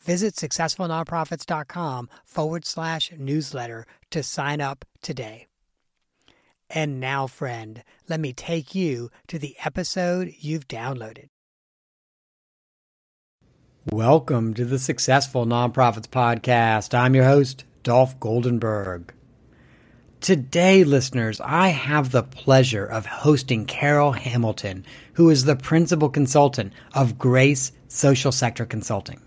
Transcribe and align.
Visit 0.00 0.34
successfulnonprofits.com 0.36 2.08
forward 2.24 2.64
slash 2.64 3.12
newsletter 3.18 3.84
to 4.10 4.22
sign 4.22 4.60
up 4.60 4.84
today. 5.02 5.46
And 6.70 7.00
now, 7.00 7.26
friend, 7.26 7.82
let 8.08 8.20
me 8.20 8.32
take 8.32 8.74
you 8.74 9.10
to 9.28 9.38
the 9.38 9.56
episode 9.64 10.34
you've 10.38 10.68
downloaded. 10.68 11.28
Welcome 13.90 14.52
to 14.54 14.66
the 14.66 14.78
Successful 14.78 15.46
Nonprofits 15.46 16.08
Podcast. 16.08 16.92
I'm 16.92 17.14
your 17.14 17.24
host, 17.24 17.64
Dolph 17.82 18.20
Goldenberg. 18.20 19.10
Today, 20.20 20.84
listeners, 20.84 21.40
I 21.40 21.68
have 21.68 22.10
the 22.10 22.22
pleasure 22.22 22.84
of 22.84 23.06
hosting 23.06 23.64
Carol 23.64 24.12
Hamilton, 24.12 24.84
who 25.14 25.30
is 25.30 25.44
the 25.44 25.56
principal 25.56 26.10
consultant 26.10 26.74
of 26.92 27.16
Grace 27.16 27.72
Social 27.86 28.32
Sector 28.32 28.66
Consulting. 28.66 29.22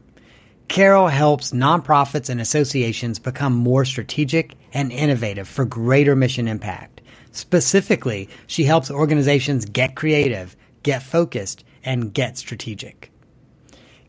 Carol 0.71 1.09
helps 1.09 1.51
nonprofits 1.51 2.29
and 2.29 2.39
associations 2.39 3.19
become 3.19 3.51
more 3.51 3.83
strategic 3.83 4.53
and 4.71 4.89
innovative 4.89 5.45
for 5.45 5.65
greater 5.65 6.15
mission 6.15 6.47
impact. 6.47 7.01
Specifically, 7.33 8.29
she 8.47 8.63
helps 8.63 8.89
organizations 8.89 9.65
get 9.65 9.97
creative, 9.97 10.55
get 10.83 11.03
focused, 11.03 11.65
and 11.83 12.13
get 12.13 12.37
strategic. 12.37 13.11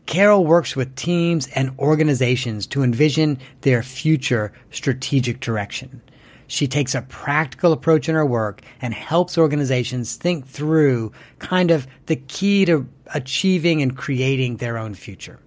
Carol 0.05 0.45
works 0.45 0.73
with 0.73 0.95
teams 0.95 1.47
and 1.47 1.77
organizations 1.79 2.65
to 2.67 2.81
envision 2.81 3.39
their 3.59 3.83
future 3.83 4.53
strategic 4.71 5.41
direction. 5.41 6.01
She 6.47 6.65
takes 6.65 6.95
a 6.95 7.01
practical 7.01 7.73
approach 7.73 8.07
in 8.07 8.15
her 8.15 8.25
work 8.25 8.61
and 8.81 8.93
helps 8.93 9.37
organizations 9.37 10.15
think 10.15 10.47
through 10.47 11.11
kind 11.39 11.71
of 11.71 11.87
the 12.05 12.15
key 12.15 12.63
to 12.63 12.87
achieving 13.13 13.81
and 13.81 13.97
creating 13.97 14.57
their 14.57 14.77
own 14.77 14.93
future. 14.93 15.41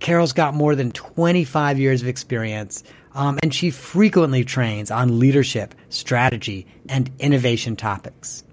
Carol's 0.00 0.32
got 0.32 0.54
more 0.54 0.74
than 0.74 0.92
25 0.92 1.78
years 1.78 2.02
of 2.02 2.08
experience, 2.08 2.84
um, 3.14 3.38
and 3.42 3.52
she 3.54 3.70
frequently 3.70 4.44
trains 4.44 4.90
on 4.90 5.18
leadership, 5.18 5.74
strategy, 5.88 6.66
and 6.88 7.10
innovation 7.18 7.76
topics. 7.76 8.44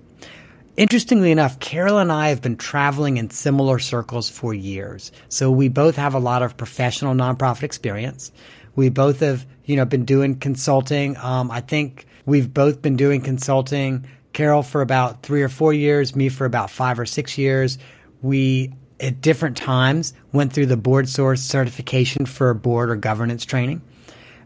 Interestingly 0.76 1.32
enough, 1.32 1.60
Carol 1.60 2.00
and 2.00 2.12
I 2.12 2.30
have 2.30 2.42
been 2.42 2.58
traveling 2.58 3.18
in 3.18 3.30
similar 3.30 3.78
circles 3.78 4.30
for 4.30 4.56
years. 4.56 5.12
So 5.30 5.52
we 5.52 5.68
both 5.68 5.98
have 5.98 6.16
a 6.16 6.20
lot 6.20 6.42
of 6.42 6.58
professional 6.58 7.14
nonprofit 7.14 7.62
experience. 7.62 8.32
We 8.76 8.90
both 8.90 9.20
have, 9.20 9.46
you 9.66 9.76
know, 9.76 9.86
been 9.86 10.06
doing 10.06 10.40
consulting. 10.40 11.16
Um, 11.18 11.52
I 11.52 11.62
think 11.62 12.08
we've 12.26 12.52
both 12.52 12.82
been 12.82 12.96
doing 12.96 13.22
consulting. 13.22 14.08
Carol 14.34 14.64
for 14.64 14.82
about 14.82 15.22
three 15.22 15.44
or 15.44 15.50
four 15.50 15.74
years, 15.74 16.16
me 16.16 16.28
for 16.28 16.46
about 16.46 16.72
five 16.72 17.00
or 17.00 17.06
six 17.06 17.38
years. 17.38 17.78
We 18.24 18.74
at 19.04 19.22
different 19.22 19.58
times 19.58 20.14
went 20.32 20.54
through 20.54 20.68
the 20.68 20.78
BoardSource 20.78 21.40
certification 21.40 22.26
for 22.26 22.54
board 22.54 22.90
or 22.90 22.96
governance 22.96 23.44
training. 23.44 23.82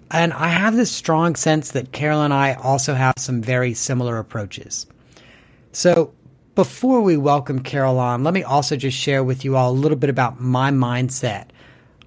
And 0.10 0.34
I 0.34 0.48
have 0.48 0.76
this 0.76 0.92
strong 0.92 1.36
sense 1.36 1.72
that 1.72 1.92
Carol 1.92 2.24
and 2.24 2.34
I 2.34 2.54
also 2.54 2.94
have 2.94 3.14
some 3.18 3.42
very 3.42 3.74
similar 3.74 4.18
approaches. 4.18 4.88
So 5.74 6.14
before 6.56 7.02
we 7.02 7.18
welcome 7.18 7.60
Carol 7.60 8.00
on, 8.00 8.24
let 8.24 8.34
me 8.34 8.42
also 8.42 8.76
just 8.76 8.98
share 8.98 9.24
with 9.24 9.46
you 9.46 9.56
all 9.56 9.72
a 9.72 9.74
little 9.74 9.98
bit 9.98 10.10
about 10.10 10.42
my 10.42 10.72
mindset 10.72 11.50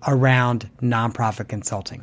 around 0.08 0.68
nonprofit 0.80 1.48
consulting. 1.48 2.02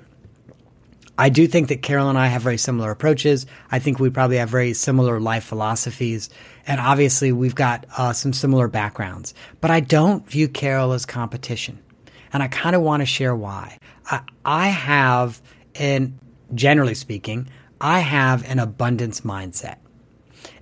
I 1.18 1.30
do 1.30 1.48
think 1.48 1.70
that 1.70 1.82
Carol 1.82 2.10
and 2.10 2.18
I 2.18 2.28
have 2.28 2.44
very 2.44 2.58
similar 2.58 2.92
approaches. 2.92 3.48
I 3.72 3.80
think 3.80 4.00
we 4.00 4.10
probably 4.10 4.38
have 4.38 4.50
very 4.50 4.74
similar 4.74 5.20
life 5.20 5.44
philosophies. 5.44 6.30
And 6.68 6.80
obviously, 6.80 7.32
we've 7.32 7.56
got 7.56 7.86
uh, 7.98 8.14
some 8.14 8.34
similar 8.34 8.68
backgrounds. 8.68 9.34
But 9.60 9.72
I 9.72 9.80
don't 9.80 10.30
view 10.30 10.48
Carol 10.48 10.94
as 10.94 11.06
competition. 11.06 11.80
And 12.32 12.44
I 12.44 12.48
kind 12.48 12.76
of 12.76 12.82
want 12.82 13.02
to 13.02 13.06
share 13.06 13.36
why. 13.36 13.80
I, 14.12 14.22
I 14.46 14.68
have, 14.68 15.42
and 15.76 16.20
generally 16.54 16.94
speaking, 16.94 17.50
I 17.82 18.00
have 18.00 18.48
an 18.50 18.60
abundance 18.60 19.22
mindset. 19.22 19.78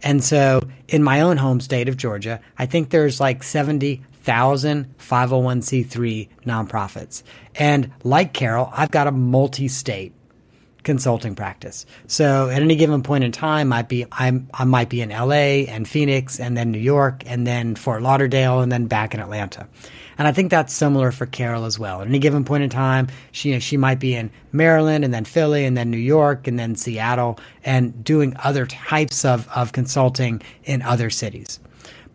And 0.02 0.24
so 0.24 0.62
in 0.88 1.04
my 1.04 1.22
own 1.22 1.38
home 1.38 1.60
state 1.60 1.90
of 1.90 1.98
Georgia, 1.98 2.40
I 2.58 2.66
think 2.66 2.92
there's 2.92 3.20
like 3.20 3.44
70,000 3.44 4.98
501c3 4.98 6.30
nonprofits. 6.46 7.24
And 7.56 7.92
like 8.04 8.34
Carol, 8.34 8.70
I've 8.74 8.92
got 8.92 9.08
a 9.08 9.12
multi 9.12 9.68
state 9.68 10.14
consulting 10.86 11.36
practice. 11.36 11.86
So 12.08 12.50
at 12.50 12.62
any 12.62 12.76
given 12.76 13.04
point 13.04 13.26
in 13.26 13.32
time, 13.34 13.74
I 13.74 13.78
might 13.78 13.90
be 13.90 14.06
I'm, 14.12 14.48
I 14.54 14.64
might 14.64 14.88
be 14.88 15.02
in 15.02 15.10
LA 15.10 15.66
and 15.68 15.88
Phoenix 15.88 16.40
and 16.40 16.56
then 16.56 16.72
New 16.72 16.80
York 16.80 17.24
and 17.26 17.46
then 17.46 17.76
Fort 17.76 18.02
Lauderdale 18.02 18.62
and 18.62 18.72
then 18.72 18.88
back 18.88 19.14
in 19.14 19.20
Atlanta. 19.20 19.68
And 20.18 20.28
I 20.28 20.32
think 20.32 20.50
that's 20.50 20.74
similar 20.74 21.12
for 21.12 21.26
Carol 21.26 21.66
as 21.66 21.78
well. 21.78 22.02
At 22.02 22.08
any 22.08 22.20
given 22.20 22.46
point 22.46 22.64
in 22.64 22.70
time, 22.70 23.10
she 23.32 23.50
you 23.50 23.56
know, 23.56 23.60
she 23.60 23.76
might 23.76 24.00
be 24.00 24.16
in 24.16 24.32
Maryland 24.54 25.04
and 25.04 25.14
then 25.14 25.26
Philly 25.26 25.66
and 25.66 25.76
then 25.76 25.92
New 25.92 25.98
York 25.98 26.48
and 26.48 26.58
then 26.58 26.76
Seattle 26.76 27.38
and 27.66 28.04
doing 28.04 28.34
other 28.42 28.66
types 28.66 29.26
of, 29.26 29.50
of 29.54 29.74
consulting 29.74 30.42
in 30.64 30.82
other 30.82 31.10
cities. 31.10 31.60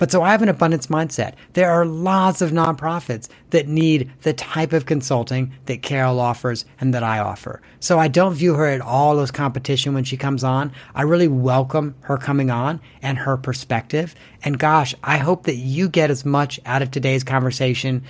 But 0.00 0.10
so 0.10 0.22
I 0.22 0.30
have 0.30 0.40
an 0.40 0.48
abundance 0.48 0.86
mindset. 0.86 1.34
There 1.52 1.70
are 1.70 1.84
lots 1.84 2.40
of 2.40 2.52
nonprofits 2.52 3.28
that 3.50 3.68
need 3.68 4.10
the 4.22 4.32
type 4.32 4.72
of 4.72 4.86
consulting 4.86 5.52
that 5.66 5.82
Carol 5.82 6.18
offers 6.18 6.64
and 6.80 6.94
that 6.94 7.02
I 7.02 7.18
offer. 7.18 7.60
So 7.80 7.98
I 7.98 8.08
don't 8.08 8.32
view 8.32 8.54
her 8.54 8.64
at 8.64 8.80
all 8.80 9.20
as 9.20 9.30
competition 9.30 9.92
when 9.92 10.04
she 10.04 10.16
comes 10.16 10.42
on. 10.42 10.72
I 10.94 11.02
really 11.02 11.28
welcome 11.28 11.96
her 12.00 12.16
coming 12.16 12.50
on 12.50 12.80
and 13.02 13.18
her 13.18 13.36
perspective. 13.36 14.14
And 14.42 14.58
gosh, 14.58 14.94
I 15.04 15.18
hope 15.18 15.42
that 15.42 15.56
you 15.56 15.86
get 15.86 16.10
as 16.10 16.24
much 16.24 16.58
out 16.64 16.80
of 16.80 16.90
today's 16.90 17.22
conversation 17.22 18.02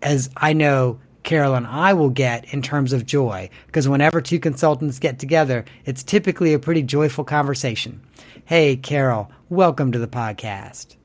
as 0.00 0.30
I 0.36 0.52
know 0.52 1.00
Carol 1.24 1.56
and 1.56 1.66
I 1.66 1.92
will 1.92 2.10
get 2.10 2.54
in 2.54 2.62
terms 2.62 2.92
of 2.92 3.04
joy. 3.04 3.50
Because 3.66 3.88
whenever 3.88 4.20
two 4.20 4.38
consultants 4.38 5.00
get 5.00 5.18
together, 5.18 5.64
it's 5.84 6.04
typically 6.04 6.54
a 6.54 6.58
pretty 6.60 6.84
joyful 6.84 7.24
conversation. 7.24 8.00
Hey, 8.44 8.76
Carol, 8.76 9.30
welcome 9.50 9.92
to 9.92 9.98
the 9.98 10.08
podcast. 10.08 10.96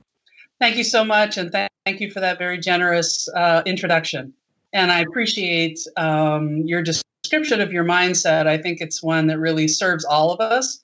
Thank 0.60 0.78
you 0.78 0.84
so 0.84 1.04
much, 1.04 1.38
and 1.38 1.52
th- 1.52 1.70
thank 1.86 2.00
you 2.00 2.12
for 2.12 2.20
that 2.20 2.38
very 2.38 2.60
generous 2.60 3.28
uh, 3.36 3.64
introduction. 3.66 4.34
And 4.72 4.92
I 4.92 5.00
appreciate 5.02 5.80
um, 5.98 6.58
your 6.66 6.82
description 6.82 7.62
of 7.62 7.72
your 7.72 7.84
mindset. 7.84 8.48
I 8.48 8.58
think 8.58 8.82
it's 8.82 9.04
one 9.04 9.28
that 9.28 9.40
really 9.40 9.68
serves 9.68 10.04
all 10.04 10.32
of 10.32 10.40
us. 10.40 10.84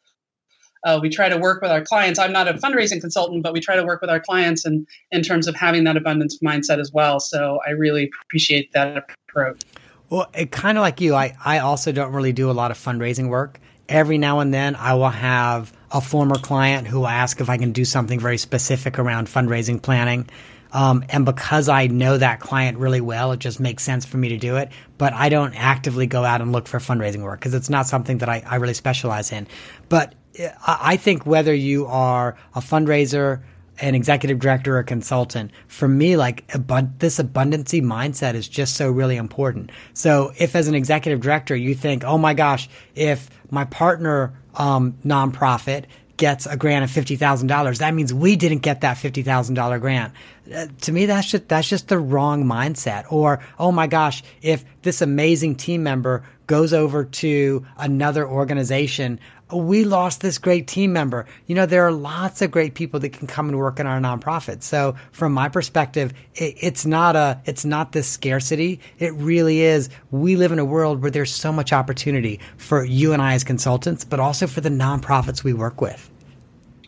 Uh, 0.86 1.00
we 1.02 1.10
try 1.10 1.28
to 1.28 1.38
work 1.38 1.62
with 1.62 1.72
our 1.72 1.82
clients. 1.82 2.20
I'm 2.20 2.32
not 2.32 2.48
a 2.48 2.54
fundraising 2.54 3.02
consultant, 3.02 3.44
but 3.44 3.52
we 3.52 3.60
try 3.60 3.76
to 3.76 3.84
work 3.84 4.00
with 4.00 4.10
our 4.10 4.20
clients 4.20 4.66
in, 4.66 4.88
in 5.12 5.24
terms 5.24 5.48
of 5.48 5.56
having 5.56 5.84
that 5.84 5.98
abundance 5.98 6.40
mindset 6.40 6.80
as 6.80 6.92
well. 6.94 7.20
So 7.20 7.60
I 7.68 7.72
really 7.72 8.10
appreciate 8.24 8.72
that 8.74 9.10
approach. 9.28 9.62
Well, 10.10 10.28
kind 10.52 10.78
of 10.78 10.82
like 10.82 11.02
you, 11.02 11.16
I, 11.16 11.36
I 11.44 11.60
also 11.60 11.92
don't 11.92 12.14
really 12.14 12.32
do 12.32 12.50
a 12.50 12.54
lot 12.54 12.72
of 12.72 12.78
fundraising 12.78 13.28
work 13.28 13.60
every 13.90 14.18
now 14.18 14.40
and 14.40 14.54
then 14.54 14.76
I 14.76 14.94
will 14.94 15.10
have 15.10 15.74
a 15.92 16.00
former 16.00 16.36
client 16.36 16.88
who 16.88 17.00
will 17.00 17.08
ask 17.08 17.42
if 17.42 17.50
I 17.50 17.58
can 17.58 17.72
do 17.72 17.84
something 17.84 18.20
very 18.20 18.38
specific 18.38 19.00
around 19.00 19.28
fundraising 19.28 19.82
planning. 19.82 20.30
Um, 20.72 21.04
and 21.10 21.26
because 21.26 21.68
I 21.68 21.88
know 21.88 22.18
that 22.18 22.40
client 22.40 22.78
really 22.78 23.02
well, 23.02 23.32
it 23.32 23.40
just 23.40 23.60
makes 23.60 23.82
sense 23.82 24.06
for 24.06 24.18
me 24.18 24.30
to 24.30 24.38
do 24.38 24.58
it. 24.58 24.70
But 25.00 25.14
I 25.14 25.30
don't 25.30 25.56
actively 25.56 26.06
go 26.06 26.24
out 26.24 26.42
and 26.42 26.52
look 26.52 26.68
for 26.68 26.80
fundraising 26.80 27.24
work 27.24 27.40
because 27.40 27.56
it's 27.56 27.72
not 27.72 27.88
something 27.88 28.20
that 28.20 28.30
I, 28.30 28.44
I 28.46 28.58
really 28.58 28.76
specialize 28.76 29.32
in. 29.32 29.48
But 29.90 30.14
uh, 30.40 30.50
I 30.66 30.98
think 30.98 31.26
whether 31.26 31.54
you 31.54 31.88
are 31.88 32.38
a 32.54 32.60
fundraiser, 32.60 33.42
an 33.82 33.96
executive 33.96 34.40
director 34.40 34.76
or 34.76 34.80
a 34.80 34.84
consultant, 34.84 35.52
for 35.68 35.88
me, 35.88 36.18
like 36.18 36.46
abund- 36.48 37.00
this 37.00 37.18
abundancy 37.18 37.82
mindset 37.82 38.34
is 38.34 38.48
just 38.48 38.76
so 38.76 38.92
really 38.92 39.16
important. 39.16 39.72
So 39.94 40.34
if 40.38 40.56
as 40.56 40.68
an 40.68 40.76
executive 40.76 41.22
director, 41.22 41.56
you 41.56 41.76
think, 41.76 42.04
oh 42.04 42.18
my 42.18 42.34
gosh, 42.34 42.70
if 42.96 43.30
my 43.52 43.66
partner 43.66 44.34
um, 44.56 44.98
nonprofit 45.06 45.86
gets 46.18 46.46
a 46.46 46.58
grant 46.58 46.84
of 46.84 46.92
fifty 46.92 47.16
thousand 47.16 47.48
dollars, 47.48 47.80
that 47.80 47.94
means 47.94 48.14
we 48.14 48.36
didn't 48.36 48.60
get 48.60 48.82
that 48.82 48.98
fifty 48.98 49.24
thousand 49.24 49.56
dollar 49.56 49.80
grant. 49.80 50.14
Uh, 50.54 50.68
to 50.82 50.92
me, 50.92 51.06
that's 51.06 51.32
just 51.32 51.48
that's 51.48 51.70
just 51.70 51.88
the 51.88 51.98
wrong 51.98 52.44
mindset. 52.44 53.10
Or 53.10 53.40
oh 53.58 53.72
my 53.72 53.88
gosh, 53.88 54.22
if 54.42 54.66
this 54.82 55.02
amazing 55.02 55.56
team 55.56 55.82
member 55.84 56.24
goes 56.46 56.74
over 56.74 57.06
to 57.06 57.66
another 57.78 58.28
organization 58.28 59.20
we 59.52 59.84
lost 59.84 60.22
this 60.22 60.38
great 60.38 60.68
team 60.68 60.94
member. 60.94 61.26
You 61.48 61.56
know, 61.56 61.66
there 61.66 61.86
are 61.86 61.92
lots 61.92 62.42
of 62.42 62.52
great 62.52 62.74
people 62.74 63.00
that 63.00 63.10
can 63.10 63.28
come 63.28 63.50
and 63.50 63.58
work 63.58 63.80
in 63.80 63.88
our 63.88 64.00
nonprofit. 64.00 64.64
So 64.64 64.96
from 65.12 65.34
my 65.34 65.50
perspective, 65.50 66.14
it, 66.36 66.56
it's 66.60 66.86
not 66.86 67.16
a, 67.16 67.42
it's 67.46 67.66
not 67.66 67.92
this 67.92 68.08
scarcity. 68.08 68.80
It 69.00 69.14
really 69.14 69.62
is. 69.62 69.90
We 70.12 70.36
live 70.36 70.52
in 70.52 70.60
a 70.60 70.66
world 70.66 71.02
where 71.02 71.12
there's 71.12 71.34
so 71.34 71.52
much 71.52 71.74
opportunity 71.74 72.40
for 72.58 72.84
you 72.84 73.14
and 73.14 73.22
I 73.22 73.34
as 73.34 73.44
consultants, 73.44 74.04
but 74.04 74.20
also 74.20 74.48
for 74.48 74.62
the 74.62 74.70
nonprofits 74.70 75.44
we 75.44 75.54
work 75.54 75.82
with. 75.82 76.10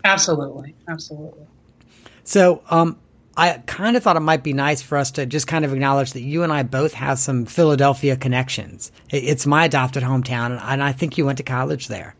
Absolutely. 0.04 0.76
Absolutely. 0.88 1.46
So, 2.24 2.64
um, 2.70 2.98
I 3.38 3.64
kind 3.66 3.96
of 3.96 4.04
thought 4.04 4.18
it 4.18 4.22
might 4.22 4.44
be 4.44 4.52
nice 4.52 4.82
for 4.82 4.98
us 4.98 5.12
to 5.12 5.26
just 5.26 5.48
kind 5.48 5.64
of 5.64 5.72
acknowledge 5.72 6.12
that 6.14 6.22
you 6.22 6.44
and 6.44 6.52
I 6.52 6.64
both 6.64 6.94
have 6.94 7.18
some 7.18 7.46
Philadelphia 7.46 8.18
connections. 8.18 8.92
It's 9.10 9.48
my 9.48 9.66
adopted 9.66 10.04
hometown, 10.04 10.62
and 10.62 10.84
I 10.84 10.92
think 10.92 11.18
you 11.18 11.26
went 11.26 11.38
to 11.38 11.44
college 11.44 11.88
there. 11.88 12.14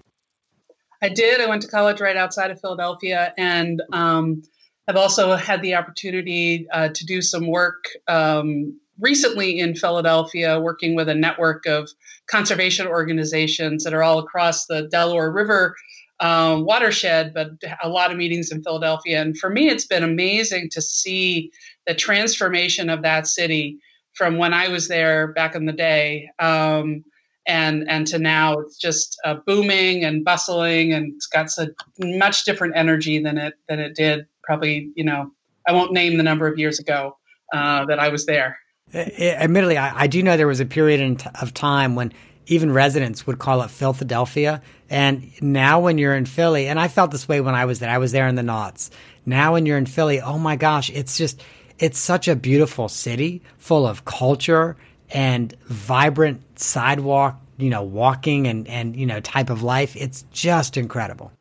I 1.02 1.10
did. 1.10 1.42
I 1.42 1.48
went 1.48 1.64
to 1.64 1.68
college 1.68 2.00
right 2.00 2.18
outside 2.18 2.52
of 2.52 2.62
Philadelphia, 2.62 3.34
and 3.38 3.82
um, 3.92 4.44
I've 4.88 4.96
also 4.96 5.36
had 5.36 5.62
the 5.62 5.76
opportunity 5.76 6.68
uh, 6.72 6.90
to 6.90 7.06
do 7.06 7.22
some 7.22 7.48
work 7.48 7.86
um, 8.08 8.80
recently 9.00 9.60
in 9.60 9.76
Philadelphia, 9.76 10.60
working 10.60 10.96
with 10.96 11.10
a 11.10 11.16
network 11.16 11.66
of 11.66 11.90
conservation 12.28 12.88
organizations 12.88 13.84
that 13.84 13.94
are 13.94 14.04
all 14.04 14.20
across 14.20 14.68
the 14.68 14.88
Delaware 14.92 15.32
River 15.32 15.76
um, 16.22 16.66
watershed, 16.66 17.34
but 17.34 17.50
a 17.84 17.90
lot 17.90 18.12
of 18.12 18.18
meetings 18.18 18.52
in 18.52 18.64
Philadelphia. 18.64 19.22
And 19.22 19.38
for 19.38 19.50
me, 19.50 19.70
it's 19.70 19.88
been 19.88 20.04
amazing 20.04 20.70
to 20.70 20.82
see 20.82 21.52
the 21.88 21.96
transformation 21.96 22.90
of 22.90 23.02
that 23.02 23.26
city 23.26 23.80
from 24.14 24.38
when 24.38 24.54
I 24.54 24.68
was 24.68 24.88
there 24.88 25.34
back 25.34 25.56
in 25.56 25.66
the 25.66 25.74
day. 25.74 26.30
Um, 26.38 27.04
and 27.48 27.90
and 27.90 28.08
to 28.08 28.20
now 28.20 28.60
it's 28.60 28.78
just 28.78 29.20
uh, 29.26 29.36
booming 29.46 30.04
and 30.04 30.24
bustling 30.24 30.94
and 30.94 31.14
it's 31.16 31.28
got 31.28 31.50
such 31.50 31.70
much 32.00 32.46
different 32.46 32.76
energy 32.76 33.22
than 33.22 33.38
it 33.38 33.56
than 33.68 33.80
it 33.80 33.96
did 33.96 34.28
probably 34.44 34.92
you 34.96 35.04
know 35.04 35.32
I 35.68 35.74
won't 35.74 35.94
name 35.94 36.18
the 36.18 36.24
number 36.24 36.48
of 36.48 36.58
years 36.58 36.80
ago 36.80 37.18
uh, 37.54 37.86
that 37.86 38.00
I 38.00 38.10
was 38.10 38.26
there. 38.26 38.58
Admittedly, 38.94 39.78
I, 39.78 40.02
I, 40.02 40.08
do 40.08 40.22
know 40.22 40.36
there 40.36 40.48
was 40.48 40.60
a 40.60 40.66
period 40.66 41.24
of 41.40 41.54
time 41.54 41.96
when 41.96 42.12
even 42.48 42.72
residents 42.72 43.26
would 43.26 43.40
call 43.40 43.62
it 43.62 43.70
Philadelphia. 43.70 44.62
And 44.90 45.32
now 45.42 45.80
when 45.80 45.98
you're 45.98 46.16
in 46.16 46.26
Philly, 46.26 46.68
and 46.68 46.80
I 46.80 46.88
felt 46.90 47.12
this 47.12 47.28
way 47.28 47.40
when 47.40 47.56
I 47.56 47.66
was 47.66 47.80
there, 47.80 47.90
I 47.90 48.00
was 48.00 48.12
there 48.12 48.28
in 48.28 48.36
the 48.36 48.44
knots. 48.44 48.92
Now 49.26 49.54
when 49.54 49.66
you're 49.66 49.78
in 49.78 49.86
Philly, 49.86 50.20
oh 50.20 50.38
my 50.38 50.58
gosh, 50.58 50.90
it's 50.90 51.18
just, 51.18 51.42
it's 51.80 52.00
such 52.00 52.28
a 52.28 52.36
beautiful 52.36 52.90
city 52.90 53.42
full 53.58 53.88
of 53.88 54.04
culture 54.04 54.76
and 55.14 55.54
vibrant 55.66 56.60
sidewalk, 56.60 57.40
you 57.58 57.70
know, 57.70 57.84
walking 57.84 58.48
and, 58.48 58.68
and, 58.68 58.96
you 58.96 59.06
know, 59.06 59.20
type 59.20 59.50
of 59.50 59.64
life. 59.64 59.96
It's 59.96 60.24
just 60.32 60.78
incredible. 60.78 61.32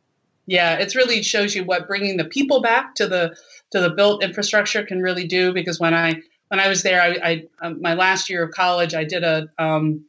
Yeah, 0.46 0.78
it 0.78 0.94
really 0.94 1.22
shows 1.22 1.54
you 1.54 1.64
what 1.64 1.86
bringing 1.86 2.16
the 2.16 2.24
people 2.24 2.60
back 2.60 2.96
to 2.96 3.06
the 3.06 3.36
to 3.70 3.80
the 3.80 3.90
built 3.90 4.24
infrastructure 4.24 4.84
can 4.84 5.00
really 5.00 5.26
do. 5.26 5.52
Because 5.52 5.78
when 5.78 5.94
I 5.94 6.20
when 6.48 6.58
I 6.58 6.68
was 6.68 6.82
there, 6.82 7.00
I, 7.00 7.16
I 7.22 7.44
um, 7.62 7.80
my 7.80 7.94
last 7.94 8.28
year 8.28 8.42
of 8.42 8.50
college, 8.50 8.92
I 8.92 9.04
did 9.04 9.22
a 9.22 9.48
um, 9.58 10.04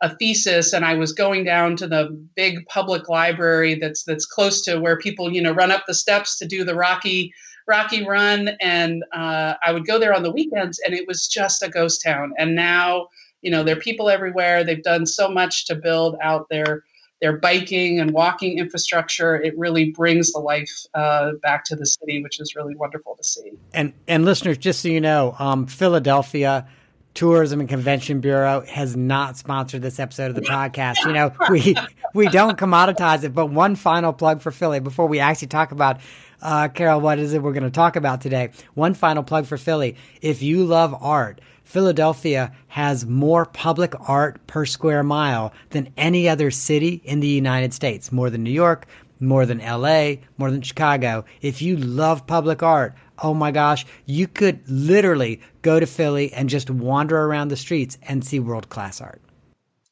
a 0.00 0.16
thesis, 0.16 0.72
and 0.72 0.84
I 0.84 0.94
was 0.94 1.12
going 1.12 1.44
down 1.44 1.76
to 1.76 1.86
the 1.86 2.08
big 2.34 2.66
public 2.66 3.08
library 3.08 3.76
that's 3.76 4.02
that's 4.02 4.26
close 4.26 4.62
to 4.62 4.80
where 4.80 4.98
people 4.98 5.32
you 5.32 5.40
know 5.40 5.52
run 5.52 5.70
up 5.70 5.84
the 5.86 5.94
steps 5.94 6.38
to 6.38 6.46
do 6.46 6.64
the 6.64 6.74
rocky 6.74 7.32
rocky 7.66 8.04
run, 8.04 8.50
and 8.60 9.04
uh, 9.12 9.54
I 9.64 9.72
would 9.72 9.86
go 9.86 9.98
there 9.98 10.14
on 10.14 10.22
the 10.22 10.30
weekends, 10.30 10.80
and 10.84 10.94
it 10.94 11.06
was 11.06 11.26
just 11.28 11.62
a 11.62 11.68
ghost 11.68 12.02
town. 12.02 12.32
And 12.38 12.54
now 12.54 13.08
you 13.42 13.50
know 13.50 13.62
there 13.62 13.76
are 13.76 13.80
people 13.80 14.08
everywhere. 14.08 14.64
They've 14.64 14.82
done 14.82 15.06
so 15.06 15.28
much 15.28 15.66
to 15.66 15.74
build 15.74 16.16
out 16.22 16.48
their 16.48 16.84
their 17.20 17.38
biking 17.38 18.00
and 18.00 18.12
walking 18.12 18.58
infrastructure. 18.58 19.40
It 19.40 19.56
really 19.56 19.90
brings 19.90 20.32
the 20.32 20.40
life 20.40 20.70
uh, 20.94 21.32
back 21.42 21.64
to 21.66 21.76
the 21.76 21.86
city 21.86 22.22
which 22.22 22.38
is 22.40 22.54
really 22.54 22.74
wonderful 22.74 23.16
to 23.16 23.24
see. 23.24 23.52
And 23.72 23.92
and 24.06 24.24
listeners 24.24 24.58
just 24.58 24.82
so 24.82 24.88
you 24.88 25.00
know 25.00 25.34
um, 25.38 25.66
philadelphia 25.66 26.68
tourism 27.14 27.60
and 27.60 27.68
convention 27.68 28.20
bureau 28.20 28.62
has 28.66 28.96
not 28.96 29.36
sponsored 29.38 29.80
this 29.80 29.98
episode 30.00 30.30
of 30.30 30.34
the 30.34 30.42
podcast. 30.42 31.06
You 31.06 31.12
know 31.12 31.32
we 31.50 31.74
we 32.14 32.28
don't 32.28 32.58
commoditize 32.58 33.24
it 33.24 33.32
but 33.32 33.46
one 33.46 33.76
final 33.76 34.12
plug 34.12 34.42
for 34.42 34.50
philly 34.50 34.80
before 34.80 35.06
we 35.06 35.20
actually 35.20 35.48
talk 35.48 35.72
about 35.72 36.00
uh, 36.44 36.68
carol 36.68 37.00
what 37.00 37.18
is 37.18 37.34
it 37.34 37.42
we're 37.42 37.52
going 37.52 37.64
to 37.64 37.70
talk 37.70 37.96
about 37.96 38.20
today 38.20 38.50
one 38.74 38.94
final 38.94 39.24
plug 39.24 39.46
for 39.46 39.56
philly 39.56 39.96
if 40.22 40.42
you 40.42 40.64
love 40.64 40.94
art 41.00 41.40
Philadelphia 41.64 42.52
has 42.68 43.06
more 43.06 43.46
public 43.46 43.94
art 44.08 44.46
per 44.46 44.66
square 44.66 45.02
mile 45.02 45.52
than 45.70 45.92
any 45.96 46.28
other 46.28 46.50
city 46.50 47.00
in 47.04 47.20
the 47.20 47.26
United 47.26 47.72
States, 47.72 48.12
more 48.12 48.28
than 48.28 48.44
New 48.44 48.50
York, 48.50 48.86
more 49.18 49.46
than 49.46 49.58
LA, 49.58 50.16
more 50.38 50.50
than 50.50 50.62
Chicago. 50.62 51.24
If 51.40 51.62
you 51.62 51.76
love 51.76 52.26
public 52.26 52.62
art, 52.62 52.94
oh 53.18 53.34
my 53.34 53.50
gosh, 53.50 53.86
you 54.06 54.26
could 54.26 54.60
literally 54.68 55.40
go 55.62 55.80
to 55.80 55.86
Philly 55.86 56.32
and 56.32 56.48
just 56.48 56.70
wander 56.70 57.18
around 57.18 57.48
the 57.48 57.56
streets 57.56 57.98
and 58.02 58.24
see 58.24 58.38
world 58.38 58.68
class 58.68 59.00
art. 59.00 59.22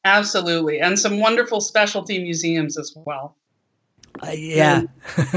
Absolutely. 0.05 0.79
And 0.79 0.99
some 0.99 1.19
wonderful 1.19 1.61
specialty 1.61 2.21
museums 2.21 2.77
as 2.77 2.93
well. 2.95 3.37
Uh, 4.21 4.31
yeah. 4.31 4.83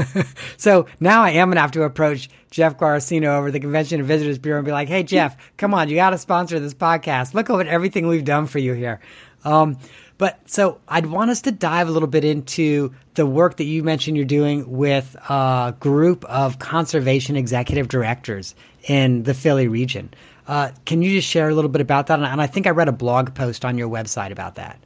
so 0.57 0.85
now 0.99 1.23
I 1.23 1.31
am 1.31 1.49
going 1.49 1.55
to 1.55 1.61
have 1.61 1.71
to 1.71 1.83
approach 1.83 2.29
Jeff 2.51 2.77
Guaracino 2.77 3.37
over 3.37 3.51
the 3.51 3.59
Convention 3.59 3.99
and 3.99 4.07
Visitors 4.07 4.37
Bureau 4.37 4.59
and 4.59 4.65
be 4.65 4.71
like, 4.71 4.87
hey, 4.87 5.03
Jeff, 5.03 5.35
come 5.57 5.73
on, 5.73 5.89
you 5.89 5.95
got 5.95 6.11
to 6.11 6.17
sponsor 6.17 6.59
this 6.59 6.73
podcast. 6.73 7.33
Look 7.33 7.49
at 7.49 7.67
everything 7.67 8.07
we've 8.07 8.23
done 8.23 8.45
for 8.45 8.59
you 8.59 8.73
here. 8.73 8.99
Um, 9.43 9.77
but 10.17 10.39
so 10.49 10.79
I'd 10.87 11.05
want 11.05 11.29
us 11.31 11.41
to 11.43 11.51
dive 11.51 11.87
a 11.87 11.91
little 11.91 12.07
bit 12.07 12.23
into 12.23 12.93
the 13.13 13.25
work 13.25 13.57
that 13.57 13.65
you 13.65 13.83
mentioned 13.83 14.17
you're 14.17 14.25
doing 14.25 14.69
with 14.71 15.15
a 15.29 15.75
group 15.79 16.25
of 16.25 16.59
conservation 16.59 17.35
executive 17.35 17.87
directors 17.87 18.55
in 18.87 19.23
the 19.23 19.33
Philly 19.33 19.67
region. 19.67 20.11
Uh, 20.47 20.71
can 20.85 21.01
you 21.01 21.11
just 21.11 21.27
share 21.27 21.49
a 21.49 21.53
little 21.53 21.69
bit 21.69 21.81
about 21.81 22.07
that? 22.07 22.19
And 22.19 22.41
I 22.41 22.47
think 22.47 22.67
I 22.67 22.71
read 22.71 22.87
a 22.87 22.93
blog 22.93 23.35
post 23.35 23.65
on 23.65 23.77
your 23.77 23.89
website 23.89 24.31
about 24.31 24.55
that. 24.55 24.79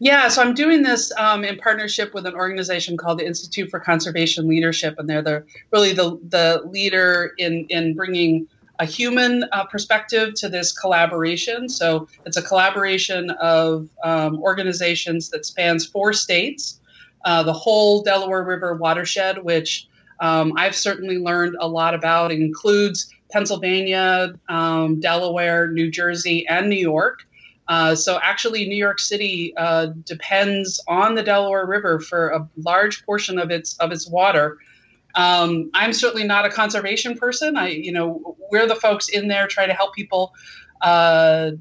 Yeah, 0.00 0.28
so 0.28 0.42
I'm 0.42 0.54
doing 0.54 0.82
this 0.82 1.12
um, 1.16 1.44
in 1.44 1.56
partnership 1.56 2.12
with 2.12 2.26
an 2.26 2.34
organization 2.34 2.96
called 2.96 3.18
the 3.18 3.26
Institute 3.26 3.70
for 3.70 3.78
Conservation 3.78 4.48
Leadership, 4.48 4.96
and 4.98 5.08
they're 5.08 5.22
the 5.22 5.44
really 5.72 5.92
the 5.92 6.18
the 6.28 6.62
leader 6.66 7.34
in 7.38 7.66
in 7.68 7.94
bringing 7.94 8.48
a 8.80 8.84
human 8.84 9.44
uh, 9.52 9.64
perspective 9.64 10.34
to 10.34 10.48
this 10.48 10.72
collaboration. 10.72 11.68
So 11.68 12.08
it's 12.26 12.36
a 12.36 12.42
collaboration 12.42 13.30
of 13.30 13.88
um, 14.02 14.42
organizations 14.42 15.30
that 15.30 15.46
spans 15.46 15.86
four 15.86 16.12
states, 16.12 16.80
uh, 17.24 17.42
the 17.42 17.52
whole 17.52 18.02
Delaware 18.02 18.42
River 18.42 18.74
watershed, 18.74 19.42
which 19.44 19.86
um, 20.20 20.52
I've 20.56 20.74
certainly 20.74 21.18
learned 21.18 21.56
a 21.60 21.68
lot 21.68 21.94
about. 21.94 22.32
It 22.32 22.40
includes 22.40 23.12
Pennsylvania, 23.30 24.34
um, 24.48 25.00
Delaware, 25.00 25.68
New 25.68 25.90
Jersey, 25.90 26.46
and 26.48 26.68
New 26.68 26.76
York. 26.76 27.26
Uh, 27.66 27.94
so 27.94 28.18
actually, 28.22 28.68
New 28.68 28.76
York 28.76 28.98
City 28.98 29.54
uh, 29.56 29.86
depends 30.04 30.82
on 30.86 31.14
the 31.14 31.22
Delaware 31.22 31.66
River 31.66 31.98
for 32.00 32.28
a 32.28 32.48
large 32.56 33.04
portion 33.06 33.38
of 33.38 33.50
its 33.50 33.76
of 33.78 33.90
its 33.92 34.08
water. 34.08 34.58
Um, 35.14 35.70
I'm 35.74 35.92
certainly 35.92 36.26
not 36.26 36.44
a 36.44 36.50
conservation 36.50 37.16
person. 37.16 37.56
I, 37.56 37.68
you 37.68 37.92
know, 37.92 38.36
we're 38.50 38.66
the 38.66 38.74
folks 38.74 39.08
in 39.08 39.28
there 39.28 39.46
trying 39.46 39.68
to 39.68 39.74
help 39.74 39.94
people 39.94 40.34
uh, 40.82 41.52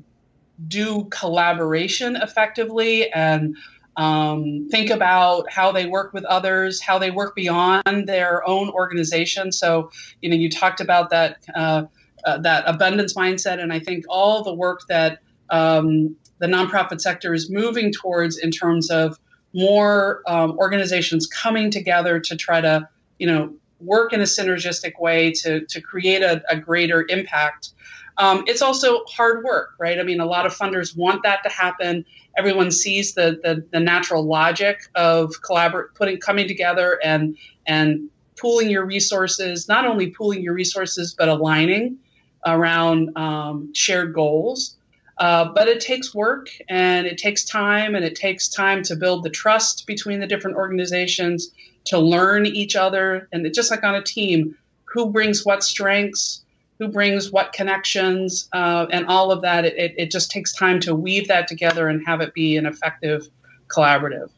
do 0.67 1.05
collaboration 1.05 2.15
effectively 2.15 3.11
and 3.11 3.55
um, 3.95 4.67
think 4.69 4.89
about 4.89 5.51
how 5.51 5.71
they 5.71 5.85
work 5.85 6.13
with 6.13 6.25
others, 6.25 6.81
how 6.81 6.97
they 6.97 7.11
work 7.11 7.35
beyond 7.35 8.07
their 8.07 8.47
own 8.47 8.69
organization. 8.69 9.51
So, 9.51 9.91
you 10.21 10.29
know, 10.29 10.35
you 10.35 10.49
talked 10.49 10.81
about 10.81 11.11
that 11.11 11.37
uh, 11.55 11.83
uh, 12.25 12.37
that 12.39 12.63
abundance 12.65 13.13
mindset, 13.13 13.61
and 13.61 13.71
I 13.71 13.79
think 13.79 14.05
all 14.07 14.43
the 14.43 14.53
work 14.53 14.81
that 14.87 15.19
um, 15.49 16.15
the 16.39 16.47
nonprofit 16.47 17.01
sector 17.01 17.33
is 17.33 17.49
moving 17.49 17.91
towards 17.91 18.37
in 18.37 18.51
terms 18.51 18.89
of 18.89 19.19
more 19.53 20.23
um, 20.27 20.57
organizations 20.57 21.27
coming 21.27 21.69
together 21.71 22.19
to 22.19 22.35
try 22.35 22.59
to, 22.59 22.87
you 23.19 23.27
know, 23.27 23.53
work 23.79 24.13
in 24.13 24.21
a 24.21 24.25
synergistic 24.25 24.99
way 24.99 25.31
to, 25.31 25.65
to 25.65 25.81
create 25.81 26.21
a, 26.21 26.41
a 26.49 26.55
greater 26.55 27.05
impact. 27.09 27.69
Um, 28.17 28.43
it's 28.47 28.61
also 28.61 29.03
hard 29.05 29.43
work, 29.43 29.75
right? 29.79 29.99
I 29.99 30.03
mean, 30.03 30.19
a 30.19 30.25
lot 30.25 30.45
of 30.45 30.55
funders 30.55 30.95
want 30.95 31.23
that 31.23 31.43
to 31.43 31.49
happen. 31.49 32.05
Everyone 32.37 32.71
sees 32.71 33.13
the 33.13 33.39
the, 33.43 33.65
the 33.71 33.79
natural 33.79 34.23
logic 34.23 34.81
of 34.95 35.33
collaborate, 35.41 35.95
putting 35.95 36.19
coming 36.19 36.47
together 36.47 36.99
and 37.03 37.37
and 37.65 38.09
pooling 38.39 38.69
your 38.69 38.85
resources. 38.85 39.67
Not 39.67 39.85
only 39.85 40.11
pooling 40.11 40.41
your 40.41 40.53
resources, 40.53 41.15
but 41.17 41.27
aligning 41.27 41.97
around 42.45 43.17
um, 43.17 43.73
shared 43.73 44.13
goals. 44.13 44.75
Uh, 45.19 45.45
but 45.53 45.67
it 45.67 45.79
takes 45.79 46.13
work 46.13 46.47
and 46.69 47.05
it 47.05 47.17
takes 47.17 47.45
time 47.45 47.95
and 47.95 48.03
it 48.03 48.15
takes 48.15 48.49
time 48.49 48.81
to 48.83 48.95
build 48.95 49.23
the 49.23 49.29
trust 49.29 49.85
between 49.85 50.19
the 50.19 50.27
different 50.27 50.57
organizations 50.57 51.51
to 51.85 51.99
learn 51.99 52.45
each 52.45 52.75
other. 52.75 53.27
And 53.31 53.51
just 53.53 53.69
like 53.69 53.83
on 53.83 53.93
a 53.95 54.01
team 54.01 54.55
who 54.85 55.11
brings 55.11 55.45
what 55.45 55.63
strengths 55.63 56.43
who 56.79 56.87
brings 56.87 57.31
what 57.31 57.53
connections 57.53 58.49
uh, 58.53 58.87
and 58.91 59.05
all 59.07 59.31
of 59.31 59.41
that 59.41 59.65
it, 59.65 59.93
it 59.97 60.11
just 60.11 60.31
takes 60.31 60.53
time 60.53 60.79
to 60.81 60.95
weave 60.95 61.27
that 61.27 61.47
together 61.47 61.87
and 61.87 62.05
have 62.05 62.21
it 62.21 62.33
be 62.33 62.57
an 62.57 62.65
effective 62.65 63.27
collaborative. 63.67 64.29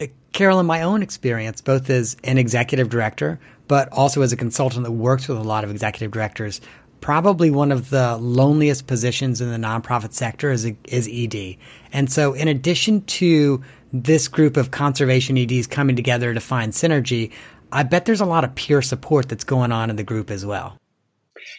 Uh, 0.00 0.06
carol 0.32 0.60
in 0.60 0.66
my 0.66 0.82
own 0.82 1.02
experience 1.02 1.60
both 1.60 1.90
as 1.90 2.16
an 2.24 2.38
executive 2.38 2.88
director 2.88 3.38
but 3.68 3.88
also 3.92 4.22
as 4.22 4.32
a 4.32 4.36
consultant 4.36 4.84
that 4.84 4.92
works 4.92 5.28
with 5.28 5.38
a 5.38 5.42
lot 5.42 5.62
of 5.62 5.70
executive 5.70 6.10
directors 6.10 6.60
probably 7.00 7.50
one 7.50 7.72
of 7.72 7.90
the 7.90 8.16
loneliest 8.16 8.86
positions 8.86 9.40
in 9.40 9.50
the 9.50 9.56
nonprofit 9.56 10.12
sector 10.12 10.50
is, 10.50 10.70
is 10.84 11.08
ED. 11.10 11.56
And 11.92 12.10
so, 12.10 12.32
in 12.34 12.48
addition 12.48 13.02
to 13.02 13.62
this 13.92 14.28
group 14.28 14.56
of 14.56 14.70
conservation 14.70 15.36
EDs 15.36 15.66
coming 15.66 15.96
together 15.96 16.32
to 16.32 16.40
find 16.40 16.72
synergy, 16.72 17.32
I 17.72 17.82
bet 17.82 18.04
there's 18.04 18.20
a 18.20 18.26
lot 18.26 18.44
of 18.44 18.54
peer 18.54 18.82
support 18.82 19.28
that's 19.28 19.44
going 19.44 19.72
on 19.72 19.90
in 19.90 19.96
the 19.96 20.04
group 20.04 20.30
as 20.30 20.44
well. 20.44 20.76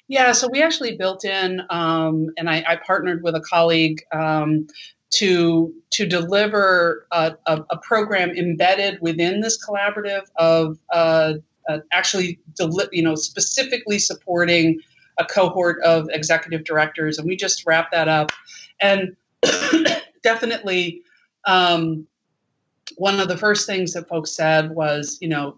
Yeah, 0.07 0.31
so 0.33 0.47
we 0.51 0.61
actually 0.61 0.97
built 0.97 1.25
in, 1.25 1.61
um, 1.69 2.27
and 2.37 2.49
I, 2.49 2.63
I, 2.67 2.75
partnered 2.85 3.23
with 3.23 3.35
a 3.35 3.41
colleague 3.41 4.01
um, 4.13 4.67
to 5.11 5.73
to 5.91 6.05
deliver 6.05 7.07
a, 7.11 7.35
a, 7.47 7.63
a, 7.69 7.77
program 7.77 8.29
embedded 8.31 8.99
within 9.01 9.41
this 9.41 9.57
collaborative 9.65 10.23
of 10.37 10.77
uh, 10.93 11.33
uh, 11.69 11.79
actually, 11.91 12.39
deli- 12.55 12.89
you 12.91 13.03
know, 13.03 13.15
specifically 13.15 13.99
supporting 13.99 14.79
a 15.17 15.25
cohort 15.25 15.81
of 15.83 16.07
executive 16.11 16.63
directors, 16.63 17.17
and 17.17 17.27
we 17.27 17.35
just 17.35 17.65
wrapped 17.65 17.91
that 17.91 18.07
up. 18.07 18.31
And 18.79 19.15
definitely, 20.23 21.01
um, 21.45 22.07
one 22.97 23.19
of 23.19 23.27
the 23.27 23.37
first 23.37 23.65
things 23.65 23.93
that 23.93 24.07
folks 24.07 24.31
said 24.31 24.71
was, 24.71 25.17
you 25.21 25.27
know, 25.27 25.57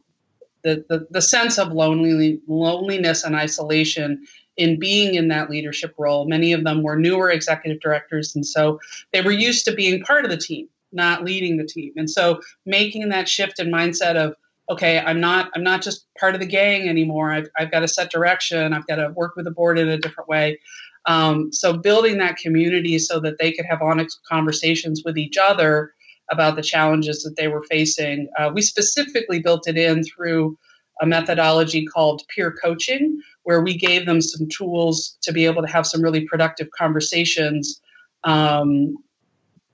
the, 0.63 0.85
the, 0.87 1.07
the 1.11 1.21
sense 1.21 1.57
of 1.57 1.73
loneliness 1.73 3.23
and 3.23 3.35
isolation 3.35 4.25
in 4.55 4.79
being 4.79 5.15
in 5.15 5.27
that 5.29 5.49
leadership 5.49 5.93
role. 5.97 6.25
Many 6.25 6.53
of 6.53 6.63
them 6.63 6.83
were 6.83 6.95
newer 6.95 7.29
executive 7.29 7.81
directors, 7.81 8.35
and 8.35 8.45
so 8.45 8.79
they 9.11 9.21
were 9.21 9.31
used 9.31 9.65
to 9.65 9.73
being 9.73 10.03
part 10.03 10.25
of 10.25 10.31
the 10.31 10.37
team, 10.37 10.69
not 10.91 11.23
leading 11.23 11.57
the 11.57 11.65
team. 11.65 11.93
And 11.95 12.09
so 12.09 12.39
making 12.65 13.09
that 13.09 13.27
shift 13.27 13.59
in 13.59 13.71
mindset 13.71 14.15
of 14.15 14.35
okay, 14.69 14.99
I'm 14.99 15.19
not 15.19 15.51
I'm 15.55 15.63
not 15.63 15.81
just 15.81 16.07
part 16.19 16.35
of 16.35 16.41
the 16.41 16.47
gang 16.47 16.87
anymore. 16.87 17.31
I've, 17.31 17.49
I've 17.57 17.71
got 17.71 17.81
to 17.81 17.87
set 17.87 18.11
direction. 18.11 18.73
I've 18.73 18.87
got 18.87 18.95
to 18.95 19.09
work 19.15 19.35
with 19.35 19.45
the 19.45 19.51
board 19.51 19.77
in 19.77 19.89
a 19.89 19.97
different 19.97 20.29
way. 20.29 20.59
Um, 21.05 21.51
so 21.51 21.75
building 21.77 22.17
that 22.19 22.37
community 22.37 22.97
so 22.97 23.19
that 23.19 23.37
they 23.37 23.51
could 23.51 23.65
have 23.65 23.81
honest 23.81 24.19
conversations 24.29 25.03
with 25.03 25.17
each 25.17 25.37
other 25.37 25.93
about 26.31 26.55
the 26.55 26.61
challenges 26.61 27.23
that 27.23 27.35
they 27.35 27.49
were 27.49 27.63
facing. 27.63 28.29
Uh, 28.37 28.51
we 28.53 28.61
specifically 28.61 29.39
built 29.39 29.67
it 29.67 29.77
in 29.77 30.03
through 30.03 30.57
a 31.01 31.05
methodology 31.05 31.85
called 31.85 32.21
peer 32.33 32.55
coaching, 32.63 33.21
where 33.43 33.61
we 33.61 33.77
gave 33.77 34.05
them 34.05 34.21
some 34.21 34.47
tools 34.47 35.17
to 35.21 35.33
be 35.33 35.45
able 35.45 35.61
to 35.61 35.67
have 35.67 35.85
some 35.85 36.01
really 36.01 36.25
productive 36.25 36.69
conversations 36.77 37.81
um, 38.23 38.95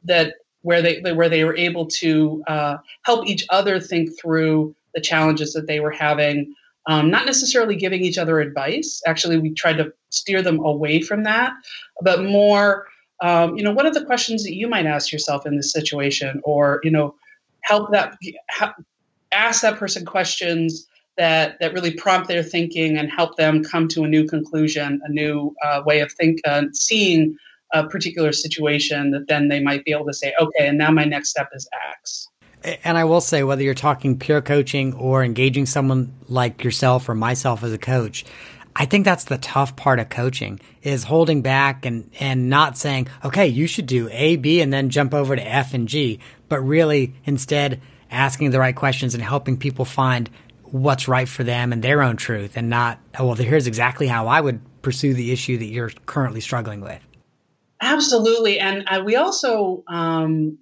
that 0.03 0.35
where 0.61 0.81
they 0.81 0.99
where 1.13 1.29
they 1.29 1.43
were 1.43 1.55
able 1.55 1.85
to 1.85 2.43
uh, 2.47 2.77
help 3.03 3.27
each 3.27 3.45
other 3.49 3.79
think 3.79 4.09
through 4.19 4.75
the 4.99 5.07
challenges 5.07 5.53
that 5.53 5.67
they 5.67 5.79
were 5.79 5.91
having. 5.91 6.53
Um, 6.85 7.09
not 7.09 7.25
necessarily 7.25 7.75
giving 7.75 8.01
each 8.03 8.17
other 8.17 8.39
advice. 8.39 9.01
Actually, 9.05 9.37
we 9.37 9.53
tried 9.53 9.77
to 9.77 9.93
steer 10.09 10.41
them 10.41 10.59
away 10.59 11.01
from 11.01 11.23
that, 11.23 11.53
but 12.01 12.23
more, 12.23 12.87
um, 13.21 13.55
you 13.57 13.63
know, 13.63 13.71
what 13.71 13.85
are 13.85 13.93
the 13.93 14.05
questions 14.05 14.43
that 14.43 14.55
you 14.55 14.67
might 14.67 14.85
ask 14.85 15.11
yourself 15.11 15.45
in 15.45 15.55
this 15.55 15.71
situation, 15.71 16.41
or 16.43 16.79
you 16.83 16.91
know, 16.91 17.15
help 17.61 17.91
that 17.91 18.17
ask 19.31 19.61
that 19.61 19.77
person 19.77 20.05
questions 20.05 20.87
that 21.17 21.59
that 21.59 21.73
really 21.73 21.91
prompt 21.91 22.27
their 22.27 22.41
thinking 22.41 22.97
and 22.97 23.11
help 23.11 23.35
them 23.35 23.63
come 23.63 23.87
to 23.89 24.03
a 24.03 24.07
new 24.07 24.25
conclusion, 24.25 25.01
a 25.03 25.11
new 25.11 25.53
uh, 25.63 25.83
way 25.85 25.99
of 25.99 26.11
think, 26.13 26.39
uh, 26.45 26.63
seeing 26.73 27.35
a 27.73 27.87
particular 27.87 28.31
situation. 28.31 29.11
That 29.11 29.27
then 29.27 29.49
they 29.49 29.61
might 29.61 29.83
be 29.85 29.91
able 29.91 30.07
to 30.07 30.13
say, 30.13 30.33
okay, 30.41 30.67
and 30.69 30.77
now 30.77 30.91
my 30.91 31.03
next 31.03 31.29
step 31.29 31.49
is 31.53 31.69
X. 31.99 32.28
And 32.63 32.97
I 32.97 33.05
will 33.05 33.21
say, 33.21 33.43
whether 33.43 33.63
you're 33.63 33.73
talking 33.73 34.19
peer 34.19 34.41
coaching 34.41 34.93
or 34.93 35.23
engaging 35.23 35.65
someone 35.65 36.13
like 36.27 36.63
yourself 36.63 37.07
or 37.07 37.15
myself 37.15 37.63
as 37.63 37.71
a 37.71 37.77
coach, 37.77 38.25
I 38.75 38.85
think 38.85 39.05
that's 39.05 39.25
the 39.25 39.37
tough 39.37 39.75
part 39.75 39.99
of 39.99 40.09
coaching 40.09 40.59
is 40.81 41.03
holding 41.03 41.41
back 41.41 41.85
and, 41.85 42.09
and 42.19 42.49
not 42.49 42.77
saying, 42.77 43.07
okay, 43.23 43.47
you 43.47 43.67
should 43.67 43.85
do 43.85 44.09
A, 44.11 44.35
B, 44.35 44.61
and 44.61 44.71
then 44.71 44.89
jump 44.89 45.13
over 45.13 45.35
to 45.35 45.41
F 45.41 45.73
and 45.73 45.87
G, 45.87 46.19
but 46.47 46.59
really 46.61 47.13
instead 47.25 47.81
asking 48.11 48.51
the 48.51 48.59
right 48.59 48.75
questions 48.75 49.13
and 49.13 49.23
helping 49.23 49.57
people 49.57 49.85
find 49.85 50.29
what's 50.63 51.07
right 51.07 51.27
for 51.27 51.43
them 51.43 51.73
and 51.73 51.81
their 51.83 52.01
own 52.01 52.15
truth 52.15 52.55
and 52.55 52.69
not, 52.69 52.99
oh, 53.17 53.27
well, 53.27 53.35
here's 53.35 53.67
exactly 53.67 54.07
how 54.07 54.27
I 54.27 54.39
would 54.39 54.61
pursue 54.81 55.13
the 55.13 55.31
issue 55.31 55.57
that 55.57 55.65
you're 55.65 55.91
currently 56.05 56.41
struggling 56.41 56.81
with. 56.81 57.01
Absolutely. 57.81 58.59
And 58.59 58.83
uh, 58.87 59.01
we 59.03 59.15
also, 59.15 59.83
um, 59.87 60.57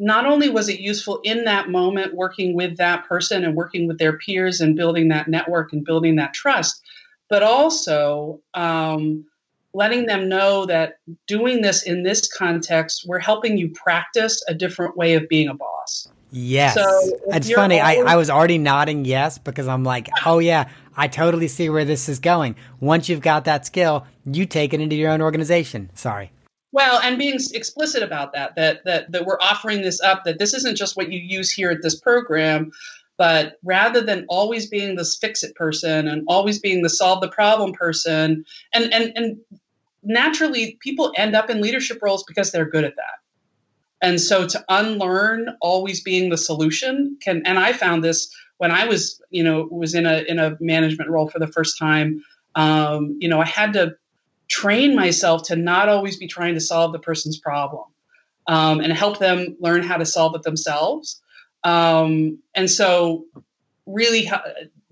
not 0.00 0.24
only 0.24 0.48
was 0.48 0.70
it 0.70 0.80
useful 0.80 1.20
in 1.24 1.44
that 1.44 1.68
moment 1.68 2.14
working 2.14 2.54
with 2.54 2.78
that 2.78 3.06
person 3.06 3.44
and 3.44 3.54
working 3.54 3.86
with 3.86 3.98
their 3.98 4.16
peers 4.16 4.60
and 4.62 4.74
building 4.74 5.08
that 5.08 5.28
network 5.28 5.74
and 5.74 5.84
building 5.84 6.16
that 6.16 6.32
trust, 6.32 6.82
but 7.28 7.42
also 7.42 8.40
um, 8.54 9.26
letting 9.74 10.06
them 10.06 10.26
know 10.26 10.64
that 10.64 10.98
doing 11.26 11.60
this 11.60 11.82
in 11.82 12.02
this 12.02 12.32
context, 12.32 13.04
we're 13.06 13.18
helping 13.18 13.58
you 13.58 13.68
practice 13.70 14.42
a 14.48 14.54
different 14.54 14.96
way 14.96 15.14
of 15.14 15.28
being 15.28 15.48
a 15.48 15.54
boss. 15.54 16.08
Yes. 16.32 16.74
So 16.74 17.18
it's 17.28 17.52
funny. 17.52 17.78
Always- 17.78 18.06
I, 18.06 18.14
I 18.14 18.16
was 18.16 18.30
already 18.30 18.56
nodding 18.56 19.04
yes 19.04 19.36
because 19.36 19.68
I'm 19.68 19.84
like, 19.84 20.08
oh, 20.24 20.38
yeah, 20.38 20.70
I 20.96 21.08
totally 21.08 21.48
see 21.48 21.68
where 21.68 21.84
this 21.84 22.08
is 22.08 22.20
going. 22.20 22.56
Once 22.80 23.10
you've 23.10 23.20
got 23.20 23.44
that 23.44 23.66
skill, 23.66 24.06
you 24.24 24.46
take 24.46 24.72
it 24.72 24.80
into 24.80 24.96
your 24.96 25.10
own 25.10 25.20
organization. 25.20 25.90
Sorry. 25.94 26.32
Well, 26.72 27.00
and 27.02 27.18
being 27.18 27.38
explicit 27.52 28.02
about 28.02 28.32
that, 28.34 28.54
that 28.56 28.84
that 28.84 29.10
that 29.12 29.26
we're 29.26 29.40
offering 29.40 29.82
this 29.82 30.00
up, 30.00 30.24
that 30.24 30.38
this 30.38 30.54
isn't 30.54 30.76
just 30.76 30.96
what 30.96 31.10
you 31.10 31.18
use 31.18 31.50
here 31.50 31.70
at 31.70 31.82
this 31.82 31.98
program, 31.98 32.70
but 33.18 33.58
rather 33.64 34.00
than 34.00 34.24
always 34.28 34.68
being 34.68 34.94
this 34.94 35.16
fix 35.16 35.42
it 35.42 35.54
person 35.56 36.06
and 36.06 36.22
always 36.28 36.60
being 36.60 36.82
the 36.82 36.88
solve 36.88 37.20
the 37.20 37.28
problem 37.28 37.72
person, 37.72 38.44
and 38.72 38.92
and 38.94 39.12
and 39.16 39.36
naturally 40.02 40.78
people 40.80 41.12
end 41.16 41.34
up 41.34 41.50
in 41.50 41.60
leadership 41.60 41.98
roles 42.02 42.24
because 42.24 42.52
they're 42.52 42.70
good 42.70 42.84
at 42.84 42.96
that. 42.96 43.18
And 44.02 44.20
so 44.20 44.46
to 44.46 44.64
unlearn 44.68 45.48
always 45.60 46.02
being 46.02 46.30
the 46.30 46.38
solution 46.38 47.18
can 47.20 47.42
and 47.44 47.58
I 47.58 47.72
found 47.72 48.02
this 48.02 48.34
when 48.58 48.70
I 48.70 48.86
was, 48.86 49.20
you 49.30 49.42
know, 49.42 49.68
was 49.70 49.94
in 49.94 50.06
a 50.06 50.18
in 50.28 50.38
a 50.38 50.56
management 50.60 51.10
role 51.10 51.28
for 51.28 51.38
the 51.38 51.46
first 51.46 51.78
time. 51.78 52.22
Um, 52.54 53.16
you 53.20 53.28
know, 53.28 53.40
I 53.40 53.46
had 53.46 53.72
to 53.74 53.96
train 54.50 54.94
myself 54.94 55.44
to 55.44 55.56
not 55.56 55.88
always 55.88 56.16
be 56.16 56.26
trying 56.26 56.54
to 56.54 56.60
solve 56.60 56.92
the 56.92 56.98
person's 56.98 57.38
problem 57.38 57.84
um, 58.46 58.80
and 58.80 58.92
help 58.92 59.18
them 59.18 59.56
learn 59.60 59.82
how 59.82 59.96
to 59.96 60.04
solve 60.04 60.34
it 60.34 60.42
themselves. 60.42 61.22
Um, 61.64 62.38
and 62.54 62.70
so, 62.70 63.24
really 63.86 64.30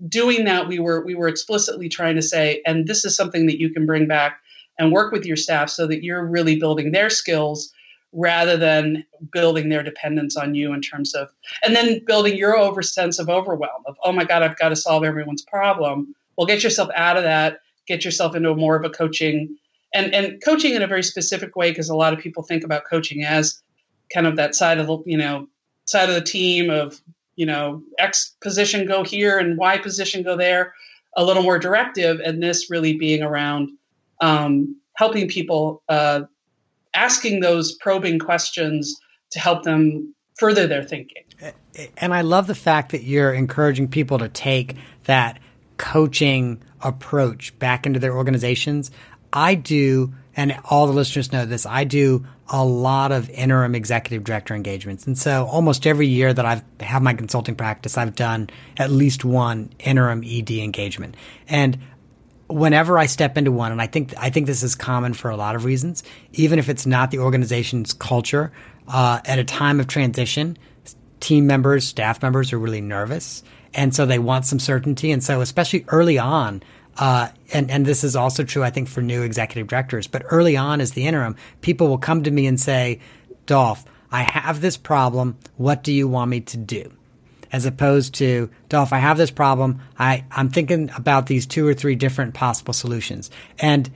doing 0.07 0.45
that, 0.45 0.67
we 0.67 0.79
were 0.79 1.03
we 1.05 1.13
were 1.13 1.27
explicitly 1.27 1.89
trying 1.89 2.15
to 2.15 2.21
say, 2.21 2.61
and 2.65 2.87
this 2.87 3.05
is 3.05 3.15
something 3.15 3.45
that 3.47 3.59
you 3.59 3.69
can 3.71 3.85
bring 3.85 4.07
back 4.07 4.39
and 4.79 4.91
work 4.91 5.11
with 5.11 5.25
your 5.25 5.35
staff 5.35 5.69
so 5.69 5.85
that 5.87 6.03
you're 6.03 6.25
really 6.25 6.57
building 6.57 6.91
their 6.91 7.09
skills 7.09 7.73
rather 8.11 8.57
than 8.57 9.05
building 9.31 9.69
their 9.69 9.83
dependence 9.83 10.35
on 10.35 10.55
you 10.55 10.73
in 10.73 10.81
terms 10.81 11.13
of 11.13 11.29
and 11.63 11.75
then 11.75 12.03
building 12.07 12.35
your 12.35 12.57
over 12.57 12.81
sense 12.81 13.19
of 13.19 13.29
overwhelm 13.29 13.83
of 13.85 13.95
oh 14.03 14.11
my 14.11 14.23
god 14.23 14.41
i've 14.41 14.57
got 14.57 14.69
to 14.69 14.75
solve 14.75 15.03
everyone's 15.03 15.43
problem 15.43 16.15
well 16.35 16.47
get 16.47 16.63
yourself 16.63 16.89
out 16.95 17.17
of 17.17 17.23
that 17.23 17.59
get 17.89 18.05
yourself 18.05 18.35
into 18.35 18.55
more 18.55 18.77
of 18.77 18.85
a 18.85 18.89
coaching 18.89 19.57
and 19.93 20.13
and 20.13 20.41
coaching 20.45 20.75
in 20.75 20.81
a 20.81 20.87
very 20.87 21.03
specific 21.03 21.55
way 21.57 21.71
because 21.71 21.89
a 21.89 21.95
lot 21.95 22.13
of 22.13 22.19
people 22.19 22.43
think 22.43 22.63
about 22.63 22.85
coaching 22.89 23.23
as 23.25 23.61
kind 24.13 24.25
of 24.25 24.37
that 24.37 24.55
side 24.55 24.77
of 24.77 24.87
the 24.87 24.97
you 25.05 25.17
know 25.17 25.47
side 25.85 26.07
of 26.07 26.15
the 26.15 26.21
team 26.21 26.69
of 26.69 27.01
you 27.35 27.45
know 27.45 27.81
x 27.97 28.35
position 28.41 28.87
go 28.87 29.03
here 29.03 29.37
and 29.37 29.57
y 29.57 29.77
position 29.77 30.23
go 30.23 30.37
there 30.37 30.73
a 31.17 31.25
little 31.25 31.43
more 31.43 31.59
directive 31.59 32.19
and 32.21 32.41
this 32.41 32.69
really 32.69 32.95
being 32.95 33.23
around 33.23 33.69
um, 34.21 34.79
helping 34.95 35.27
people 35.27 35.81
uh, 35.89 36.21
asking 36.93 37.39
those 37.39 37.73
probing 37.73 38.19
questions 38.19 38.95
to 39.31 39.39
help 39.39 39.63
them 39.63 40.13
further 40.37 40.67
their 40.67 40.83
thinking. 40.83 41.23
And 41.97 42.13
I 42.13 42.21
love 42.21 42.47
the 42.47 42.55
fact 42.55 42.91
that 42.91 43.03
you're 43.03 43.33
encouraging 43.33 43.87
people 43.87 44.17
to 44.19 44.29
take 44.29 44.75
that 45.05 45.39
coaching 45.79 46.61
approach 46.81 47.57
back 47.57 47.87
into 47.87 47.99
their 47.99 48.15
organizations. 48.15 48.91
I 49.33 49.55
do, 49.55 50.13
and 50.35 50.55
all 50.65 50.85
the 50.85 50.93
listeners 50.93 51.31
know 51.31 51.45
this, 51.45 51.65
I 51.65 51.85
do 51.85 52.27
a 52.47 52.63
lot 52.63 53.11
of 53.11 53.29
interim 53.29 53.73
executive 53.73 54.23
director 54.23 54.53
engagements. 54.53 55.07
And 55.07 55.17
so 55.17 55.45
almost 55.45 55.87
every 55.87 56.07
year 56.07 56.33
that 56.33 56.45
I've 56.45 57.01
my 57.01 57.13
consulting 57.13 57.55
practice, 57.55 57.97
I've 57.97 58.15
done 58.15 58.49
at 58.77 58.91
least 58.91 59.23
one 59.23 59.71
interim 59.79 60.23
ED 60.25 60.51
engagement. 60.51 61.15
And 61.47 61.77
whenever 62.47 62.97
I 62.97 63.05
step 63.05 63.37
into 63.37 63.51
one, 63.51 63.71
and 63.71 63.81
I 63.81 63.87
think 63.87 64.13
I 64.17 64.29
think 64.31 64.47
this 64.47 64.63
is 64.63 64.75
common 64.75 65.13
for 65.13 65.29
a 65.29 65.37
lot 65.37 65.55
of 65.55 65.63
reasons, 65.63 66.03
even 66.33 66.59
if 66.59 66.69
it's 66.69 66.85
not 66.85 67.11
the 67.11 67.19
organization's 67.19 67.93
culture, 67.93 68.51
uh, 68.87 69.19
at 69.25 69.37
a 69.37 69.43
time 69.43 69.79
of 69.79 69.87
transition, 69.87 70.57
team 71.19 71.45
members, 71.45 71.85
staff 71.85 72.21
members 72.23 72.51
are 72.51 72.59
really 72.59 72.81
nervous, 72.81 73.43
and 73.79 73.95
so 73.95 74.05
they 74.05 74.19
want 74.19 74.45
some 74.45 74.59
certainty. 74.59 75.09
And 75.09 75.23
so, 75.23 75.39
especially 75.39 75.85
early 75.87 76.19
on, 76.19 76.61
uh, 76.97 77.29
and 77.53 77.71
and 77.71 77.85
this 77.85 78.03
is 78.03 78.13
also 78.13 78.43
true, 78.43 78.61
I 78.61 78.71
think, 78.71 78.89
for 78.89 79.01
new 79.01 79.21
executive 79.21 79.67
directors. 79.67 80.05
But 80.05 80.23
early 80.25 80.57
on, 80.57 80.81
as 80.81 80.91
the 80.91 81.07
interim, 81.07 81.37
people 81.61 81.87
will 81.87 81.97
come 81.97 82.23
to 82.23 82.31
me 82.31 82.45
and 82.45 82.59
say, 82.59 82.99
"Dolph, 83.45 83.85
I 84.11 84.23
have 84.23 84.59
this 84.59 84.75
problem. 84.75 85.37
What 85.55 85.81
do 85.81 85.93
you 85.93 86.09
want 86.09 86.29
me 86.29 86.41
to 86.41 86.57
do?" 86.57 86.91
As 87.53 87.65
opposed 87.65 88.15
to, 88.15 88.49
Dolph, 88.67 88.91
I 88.91 88.97
have 88.97 89.17
this 89.17 89.31
problem. 89.31 89.79
I 89.97 90.25
I'm 90.29 90.49
thinking 90.49 90.91
about 90.97 91.27
these 91.27 91.45
two 91.45 91.65
or 91.65 91.73
three 91.73 91.95
different 91.95 92.33
possible 92.33 92.73
solutions, 92.73 93.31
and 93.59 93.89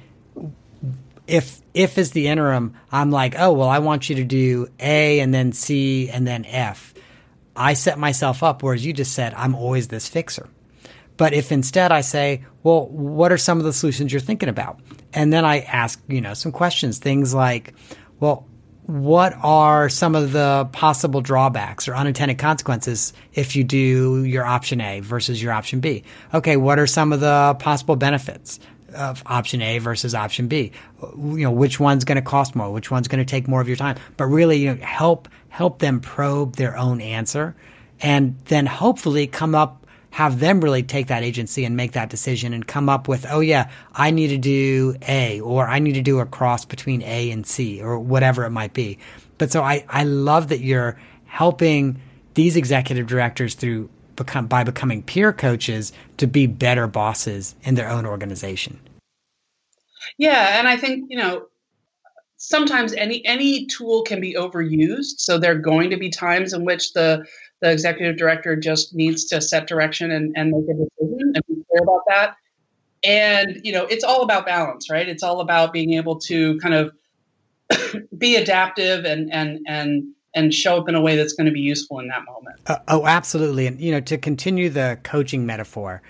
if 1.27 1.59
if 1.73 1.97
as 1.97 2.11
the 2.11 2.29
interim, 2.29 2.73
I'm 2.89 3.11
like, 3.11 3.35
oh 3.37 3.51
well, 3.51 3.67
I 3.67 3.79
want 3.79 4.09
you 4.09 4.15
to 4.15 4.23
do 4.23 4.69
A 4.79 5.19
and 5.19 5.33
then 5.33 5.51
C 5.51 6.09
and 6.09 6.25
then 6.25 6.45
F. 6.45 6.93
I 7.55 7.73
set 7.73 7.99
myself 7.99 8.43
up, 8.43 8.63
whereas 8.63 8.85
you 8.85 8.93
just 8.93 9.13
said, 9.13 9.33
I'm 9.35 9.55
always 9.55 9.87
this 9.87 10.07
fixer. 10.07 10.49
But 11.17 11.33
if 11.33 11.51
instead 11.51 11.91
I 11.91 12.01
say, 12.01 12.43
well, 12.63 12.87
what 12.87 13.31
are 13.31 13.37
some 13.37 13.59
of 13.59 13.63
the 13.63 13.73
solutions 13.73 14.11
you're 14.11 14.19
thinking 14.19 14.49
about? 14.49 14.79
And 15.13 15.31
then 15.31 15.45
I 15.45 15.59
ask, 15.59 16.01
you 16.07 16.21
know, 16.21 16.33
some 16.33 16.51
questions, 16.51 16.97
things 16.97 17.33
like, 17.33 17.75
well, 18.19 18.47
what 18.85 19.33
are 19.41 19.89
some 19.89 20.15
of 20.15 20.31
the 20.31 20.67
possible 20.71 21.21
drawbacks 21.21 21.87
or 21.87 21.95
unintended 21.95 22.37
consequences 22.37 23.13
if 23.33 23.55
you 23.55 23.63
do 23.63 24.25
your 24.25 24.43
option 24.43 24.81
A 24.81 24.99
versus 24.99 25.41
your 25.41 25.53
option 25.53 25.79
B? 25.79 26.03
Okay, 26.33 26.57
what 26.57 26.79
are 26.79 26.87
some 26.87 27.13
of 27.13 27.19
the 27.19 27.55
possible 27.59 27.95
benefits 27.95 28.59
of 28.93 29.23
option 29.25 29.61
A 29.61 29.77
versus 29.77 30.13
option 30.13 30.47
B? 30.47 30.71
You 31.01 31.43
know, 31.43 31.51
which 31.51 31.79
one's 31.79 32.03
going 32.03 32.17
to 32.17 32.21
cost 32.21 32.55
more? 32.55 32.71
Which 32.71 32.91
one's 32.91 33.07
going 33.07 33.23
to 33.23 33.29
take 33.29 33.47
more 33.47 33.61
of 33.61 33.67
your 33.67 33.77
time? 33.77 33.97
But 34.17 34.25
really, 34.25 34.57
you 34.57 34.75
know, 34.75 34.83
help 34.83 35.29
help 35.53 35.77
them 35.77 35.99
probe 35.99 36.55
their 36.55 36.75
own 36.75 36.99
answer, 36.99 37.55
and 38.01 38.35
then 38.45 38.65
hopefully 38.65 39.27
come 39.27 39.53
up 39.53 39.85
have 40.09 40.39
them 40.39 40.61
really 40.61 40.83
take 40.83 41.07
that 41.07 41.23
agency 41.23 41.63
and 41.63 41.75
make 41.75 41.93
that 41.93 42.09
decision 42.09 42.53
and 42.53 42.67
come 42.67 42.87
up 42.87 43.07
with, 43.07 43.25
oh 43.29 43.39
yeah, 43.39 43.71
I 43.95 44.11
need 44.11 44.27
to 44.27 44.37
do 44.37 44.95
A 45.07 45.39
or 45.39 45.67
I 45.67 45.79
need 45.79 45.93
to 45.93 46.03
do 46.03 46.19
a 46.19 46.25
cross 46.25 46.65
between 46.65 47.01
A 47.01 47.31
and 47.31 47.47
C 47.47 47.81
or 47.81 47.99
whatever 47.99 48.45
it 48.45 48.51
might 48.51 48.73
be. 48.73 48.99
But 49.39 49.51
so 49.51 49.63
I, 49.63 49.83
I 49.89 50.03
love 50.03 50.49
that 50.49 50.59
you're 50.59 50.99
helping 51.25 51.99
these 52.35 52.55
executive 52.55 53.07
directors 53.07 53.55
through 53.55 53.89
become 54.15 54.45
by 54.45 54.63
becoming 54.63 55.01
peer 55.01 55.33
coaches 55.33 55.91
to 56.17 56.27
be 56.27 56.45
better 56.45 56.85
bosses 56.85 57.55
in 57.63 57.73
their 57.73 57.89
own 57.89 58.05
organization. 58.05 58.79
Yeah, 60.19 60.59
and 60.59 60.67
I 60.67 60.77
think, 60.77 61.07
you 61.09 61.17
know, 61.17 61.47
sometimes 62.47 62.93
any 62.93 63.25
any 63.25 63.65
tool 63.65 64.03
can 64.03 64.19
be 64.19 64.33
overused 64.33 65.19
so 65.19 65.37
there 65.37 65.51
are 65.51 65.55
going 65.55 65.89
to 65.89 65.97
be 65.97 66.09
times 66.09 66.53
in 66.53 66.65
which 66.65 66.93
the 66.93 67.25
the 67.63 67.71
executive 67.71 68.17
director 68.17 68.57
just 68.57 68.93
needs 68.93 69.23
to 69.23 69.39
set 69.39 69.67
direction 69.67 70.11
and, 70.11 70.33
and 70.35 70.51
make 70.51 70.65
a 70.65 70.73
decision 70.73 71.31
and 71.33 71.43
be 71.47 71.63
clear 71.69 71.81
about 71.81 72.01
that. 72.09 72.35
And, 73.05 73.61
you 73.63 73.71
know, 73.71 73.85
it's 73.85 74.03
all 74.03 74.21
about 74.21 74.45
balance, 74.45 74.89
right? 74.89 75.07
It's 75.07 75.23
all 75.23 75.39
about 75.39 75.71
being 75.71 75.93
able 75.93 76.19
to 76.19 76.59
kind 76.59 76.73
of 76.73 76.93
be 78.17 78.35
adaptive 78.35 79.05
and, 79.05 79.33
and, 79.33 79.59
and, 79.65 80.03
and 80.35 80.53
show 80.53 80.77
up 80.77 80.89
in 80.89 80.95
a 80.95 80.99
way 81.01 81.15
that's 81.15 81.31
going 81.31 81.45
to 81.45 81.53
be 81.53 81.61
useful 81.61 81.99
in 81.99 82.09
that 82.09 82.25
moment. 82.25 82.59
Uh, 82.67 82.79
oh, 82.89 83.07
absolutely. 83.07 83.65
And, 83.65 83.79
you 83.79 83.91
know, 83.91 84.01
to 84.01 84.17
continue 84.17 84.69
the 84.69 84.99
coaching 85.03 85.45
metaphor, 85.45 86.01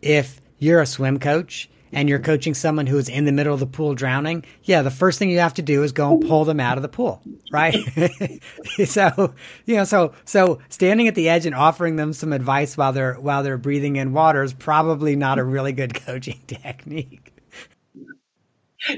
if 0.00 0.40
you're 0.58 0.80
a 0.80 0.86
swim 0.86 1.18
coach 1.18 1.68
and 1.92 2.08
you're 2.08 2.18
coaching 2.18 2.54
someone 2.54 2.86
who 2.86 2.98
is 2.98 3.08
in 3.08 3.24
the 3.24 3.32
middle 3.32 3.54
of 3.54 3.60
the 3.60 3.66
pool 3.66 3.94
drowning, 3.94 4.44
yeah, 4.64 4.82
the 4.82 4.90
first 4.90 5.18
thing 5.18 5.30
you 5.30 5.38
have 5.38 5.54
to 5.54 5.62
do 5.62 5.82
is 5.82 5.92
go 5.92 6.14
and 6.14 6.26
pull 6.26 6.44
them 6.44 6.60
out 6.60 6.78
of 6.78 6.82
the 6.82 6.88
pool, 6.88 7.22
right? 7.50 7.74
so, 8.86 9.34
you 9.66 9.76
know, 9.76 9.84
so 9.84 10.14
so 10.24 10.58
standing 10.68 11.08
at 11.08 11.14
the 11.14 11.28
edge 11.28 11.46
and 11.46 11.54
offering 11.54 11.96
them 11.96 12.12
some 12.12 12.32
advice 12.32 12.76
while 12.76 12.92
they're 12.92 13.14
while 13.14 13.42
they're 13.42 13.58
breathing 13.58 13.96
in 13.96 14.12
water 14.12 14.42
is 14.42 14.52
probably 14.52 15.16
not 15.16 15.38
a 15.38 15.44
really 15.44 15.72
good 15.72 15.94
coaching 16.06 16.40
technique. 16.46 17.32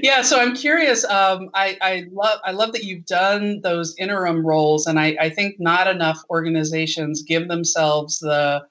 Yeah, 0.01 0.23
so 0.23 0.39
I'm 0.39 0.55
curious. 0.55 1.05
Um, 1.05 1.49
I, 1.53 1.77
I 1.79 2.05
love 2.11 2.39
I 2.43 2.51
love 2.51 2.73
that 2.73 2.83
you've 2.83 3.05
done 3.05 3.61
those 3.61 3.95
interim 3.99 4.45
roles, 4.45 4.87
and 4.87 4.99
I, 4.99 5.15
I 5.19 5.29
think 5.29 5.59
not 5.59 5.87
enough 5.87 6.23
organizations 6.29 7.21
give 7.21 7.47
themselves 7.47 8.19
the 8.19 8.65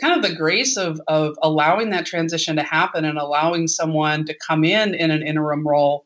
kind 0.00 0.14
of 0.14 0.28
the 0.28 0.36
grace 0.36 0.76
of 0.76 1.00
of 1.08 1.36
allowing 1.42 1.90
that 1.90 2.06
transition 2.06 2.56
to 2.56 2.62
happen 2.62 3.04
and 3.04 3.18
allowing 3.18 3.68
someone 3.68 4.24
to 4.24 4.34
come 4.46 4.64
in 4.64 4.94
in 4.94 5.10
an 5.10 5.26
interim 5.26 5.66
role 5.66 6.04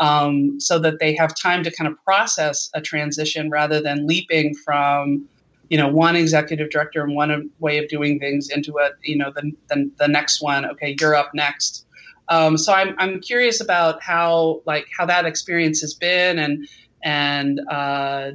um, 0.00 0.60
so 0.60 0.78
that 0.78 0.98
they 1.00 1.14
have 1.14 1.34
time 1.34 1.64
to 1.64 1.70
kind 1.70 1.90
of 1.90 2.02
process 2.04 2.70
a 2.74 2.80
transition 2.80 3.50
rather 3.50 3.80
than 3.80 4.06
leaping 4.06 4.54
from 4.54 5.28
you 5.68 5.76
know 5.76 5.88
one 5.88 6.16
executive 6.16 6.70
director 6.70 7.02
and 7.02 7.14
one 7.14 7.50
way 7.58 7.78
of 7.78 7.88
doing 7.88 8.18
things 8.18 8.48
into 8.48 8.78
a 8.78 8.90
you 9.02 9.16
know 9.16 9.32
the, 9.34 9.52
the, 9.68 9.90
the 9.98 10.08
next 10.08 10.42
one. 10.42 10.64
Okay 10.66 10.96
you're 11.00 11.14
up 11.14 11.34
next. 11.34 11.84
Um, 12.30 12.58
so 12.58 12.74
I'm, 12.74 12.94
I'm 12.98 13.20
curious 13.20 13.62
about 13.62 14.02
how 14.02 14.62
like 14.66 14.86
how 14.96 15.06
that 15.06 15.24
experience 15.24 15.80
has 15.80 15.94
been 15.94 16.38
and 16.38 16.68
and 17.02 17.60
uh, 17.70 18.32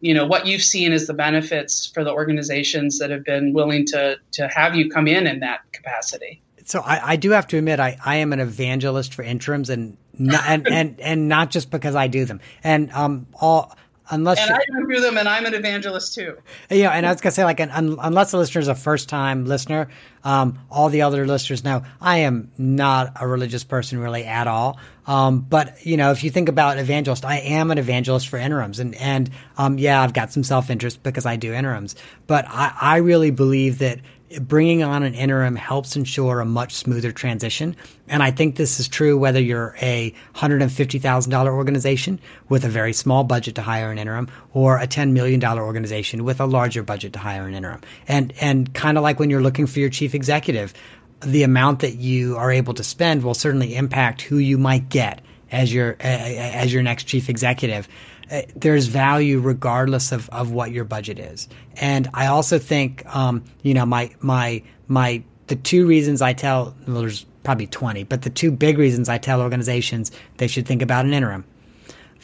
you 0.00 0.14
know 0.14 0.26
what 0.26 0.46
you've 0.46 0.62
seen 0.62 0.92
as 0.92 1.06
the 1.06 1.14
benefits 1.14 1.86
for 1.86 2.04
the 2.04 2.12
organizations 2.12 2.98
that 2.98 3.10
have 3.10 3.24
been 3.24 3.52
willing 3.52 3.86
to 3.86 4.18
to 4.32 4.48
have 4.48 4.74
you 4.74 4.90
come 4.90 5.06
in 5.06 5.26
in 5.26 5.40
that 5.40 5.60
capacity. 5.72 6.42
So 6.64 6.80
I, 6.80 7.12
I 7.12 7.16
do 7.16 7.30
have 7.30 7.46
to 7.48 7.58
admit 7.58 7.80
I, 7.80 7.96
I 8.04 8.16
am 8.16 8.32
an 8.32 8.40
evangelist 8.40 9.14
for 9.14 9.22
interims 9.22 9.70
and 9.70 9.96
not, 10.18 10.44
and, 10.46 10.68
and 10.68 11.00
and 11.00 11.28
not 11.28 11.50
just 11.50 11.70
because 11.70 11.94
I 11.94 12.06
do 12.06 12.24
them. 12.24 12.40
And 12.62 12.92
um 12.92 13.26
all 13.34 13.76
unless 14.10 14.40
and 14.40 14.54
I 14.54 14.60
do 14.88 15.00
them, 15.00 15.16
and 15.16 15.28
I'm 15.28 15.46
an 15.46 15.54
evangelist 15.54 16.14
too. 16.14 16.36
Yeah, 16.68 16.90
and 16.90 17.06
I 17.06 17.12
was 17.12 17.20
gonna 17.20 17.32
say 17.32 17.44
like, 17.44 17.60
an, 17.60 17.70
un, 17.70 17.96
unless 18.00 18.30
the 18.32 18.38
listener 18.38 18.60
is 18.60 18.68
a 18.68 18.74
first 18.74 19.08
time 19.08 19.46
listener, 19.46 19.88
um, 20.24 20.58
all 20.70 20.88
the 20.88 21.02
other 21.02 21.26
listeners 21.26 21.64
know 21.64 21.82
I 22.00 22.18
am 22.18 22.50
not 22.58 23.12
a 23.20 23.26
religious 23.26 23.64
person 23.64 23.98
really 23.98 24.24
at 24.24 24.46
all. 24.46 24.78
Um, 25.06 25.40
but 25.40 25.84
you 25.84 25.96
know, 25.96 26.10
if 26.12 26.22
you 26.22 26.30
think 26.30 26.48
about 26.48 26.78
evangelist, 26.78 27.24
I 27.24 27.38
am 27.38 27.70
an 27.70 27.78
evangelist 27.78 28.28
for 28.28 28.38
interims, 28.38 28.78
and 28.78 28.94
and 28.96 29.30
um, 29.56 29.78
yeah, 29.78 30.02
I've 30.02 30.12
got 30.12 30.32
some 30.32 30.44
self 30.44 30.70
interest 30.70 31.02
because 31.02 31.26
I 31.26 31.36
do 31.36 31.52
interims, 31.52 31.96
but 32.26 32.44
I, 32.48 32.76
I 32.80 32.96
really 32.98 33.30
believe 33.30 33.78
that 33.78 34.00
bringing 34.38 34.82
on 34.82 35.02
an 35.02 35.14
interim 35.14 35.56
helps 35.56 35.96
ensure 35.96 36.40
a 36.40 36.44
much 36.44 36.74
smoother 36.74 37.10
transition. 37.10 37.74
And 38.06 38.22
I 38.22 38.30
think 38.30 38.56
this 38.56 38.78
is 38.78 38.86
true 38.86 39.18
whether 39.18 39.40
you're 39.40 39.74
a 39.80 40.14
$150,000 40.36 41.48
organization 41.48 42.20
with 42.48 42.64
a 42.64 42.68
very 42.68 42.92
small 42.92 43.24
budget 43.24 43.56
to 43.56 43.62
hire 43.62 43.90
an 43.90 43.98
interim 43.98 44.28
or 44.52 44.78
a 44.78 44.86
$10 44.86 45.12
million 45.12 45.42
organization 45.44 46.24
with 46.24 46.40
a 46.40 46.46
larger 46.46 46.82
budget 46.82 47.12
to 47.14 47.18
hire 47.18 47.46
an 47.46 47.54
interim. 47.54 47.80
And, 48.06 48.32
and 48.40 48.72
kind 48.72 48.96
of 48.96 49.02
like 49.02 49.18
when 49.18 49.30
you're 49.30 49.42
looking 49.42 49.66
for 49.66 49.80
your 49.80 49.90
chief 49.90 50.14
executive, 50.14 50.74
the 51.20 51.42
amount 51.42 51.80
that 51.80 51.96
you 51.96 52.36
are 52.36 52.52
able 52.52 52.74
to 52.74 52.84
spend 52.84 53.24
will 53.24 53.34
certainly 53.34 53.74
impact 53.74 54.22
who 54.22 54.38
you 54.38 54.58
might 54.58 54.88
get 54.88 55.22
as 55.50 55.74
your, 55.74 55.96
as 56.00 56.72
your 56.72 56.82
next 56.82 57.04
chief 57.04 57.28
executive. 57.28 57.88
Uh, 58.30 58.42
there's 58.54 58.86
value 58.86 59.40
regardless 59.40 60.12
of, 60.12 60.28
of 60.30 60.52
what 60.52 60.70
your 60.70 60.84
budget 60.84 61.18
is. 61.18 61.48
And 61.76 62.08
I 62.14 62.26
also 62.26 62.58
think, 62.58 63.04
um, 63.14 63.42
you 63.62 63.74
know, 63.74 63.84
my, 63.84 64.14
my, 64.20 64.62
my, 64.86 65.22
the 65.48 65.56
two 65.56 65.86
reasons 65.86 66.22
I 66.22 66.32
tell, 66.32 66.76
well, 66.86 67.00
there's 67.00 67.26
probably 67.42 67.66
20, 67.66 68.04
but 68.04 68.22
the 68.22 68.30
two 68.30 68.52
big 68.52 68.78
reasons 68.78 69.08
I 69.08 69.18
tell 69.18 69.40
organizations 69.40 70.12
they 70.36 70.46
should 70.46 70.66
think 70.66 70.82
about 70.82 71.06
an 71.06 71.12
interim. 71.12 71.44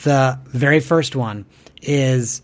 The 0.05 0.39
very 0.47 0.81
first 0.81 1.17
one 1.17 1.45
is 1.83 2.43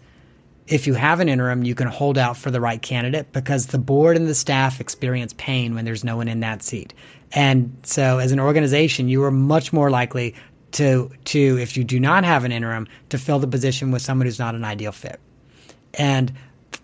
if 0.67 0.87
you 0.87 0.95
have 0.95 1.21
an 1.21 1.29
interim, 1.29 1.65
you 1.65 1.75
can 1.75 1.89
hold 1.89 2.17
out 2.17 2.37
for 2.37 2.51
the 2.51 2.61
right 2.61 2.81
candidate 2.81 3.33
because 3.33 3.67
the 3.67 3.79
board 3.79 4.17
and 4.17 4.27
the 4.27 4.35
staff 4.35 4.81
experience 4.81 5.35
pain 5.37 5.75
when 5.75 5.85
there's 5.85 6.05
no 6.05 6.17
one 6.17 6.29
in 6.29 6.41
that 6.41 6.63
seat. 6.63 6.95
And 7.33 7.77
so, 7.83 8.19
as 8.19 8.33
an 8.33 8.41
organization, 8.41 9.09
you 9.09 9.23
are 9.25 9.31
much 9.31 9.73
more 9.73 9.91
likely 9.91 10.35
to 10.73 11.11
to 11.27 11.59
if 11.59 11.77
you 11.77 11.85
do 11.85 12.01
not 12.01 12.25
have 12.25 12.45
an 12.45 12.53
interim 12.53 12.89
to 13.11 13.19
fill 13.19 13.39
the 13.39 13.47
position 13.47 13.91
with 13.91 14.03
someone 14.03 14.27
who's 14.27 14.39
not 14.39 14.55
an 14.55 14.65
ideal 14.65 14.93
fit. 14.93 15.21
And 15.95 16.33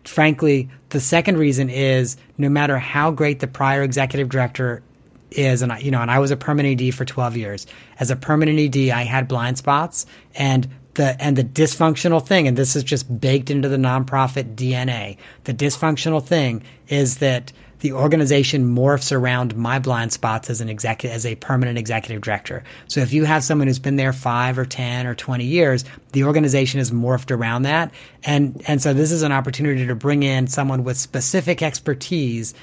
frankly, 0.04 0.68
the 0.90 1.00
second 1.00 1.38
reason 1.38 1.70
is 1.70 2.16
no 2.36 2.48
matter 2.48 2.78
how 2.78 3.10
great 3.10 3.40
the 3.40 3.46
prior 3.46 3.82
executive 3.82 4.28
director 4.28 4.82
is, 5.30 5.62
and 5.62 5.72
I, 5.72 5.78
you 5.78 5.90
know, 5.90 6.00
and 6.00 6.10
I 6.10 6.18
was 6.18 6.30
a 6.30 6.36
permanent 6.36 6.80
ED 6.80 6.94
for 6.94 7.04
12 7.04 7.36
years. 7.36 7.66
As 7.98 8.10
a 8.10 8.16
permanent 8.16 8.58
ED, 8.58 8.90
I 8.90 9.02
had 9.02 9.28
blind 9.28 9.58
spots, 9.58 10.06
and 10.34 10.68
the 10.94 11.20
and 11.22 11.36
the 11.36 11.44
dysfunctional 11.44 12.26
thing, 12.26 12.48
and 12.48 12.56
this 12.56 12.76
is 12.76 12.84
just 12.84 13.20
baked 13.20 13.50
into 13.50 13.68
the 13.68 13.76
nonprofit 13.76 14.54
DNA. 14.54 15.16
The 15.44 15.54
dysfunctional 15.54 16.24
thing 16.24 16.62
is 16.88 17.18
that 17.18 17.52
the 17.80 17.92
organization 17.92 18.74
morphs 18.74 19.12
around 19.12 19.56
my 19.56 19.78
blind 19.78 20.12
spots 20.12 20.50
as 20.50 20.60
an 20.60 20.68
executive, 20.68 21.14
as 21.14 21.24
a 21.24 21.36
permanent 21.36 21.78
executive 21.78 22.22
director. 22.22 22.64
So 22.88 23.00
if 23.00 23.12
you 23.12 23.24
have 23.24 23.44
someone 23.44 23.68
who's 23.68 23.78
been 23.78 23.96
there 23.96 24.12
five 24.12 24.58
or 24.58 24.64
10 24.64 25.06
or 25.06 25.14
20 25.14 25.44
years, 25.44 25.84
the 26.12 26.24
organization 26.24 26.80
is 26.80 26.90
morphed 26.90 27.30
around 27.30 27.62
that. 27.62 27.92
And, 28.24 28.62
and 28.66 28.82
so 28.82 28.92
this 28.92 29.12
is 29.12 29.22
an 29.22 29.32
opportunity 29.32 29.86
to 29.86 29.94
bring 29.94 30.22
in 30.22 30.46
someone 30.46 30.84
with 30.84 30.96
specific 30.96 31.62
expertise 31.62 32.54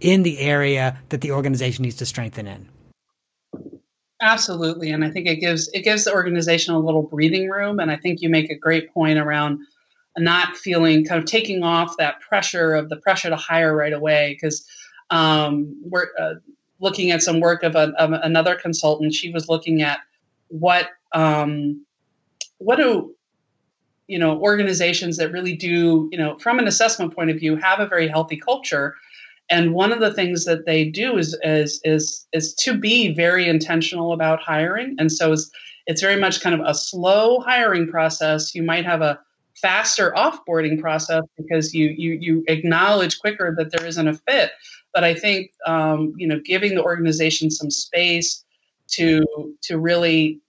in 0.00 0.22
the 0.22 0.38
area 0.38 0.98
that 1.08 1.20
the 1.20 1.32
organization 1.32 1.82
needs 1.82 1.96
to 1.96 2.06
strengthen 2.06 2.46
in. 2.46 2.68
Absolutely, 4.20 4.90
and 4.90 5.04
I 5.04 5.10
think 5.10 5.26
it 5.26 5.36
gives 5.36 5.68
it 5.74 5.82
gives 5.82 6.04
the 6.04 6.14
organization 6.14 6.74
a 6.74 6.78
little 6.78 7.02
breathing 7.02 7.50
room. 7.50 7.78
And 7.78 7.90
I 7.90 7.96
think 7.96 8.22
you 8.22 8.30
make 8.30 8.50
a 8.50 8.54
great 8.54 8.92
point 8.94 9.18
around 9.18 9.60
not 10.18 10.56
feeling 10.56 11.04
kind 11.04 11.18
of 11.18 11.26
taking 11.26 11.62
off 11.62 11.96
that 11.98 12.20
pressure 12.20 12.74
of 12.74 12.88
the 12.88 12.96
pressure 12.96 13.28
to 13.28 13.36
hire 13.36 13.76
right 13.76 13.92
away 13.92 14.34
because 14.34 14.66
um, 15.10 15.74
we're 15.84 16.08
uh, 16.18 16.34
looking 16.80 17.10
at 17.10 17.22
some 17.22 17.40
work 17.40 17.62
of, 17.62 17.74
a, 17.74 17.92
of, 17.98 18.12
another 18.12 18.54
consultant. 18.54 19.14
She 19.14 19.30
was 19.30 19.48
looking 19.48 19.82
at 19.82 20.00
what 20.48 20.90
um, 21.12 21.84
what 22.58 22.76
do 22.76 23.14
you 24.06 24.18
know 24.18 24.38
organizations 24.40 25.16
that 25.16 25.32
really 25.32 25.54
do 25.56 26.08
you 26.12 26.18
know 26.18 26.38
from 26.38 26.58
an 26.58 26.68
assessment 26.68 27.14
point 27.14 27.30
of 27.30 27.38
view 27.38 27.56
have 27.56 27.80
a 27.80 27.86
very 27.86 28.08
healthy 28.08 28.36
culture. 28.36 28.94
And 29.48 29.74
one 29.74 29.92
of 29.92 30.00
the 30.00 30.12
things 30.12 30.44
that 30.44 30.66
they 30.66 30.84
do 30.84 31.18
is 31.18 31.36
is 31.42 31.80
is 31.84 32.26
is 32.32 32.54
to 32.54 32.76
be 32.76 33.14
very 33.14 33.48
intentional 33.48 34.12
about 34.12 34.40
hiring. 34.40 34.96
And 34.98 35.10
so 35.10 35.32
it's 35.32 35.50
it's 35.86 36.00
very 36.02 36.20
much 36.20 36.40
kind 36.40 36.54
of 36.54 36.66
a 36.66 36.74
slow 36.74 37.40
hiring 37.40 37.86
process. 37.86 38.54
You 38.54 38.62
might 38.62 38.84
have 38.84 39.02
a 39.02 39.18
faster 39.60 40.12
offboarding 40.16 40.80
process 40.80 41.24
because 41.36 41.74
you 41.74 41.88
you 41.88 42.12
you 42.20 42.44
acknowledge 42.48 43.18
quicker 43.20 43.54
that 43.56 43.70
there 43.72 43.86
isn't 43.86 44.08
a 44.08 44.14
fit. 44.14 44.52
But 44.92 45.04
I 45.04 45.14
think 45.14 45.52
um, 45.66 46.14
you 46.16 46.26
know 46.26 46.40
giving 46.44 46.74
the 46.74 46.82
organization 46.82 47.50
some 47.50 47.70
space 47.70 48.44
to 48.88 49.24
to 49.62 49.78
really 49.78 50.40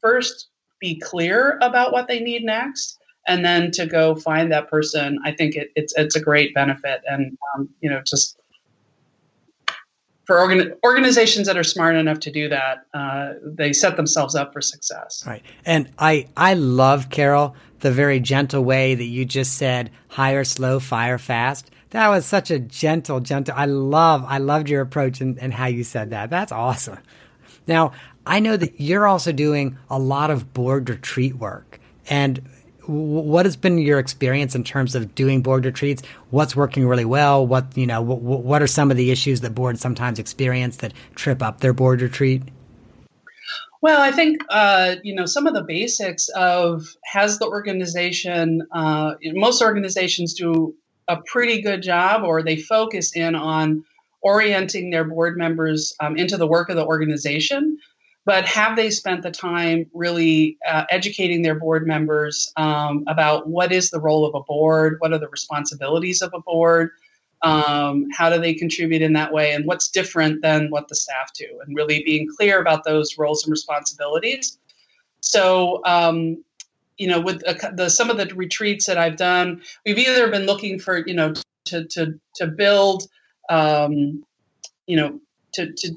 first 0.00 0.48
be 0.80 0.98
clear 1.00 1.58
about 1.62 1.92
what 1.92 2.08
they 2.08 2.20
need 2.20 2.44
next 2.44 2.98
and 3.26 3.44
then 3.44 3.70
to 3.72 3.86
go 3.86 4.14
find 4.14 4.50
that 4.52 4.70
person 4.70 5.18
i 5.24 5.32
think 5.32 5.56
it, 5.56 5.70
it's 5.74 5.92
it's 5.96 6.16
a 6.16 6.20
great 6.20 6.54
benefit 6.54 7.00
and 7.06 7.36
um, 7.54 7.68
you 7.80 7.90
know 7.90 8.00
just 8.06 8.37
for 10.28 10.38
organ- 10.38 10.72
organizations 10.84 11.48
that 11.48 11.56
are 11.56 11.64
smart 11.64 11.96
enough 11.96 12.20
to 12.20 12.30
do 12.30 12.48
that 12.48 12.86
uh, 12.94 13.32
they 13.42 13.72
set 13.72 13.96
themselves 13.96 14.36
up 14.36 14.52
for 14.52 14.60
success 14.60 15.24
right 15.26 15.42
and 15.66 15.90
i 15.98 16.28
i 16.36 16.54
love 16.54 17.10
carol 17.10 17.56
the 17.80 17.92
very 17.92 18.20
gentle 18.20 18.64
way 18.64 18.94
that 18.94 19.04
you 19.04 19.24
just 19.24 19.56
said, 19.56 19.90
hire 20.08 20.44
slow, 20.44 20.80
fire 20.80 21.18
fast. 21.18 21.70
That 21.90 22.08
was 22.08 22.26
such 22.26 22.50
a 22.50 22.58
gentle, 22.58 23.20
gentle. 23.20 23.54
I 23.56 23.66
love, 23.66 24.24
I 24.26 24.38
loved 24.38 24.68
your 24.68 24.82
approach 24.82 25.20
and, 25.20 25.38
and 25.38 25.52
how 25.54 25.66
you 25.66 25.84
said 25.84 26.10
that. 26.10 26.30
That's 26.30 26.52
awesome. 26.52 26.98
Now, 27.66 27.92
I 28.26 28.40
know 28.40 28.56
that 28.56 28.80
you're 28.80 29.06
also 29.06 29.32
doing 29.32 29.78
a 29.88 29.98
lot 29.98 30.30
of 30.30 30.52
board 30.52 30.90
retreat 30.90 31.36
work. 31.36 31.80
And 32.10 32.42
what 32.88 33.44
has 33.44 33.54
been 33.54 33.78
your 33.78 33.98
experience 33.98 34.54
in 34.54 34.64
terms 34.64 34.94
of 34.94 35.14
doing 35.14 35.42
board 35.42 35.64
retreats? 35.64 36.02
What's 36.30 36.56
working 36.56 36.86
really 36.86 37.04
well? 37.04 37.46
What, 37.46 37.76
you 37.76 37.86
know, 37.86 38.00
what, 38.00 38.20
what 38.20 38.62
are 38.62 38.66
some 38.66 38.90
of 38.90 38.96
the 38.96 39.10
issues 39.10 39.42
that 39.42 39.54
boards 39.54 39.80
sometimes 39.80 40.18
experience 40.18 40.78
that 40.78 40.94
trip 41.14 41.42
up 41.42 41.60
their 41.60 41.74
board 41.74 42.00
retreat? 42.00 42.42
Well, 43.80 44.00
I 44.00 44.10
think 44.10 44.42
uh, 44.50 44.96
you 45.04 45.14
know 45.14 45.26
some 45.26 45.46
of 45.46 45.54
the 45.54 45.62
basics 45.62 46.28
of 46.30 46.84
has 47.04 47.38
the 47.38 47.46
organization. 47.46 48.66
Uh, 48.72 49.14
most 49.34 49.62
organizations 49.62 50.34
do 50.34 50.74
a 51.06 51.18
pretty 51.26 51.62
good 51.62 51.82
job, 51.82 52.24
or 52.24 52.42
they 52.42 52.56
focus 52.56 53.14
in 53.14 53.36
on 53.36 53.84
orienting 54.20 54.90
their 54.90 55.04
board 55.04 55.38
members 55.38 55.94
um, 56.00 56.16
into 56.16 56.36
the 56.36 56.46
work 56.46 56.70
of 56.70 56.76
the 56.76 56.84
organization. 56.84 57.78
But 58.28 58.44
have 58.44 58.76
they 58.76 58.90
spent 58.90 59.22
the 59.22 59.30
time 59.30 59.86
really 59.94 60.58
uh, 60.68 60.84
educating 60.90 61.40
their 61.40 61.54
board 61.54 61.86
members 61.86 62.52
um, 62.58 63.04
about 63.08 63.48
what 63.48 63.72
is 63.72 63.88
the 63.88 63.98
role 63.98 64.26
of 64.26 64.34
a 64.34 64.44
board, 64.44 64.96
what 64.98 65.14
are 65.14 65.18
the 65.18 65.30
responsibilities 65.30 66.20
of 66.20 66.34
a 66.34 66.40
board, 66.42 66.90
um, 67.40 68.06
how 68.12 68.28
do 68.28 68.38
they 68.38 68.52
contribute 68.52 69.00
in 69.00 69.14
that 69.14 69.32
way? 69.32 69.54
And 69.54 69.64
what's 69.64 69.88
different 69.88 70.42
than 70.42 70.68
what 70.68 70.88
the 70.88 70.94
staff 70.94 71.32
do? 71.38 71.46
And 71.64 71.74
really 71.74 72.02
being 72.04 72.28
clear 72.36 72.60
about 72.60 72.84
those 72.84 73.16
roles 73.16 73.44
and 73.44 73.50
responsibilities. 73.50 74.58
So 75.20 75.80
um, 75.86 76.44
you 76.98 77.08
know 77.08 77.22
with 77.22 77.40
the, 77.40 77.88
some 77.88 78.10
of 78.10 78.16
the 78.16 78.26
retreats 78.34 78.86
that 78.86 78.98
i've 78.98 79.16
done 79.16 79.62
we've 79.86 79.98
either 79.98 80.28
been 80.32 80.46
looking 80.46 80.80
for 80.80 81.06
you 81.06 81.14
know 81.14 81.32
to 81.64 81.84
to 81.84 82.18
to 82.34 82.48
build 82.48 83.08
um, 83.48 84.24
you 84.88 84.96
know 84.96 85.20
to 85.54 85.72
to 85.74 85.94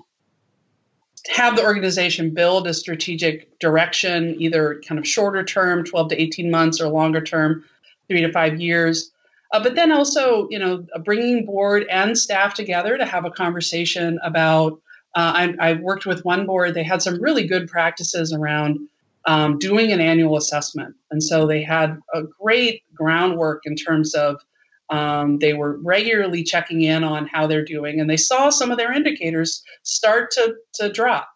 have 1.30 1.56
the 1.56 1.64
organization 1.64 2.34
build 2.34 2.68
a 2.68 2.74
strategic 2.74 3.60
direction 3.60 4.36
either 4.40 4.82
kind 4.88 5.00
of 5.00 5.08
shorter 5.08 5.44
term 5.44 5.84
12 5.84 6.10
to 6.10 6.22
18 6.22 6.50
months 6.50 6.82
or 6.82 6.88
longer 6.88 7.22
term 7.22 7.64
three 8.08 8.22
to 8.22 8.32
five 8.32 8.60
years 8.60 9.12
uh, 9.52 9.62
but 9.62 9.76
then 9.76 9.92
also, 9.92 10.48
you 10.50 10.60
know, 10.60 10.86
bringing 11.04 11.46
board 11.46 11.86
and 11.90 12.18
staff 12.18 12.54
together 12.54 12.98
to 12.98 13.06
have 13.06 13.26
a 13.26 13.32
conversation 13.32 14.20
about. 14.24 14.82
Uh, 15.14 15.54
I, 15.60 15.72
I, 15.72 15.74
worked 15.74 16.06
with 16.06 16.24
one 16.24 16.46
board; 16.46 16.74
they 16.74 16.84
had 16.84 17.02
some 17.02 17.22
really 17.22 17.46
good 17.46 17.68
practices 17.68 18.32
around 18.32 18.80
um, 19.26 19.60
doing 19.60 19.92
an 19.92 20.00
annual 20.00 20.38
assessment, 20.38 20.96
and 21.12 21.22
so 21.22 21.46
they 21.46 21.64
had 21.64 22.00
a 22.14 22.24
great 22.42 22.84
groundwork 22.96 23.64
in 23.66 23.76
terms 23.76 24.16
of 24.16 24.42
um, 24.91 25.39
they 25.39 25.54
were 25.54 25.80
regularly 25.82 26.43
checking 26.43 26.82
in 26.82 27.04
on 27.04 27.25
how 27.25 27.47
they're 27.47 27.65
doing, 27.65 27.99
and 27.99 28.10
they 28.10 28.17
saw 28.17 28.49
some 28.49 28.71
of 28.71 28.77
their 28.77 28.91
indicators 28.91 29.63
start 29.84 30.32
to 30.32 30.56
to 30.75 30.91
drop. 30.91 31.30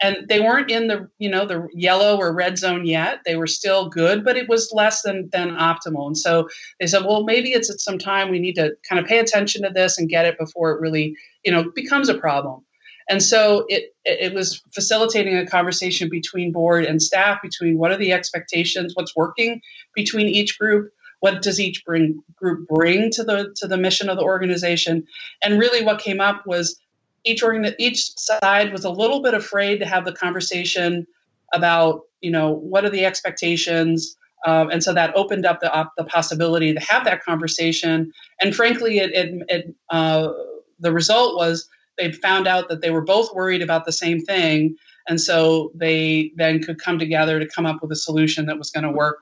And 0.00 0.28
they 0.28 0.40
weren't 0.40 0.70
in 0.70 0.86
the 0.86 1.08
you 1.18 1.30
know 1.30 1.46
the 1.46 1.66
yellow 1.72 2.18
or 2.18 2.32
red 2.32 2.58
zone 2.58 2.86
yet. 2.86 3.20
They 3.24 3.34
were 3.34 3.48
still 3.48 3.88
good 3.88 4.24
but 4.24 4.36
it 4.36 4.48
was 4.48 4.70
less 4.72 5.02
than 5.02 5.28
than 5.32 5.56
optimal. 5.56 6.06
And 6.06 6.18
so 6.18 6.48
they 6.78 6.86
said 6.86 7.04
well 7.04 7.24
maybe 7.24 7.50
it's 7.50 7.70
at 7.70 7.80
some 7.80 7.98
time 7.98 8.30
we 8.30 8.38
need 8.38 8.54
to 8.56 8.76
kind 8.88 9.00
of 9.00 9.06
pay 9.06 9.18
attention 9.18 9.62
to 9.62 9.70
this 9.70 9.98
and 9.98 10.08
get 10.08 10.26
it 10.26 10.38
before 10.38 10.72
it 10.72 10.80
really 10.80 11.16
you 11.44 11.50
know 11.50 11.70
becomes 11.74 12.08
a 12.08 12.18
problem. 12.18 12.64
And 13.10 13.22
so 13.22 13.64
it 13.68 13.94
it 14.04 14.34
was 14.34 14.62
facilitating 14.72 15.36
a 15.36 15.46
conversation 15.46 16.10
between 16.10 16.52
board 16.52 16.84
and 16.84 17.02
staff 17.02 17.40
between 17.42 17.78
what 17.78 17.90
are 17.90 17.96
the 17.96 18.12
expectations 18.12 18.92
what's 18.94 19.16
working 19.16 19.62
between 19.94 20.28
each 20.28 20.58
group 20.58 20.92
what 21.20 21.42
does 21.42 21.60
each 21.60 21.84
bring, 21.84 22.22
group 22.36 22.68
bring 22.68 23.10
to 23.12 23.24
the 23.24 23.54
to 23.56 23.66
the 23.66 23.76
mission 23.76 24.08
of 24.08 24.16
the 24.16 24.22
organization? 24.22 25.06
And 25.42 25.58
really 25.58 25.84
what 25.84 26.00
came 26.00 26.20
up 26.20 26.46
was 26.46 26.80
each 27.24 27.42
organ 27.42 27.74
each 27.78 28.16
side 28.16 28.72
was 28.72 28.84
a 28.84 28.90
little 28.90 29.22
bit 29.22 29.34
afraid 29.34 29.78
to 29.78 29.86
have 29.86 30.04
the 30.04 30.12
conversation 30.12 31.06
about 31.52 32.02
you 32.20 32.30
know 32.30 32.50
what 32.50 32.84
are 32.84 32.90
the 32.90 33.04
expectations? 33.04 34.16
Um, 34.46 34.70
and 34.70 34.84
so 34.84 34.94
that 34.94 35.16
opened 35.16 35.44
up 35.44 35.60
the, 35.60 35.72
op- 35.72 35.94
the 35.96 36.04
possibility 36.04 36.72
to 36.72 36.80
have 36.80 37.04
that 37.04 37.24
conversation. 37.24 38.12
And 38.40 38.54
frankly 38.54 38.98
it, 38.98 39.10
it, 39.12 39.42
it 39.48 39.74
uh, 39.90 40.32
the 40.78 40.92
result 40.92 41.36
was 41.36 41.68
they 41.96 42.12
found 42.12 42.46
out 42.46 42.68
that 42.68 42.80
they 42.80 42.90
were 42.90 43.02
both 43.04 43.34
worried 43.34 43.62
about 43.62 43.84
the 43.84 43.92
same 43.92 44.20
thing. 44.20 44.76
And 45.08 45.20
so 45.20 45.72
they 45.74 46.32
then 46.36 46.62
could 46.62 46.80
come 46.80 46.98
together 46.98 47.40
to 47.40 47.48
come 47.48 47.66
up 47.66 47.82
with 47.82 47.90
a 47.90 47.96
solution 47.96 48.46
that 48.46 48.58
was 48.58 48.70
going 48.70 48.84
to 48.84 48.92
work 48.92 49.18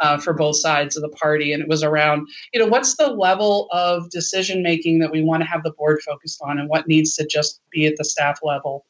uh, 0.00 0.18
for 0.18 0.32
both 0.32 0.56
sides 0.56 0.96
of 0.96 1.02
the 1.02 1.08
party. 1.10 1.52
And 1.52 1.62
it 1.62 1.68
was 1.68 1.82
around, 1.82 2.28
you 2.52 2.60
know, 2.60 2.66
what's 2.66 2.96
the 2.96 3.08
level 3.08 3.68
of 3.70 4.10
decision 4.10 4.62
making 4.62 4.98
that 5.00 5.12
we 5.12 5.22
want 5.22 5.42
to 5.42 5.46
have 5.46 5.62
the 5.62 5.72
board 5.72 6.00
focused 6.02 6.40
on 6.42 6.58
and 6.58 6.68
what 6.68 6.88
needs 6.88 7.14
to 7.16 7.26
just 7.26 7.60
be 7.70 7.86
at 7.86 7.96
the 7.96 8.04
staff 8.04 8.40
level. 8.42 8.86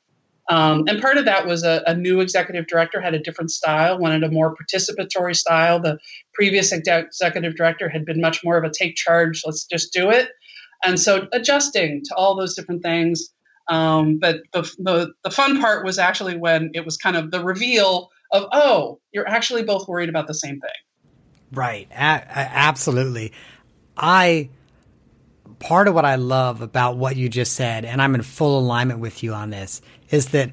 Um, 0.49 0.85
and 0.89 1.01
part 1.01 1.17
of 1.17 1.27
that 1.27 1.47
was 1.47 1.63
a, 1.63 1.83
a, 1.87 1.95
new 1.95 2.21
executive 2.21 2.67
director 2.67 3.01
had 3.01 3.15
a 3.15 3.21
different 3.21 3.53
style, 3.53 3.99
wanted 3.99 4.25
a 4.25 4.31
more 4.31 4.57
participatory 4.57 5.37
style. 5.37 5.79
The 5.79 5.99
previous 6.35 6.73
executive 6.73 7.55
director 7.55 7.89
had 7.89 8.05
been 8.05 8.21
much 8.21 8.43
more 8.43 8.57
of 8.57 8.65
a 8.65 8.71
take 8.71 8.97
charge, 8.97 9.43
let's 9.47 9.65
just 9.65 9.93
do 9.93 10.11
it. 10.11 10.31
And 10.83 10.99
so 10.99 11.29
adjusting 11.33 12.03
to 12.07 12.15
all 12.17 12.35
those 12.35 12.57
different 12.57 12.83
things. 12.83 13.31
Um, 13.69 14.19
but 14.19 14.41
the, 14.53 14.63
the, 14.79 15.13
the 15.23 15.31
fun 15.31 15.61
part 15.61 15.85
was 15.85 16.01
actually 16.01 16.37
when 16.37 16.73
it 16.75 16.85
was 16.85 16.97
kind 16.97 17.17
of 17.17 17.31
the 17.31 17.45
reveal 17.45 18.11
of, 18.33 18.47
oh, 18.53 18.99
you're 19.13 19.29
actually 19.29 19.63
both 19.63 19.87
worried 19.87 20.09
about 20.09 20.27
the 20.27 20.35
same 20.35 20.59
thing. 20.59 20.71
Right. 21.53 21.89
A- 21.91 21.97
absolutely. 21.97 23.33
I 23.97 24.51
part 25.59 25.89
of 25.89 25.95
what 25.95 26.05
I 26.05 26.15
love 26.17 26.63
about 26.63 26.97
what 26.97 27.17
you 27.17 27.29
just 27.29 27.53
said, 27.53 27.85
and 27.85 28.01
I'm 28.01 28.15
in 28.15 28.23
full 28.23 28.59
alignment 28.59 29.01
with 29.01 29.23
you 29.23 29.35
on 29.35 29.51
this, 29.51 29.83
is 30.11 30.29
that 30.29 30.51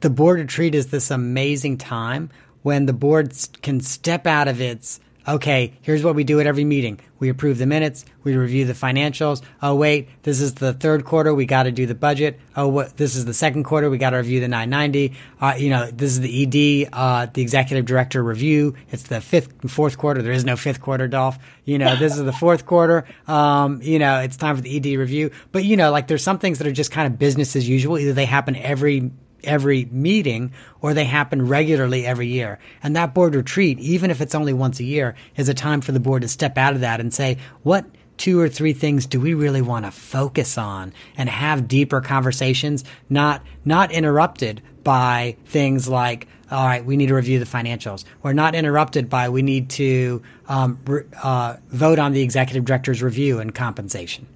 the 0.00 0.10
board 0.10 0.40
retreat 0.40 0.74
is 0.74 0.88
this 0.88 1.10
amazing 1.10 1.78
time 1.78 2.30
when 2.62 2.86
the 2.86 2.92
board 2.92 3.32
can 3.62 3.80
step 3.80 4.26
out 4.26 4.48
of 4.48 4.60
its 4.60 5.00
okay, 5.26 5.74
here's 5.82 6.02
what 6.02 6.14
we 6.14 6.24
do 6.24 6.40
at 6.40 6.46
every 6.46 6.64
meeting. 6.64 6.98
We 7.18 7.28
approve 7.28 7.58
the 7.58 7.66
minutes. 7.66 8.04
We 8.22 8.36
review 8.36 8.64
the 8.64 8.72
financials. 8.72 9.42
Oh, 9.62 9.74
wait, 9.74 10.08
this 10.22 10.40
is 10.40 10.54
the 10.54 10.72
third 10.72 11.04
quarter. 11.04 11.34
We 11.34 11.46
got 11.46 11.64
to 11.64 11.72
do 11.72 11.86
the 11.86 11.94
budget. 11.94 12.38
Oh, 12.56 12.68
what, 12.68 12.96
this 12.96 13.16
is 13.16 13.24
the 13.24 13.34
second 13.34 13.64
quarter. 13.64 13.90
We 13.90 13.98
got 13.98 14.10
to 14.10 14.18
review 14.18 14.40
the 14.40 14.48
990. 14.48 15.16
Uh, 15.40 15.54
you 15.58 15.70
know, 15.70 15.90
this 15.90 16.12
is 16.12 16.20
the 16.20 16.84
ED, 16.84 16.88
uh, 16.92 17.26
the 17.32 17.42
executive 17.42 17.86
director 17.86 18.22
review. 18.22 18.74
It's 18.90 19.04
the 19.04 19.20
fifth, 19.20 19.70
fourth 19.70 19.98
quarter. 19.98 20.22
There 20.22 20.32
is 20.32 20.44
no 20.44 20.56
fifth 20.56 20.80
quarter, 20.80 21.08
Dolph. 21.08 21.38
You 21.64 21.78
know, 21.78 21.96
this 21.96 22.16
is 22.16 22.24
the 22.24 22.32
fourth 22.32 22.66
quarter. 22.66 23.04
Um, 23.26 23.80
you 23.82 23.98
know, 23.98 24.20
it's 24.20 24.36
time 24.36 24.56
for 24.56 24.62
the 24.62 24.76
ED 24.76 24.98
review. 24.98 25.30
But, 25.52 25.64
you 25.64 25.76
know, 25.76 25.90
like 25.90 26.06
there's 26.06 26.22
some 26.22 26.38
things 26.38 26.58
that 26.58 26.66
are 26.66 26.72
just 26.72 26.90
kind 26.90 27.12
of 27.12 27.18
business 27.18 27.56
as 27.56 27.68
usual. 27.68 27.98
Either 27.98 28.12
they 28.12 28.26
happen 28.26 28.56
every 28.56 29.10
every 29.44 29.86
meeting 29.86 30.52
or 30.80 30.94
they 30.94 31.04
happen 31.04 31.46
regularly 31.46 32.06
every 32.06 32.28
year. 32.28 32.58
And 32.82 32.96
that 32.96 33.14
board 33.14 33.34
retreat, 33.34 33.78
even 33.78 34.10
if 34.10 34.20
it's 34.20 34.34
only 34.34 34.52
once 34.52 34.80
a 34.80 34.84
year, 34.84 35.14
is 35.36 35.48
a 35.48 35.54
time 35.54 35.80
for 35.80 35.92
the 35.92 36.00
board 36.00 36.22
to 36.22 36.28
step 36.28 36.58
out 36.58 36.74
of 36.74 36.80
that 36.80 37.00
and 37.00 37.12
say, 37.12 37.38
what 37.62 37.84
two 38.16 38.40
or 38.40 38.48
three 38.48 38.72
things 38.72 39.06
do 39.06 39.20
we 39.20 39.32
really 39.34 39.62
want 39.62 39.84
to 39.84 39.90
focus 39.90 40.58
on 40.58 40.92
and 41.16 41.28
have 41.28 41.68
deeper 41.68 42.00
conversations, 42.00 42.84
not, 43.08 43.42
not 43.64 43.92
interrupted 43.92 44.60
by 44.82 45.36
things 45.46 45.88
like, 45.88 46.26
all 46.50 46.66
right, 46.66 46.84
we 46.84 46.96
need 46.96 47.06
to 47.08 47.14
review 47.14 47.38
the 47.38 47.44
financials. 47.44 48.04
We're 48.22 48.32
not 48.32 48.54
interrupted 48.54 49.08
by 49.08 49.28
we 49.28 49.42
need 49.42 49.70
to 49.70 50.22
um, 50.48 50.78
uh, 51.22 51.56
vote 51.68 51.98
on 51.98 52.12
the 52.12 52.22
executive 52.22 52.64
director's 52.64 53.02
review 53.02 53.38
and 53.38 53.54
compensation. 53.54 54.26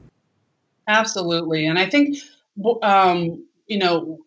Absolutely, 0.88 1.66
and 1.66 1.78
I 1.78 1.88
think 1.88 2.18
um, 2.82 3.46
you 3.66 3.78
know 3.78 4.18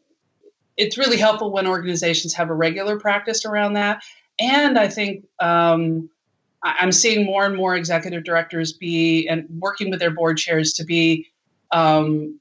it's 0.78 0.98
really 0.98 1.18
helpful 1.18 1.52
when 1.52 1.68
organizations 1.68 2.34
have 2.34 2.50
a 2.50 2.54
regular 2.54 3.00
practice 3.00 3.46
around 3.46 3.74
that. 3.74 4.04
And 4.40 4.78
I 4.78 4.88
think 4.88 5.26
um, 5.40 6.10
I'm 6.64 6.92
seeing 6.92 7.26
more 7.26 7.46
and 7.46 7.56
more 7.56 7.76
executive 7.76 8.24
directors 8.24 8.74
be 8.74 9.28
and 9.28 9.46
working 9.60 9.90
with 9.90 10.00
their 10.00 10.12
board 10.12 10.38
chairs 10.38 10.74
to 10.74 10.84
be 10.84 11.28
um, 11.72 12.40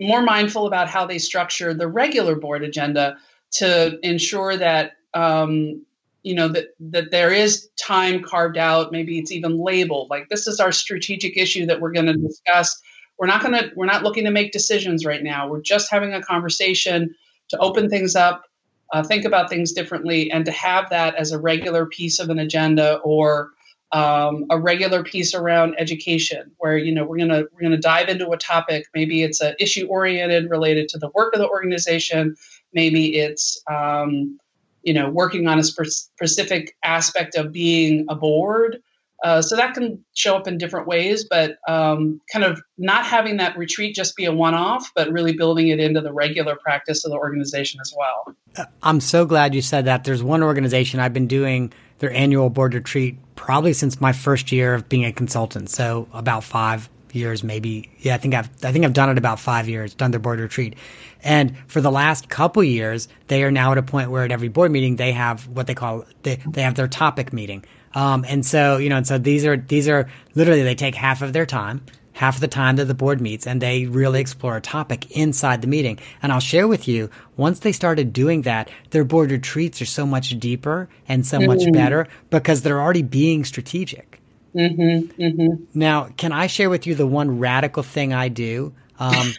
more 0.00 0.22
mindful 0.22 0.66
about 0.66 0.88
how 0.88 1.06
they 1.06 1.18
structure 1.18 1.74
the 1.74 1.88
regular 1.88 2.34
board 2.34 2.62
agenda 2.62 3.16
to 3.52 3.98
ensure 4.02 4.56
that 4.56 4.92
um, 5.14 5.84
you 6.22 6.34
know 6.34 6.48
that 6.48 6.68
that 6.78 7.10
there 7.10 7.32
is 7.32 7.68
time 7.76 8.22
carved 8.22 8.56
out. 8.56 8.92
Maybe 8.92 9.18
it's 9.18 9.32
even 9.32 9.58
labeled 9.58 10.08
like 10.10 10.28
this 10.28 10.46
is 10.46 10.60
our 10.60 10.72
strategic 10.72 11.36
issue 11.36 11.66
that 11.66 11.80
we're 11.80 11.92
going 11.92 12.06
to 12.06 12.16
discuss 12.16 12.80
we're 13.22 13.28
not 13.28 13.40
going 13.40 13.54
to 13.54 13.70
we're 13.76 13.86
not 13.86 14.02
looking 14.02 14.24
to 14.24 14.32
make 14.32 14.50
decisions 14.50 15.06
right 15.06 15.22
now. 15.22 15.48
We're 15.48 15.60
just 15.60 15.88
having 15.92 16.12
a 16.12 16.20
conversation 16.20 17.14
to 17.50 17.58
open 17.58 17.88
things 17.88 18.16
up 18.16 18.46
uh, 18.92 19.02
think 19.04 19.24
about 19.24 19.48
things 19.48 19.70
differently 19.70 20.28
and 20.32 20.44
to 20.44 20.50
have 20.50 20.90
that 20.90 21.14
as 21.14 21.30
a 21.30 21.38
regular 21.38 21.86
piece 21.86 22.18
of 22.18 22.30
an 22.30 22.40
agenda 22.40 22.96
or 22.96 23.50
um, 23.92 24.46
a 24.50 24.58
regular 24.58 25.04
piece 25.04 25.34
around 25.34 25.76
education 25.78 26.50
where 26.58 26.76
you 26.76 26.92
know 26.92 27.04
we're 27.04 27.16
going 27.16 27.28
to 27.28 27.48
we're 27.52 27.60
going 27.60 27.70
to 27.70 27.78
dive 27.78 28.08
into 28.08 28.28
a 28.30 28.36
topic. 28.36 28.86
Maybe 28.92 29.22
it's 29.22 29.40
an 29.40 29.54
issue 29.60 29.86
oriented 29.86 30.50
related 30.50 30.88
to 30.88 30.98
the 30.98 31.10
work 31.14 31.32
of 31.32 31.38
the 31.38 31.48
organization. 31.48 32.34
Maybe 32.72 33.18
it's 33.18 33.62
um, 33.70 34.36
you 34.82 34.94
know 34.94 35.08
working 35.08 35.46
on 35.46 35.60
a 35.60 35.62
specific 35.62 36.76
aspect 36.82 37.36
of 37.36 37.52
being 37.52 38.06
a 38.08 38.16
board 38.16 38.82
uh, 39.22 39.40
so 39.40 39.54
that 39.54 39.74
can 39.74 40.04
show 40.14 40.36
up 40.36 40.48
in 40.48 40.58
different 40.58 40.86
ways, 40.86 41.24
but 41.24 41.58
um, 41.68 42.20
kind 42.32 42.44
of 42.44 42.60
not 42.76 43.04
having 43.04 43.36
that 43.36 43.56
retreat 43.56 43.94
just 43.94 44.16
be 44.16 44.24
a 44.24 44.32
one 44.32 44.54
off, 44.54 44.90
but 44.96 45.10
really 45.12 45.32
building 45.32 45.68
it 45.68 45.78
into 45.78 46.00
the 46.00 46.12
regular 46.12 46.56
practice 46.56 47.04
of 47.04 47.12
the 47.12 47.16
organization 47.16 47.80
as 47.80 47.94
well. 47.96 48.34
Uh, 48.56 48.64
I'm 48.82 49.00
so 49.00 49.24
glad 49.24 49.54
you 49.54 49.62
said 49.62 49.84
that. 49.84 50.04
There's 50.04 50.22
one 50.22 50.42
organization 50.42 50.98
I've 50.98 51.12
been 51.12 51.28
doing 51.28 51.72
their 52.00 52.12
annual 52.12 52.50
board 52.50 52.74
retreat 52.74 53.16
probably 53.36 53.72
since 53.72 54.00
my 54.00 54.12
first 54.12 54.50
year 54.50 54.74
of 54.74 54.88
being 54.88 55.04
a 55.04 55.12
consultant. 55.12 55.70
So 55.70 56.08
about 56.12 56.42
five 56.42 56.88
years, 57.12 57.44
maybe. 57.44 57.90
Yeah, 57.98 58.14
I 58.14 58.18
think 58.18 58.34
I've 58.34 58.50
I 58.64 58.72
think 58.72 58.84
I've 58.84 58.92
done 58.92 59.08
it 59.08 59.18
about 59.18 59.38
five 59.38 59.68
years, 59.68 59.94
done 59.94 60.10
their 60.10 60.20
board 60.20 60.40
retreat. 60.40 60.74
And 61.22 61.56
for 61.68 61.80
the 61.80 61.90
last 61.90 62.28
couple 62.28 62.64
years, 62.64 63.06
they 63.28 63.44
are 63.44 63.50
now 63.52 63.70
at 63.70 63.78
a 63.78 63.82
point 63.82 64.10
where 64.10 64.24
at 64.24 64.32
every 64.32 64.48
board 64.48 64.72
meeting 64.72 64.96
they 64.96 65.12
have 65.12 65.46
what 65.46 65.68
they 65.68 65.74
call 65.74 66.04
they, 66.22 66.36
they 66.48 66.62
have 66.62 66.74
their 66.74 66.88
topic 66.88 67.32
meeting 67.32 67.64
um, 67.94 68.24
and 68.28 68.44
so, 68.44 68.76
you 68.78 68.88
know, 68.88 68.96
and 68.96 69.06
so 69.06 69.18
these 69.18 69.44
are, 69.44 69.56
these 69.56 69.88
are 69.88 70.08
literally, 70.34 70.62
they 70.62 70.74
take 70.74 70.94
half 70.94 71.22
of 71.22 71.32
their 71.32 71.46
time, 71.46 71.84
half 72.12 72.36
of 72.36 72.40
the 72.40 72.48
time 72.48 72.76
that 72.76 72.86
the 72.86 72.94
board 72.94 73.20
meets, 73.20 73.46
and 73.46 73.60
they 73.60 73.86
really 73.86 74.20
explore 74.20 74.56
a 74.56 74.60
topic 74.60 75.10
inside 75.12 75.62
the 75.62 75.66
meeting. 75.66 75.98
And 76.22 76.32
I'll 76.32 76.40
share 76.40 76.68
with 76.68 76.86
you, 76.88 77.10
once 77.36 77.60
they 77.60 77.72
started 77.72 78.12
doing 78.12 78.42
that, 78.42 78.70
their 78.90 79.04
board 79.04 79.30
retreats 79.30 79.80
are 79.80 79.86
so 79.86 80.06
much 80.06 80.38
deeper 80.38 80.88
and 81.08 81.26
so 81.26 81.38
mm-hmm. 81.38 81.46
much 81.46 81.72
better 81.72 82.08
because 82.30 82.62
they're 82.62 82.80
already 82.80 83.02
being 83.02 83.44
strategic. 83.44 84.20
Mm-hmm, 84.54 85.22
mm-hmm. 85.22 85.64
Now, 85.74 86.10
can 86.16 86.32
I 86.32 86.46
share 86.46 86.68
with 86.68 86.86
you 86.86 86.94
the 86.94 87.06
one 87.06 87.38
radical 87.38 87.82
thing 87.82 88.12
I 88.12 88.28
do? 88.28 88.74
Um, 88.98 89.32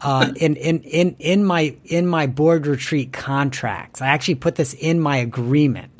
uh, 0.00 0.32
in, 0.36 0.56
in, 0.56 0.80
in, 0.82 1.16
in 1.18 1.44
my, 1.44 1.76
in 1.84 2.06
my 2.06 2.26
board 2.28 2.66
retreat 2.66 3.12
contracts, 3.12 4.00
I 4.00 4.06
actually 4.06 4.36
put 4.36 4.54
this 4.54 4.72
in 4.72 5.00
my 5.00 5.16
agreement 5.16 5.90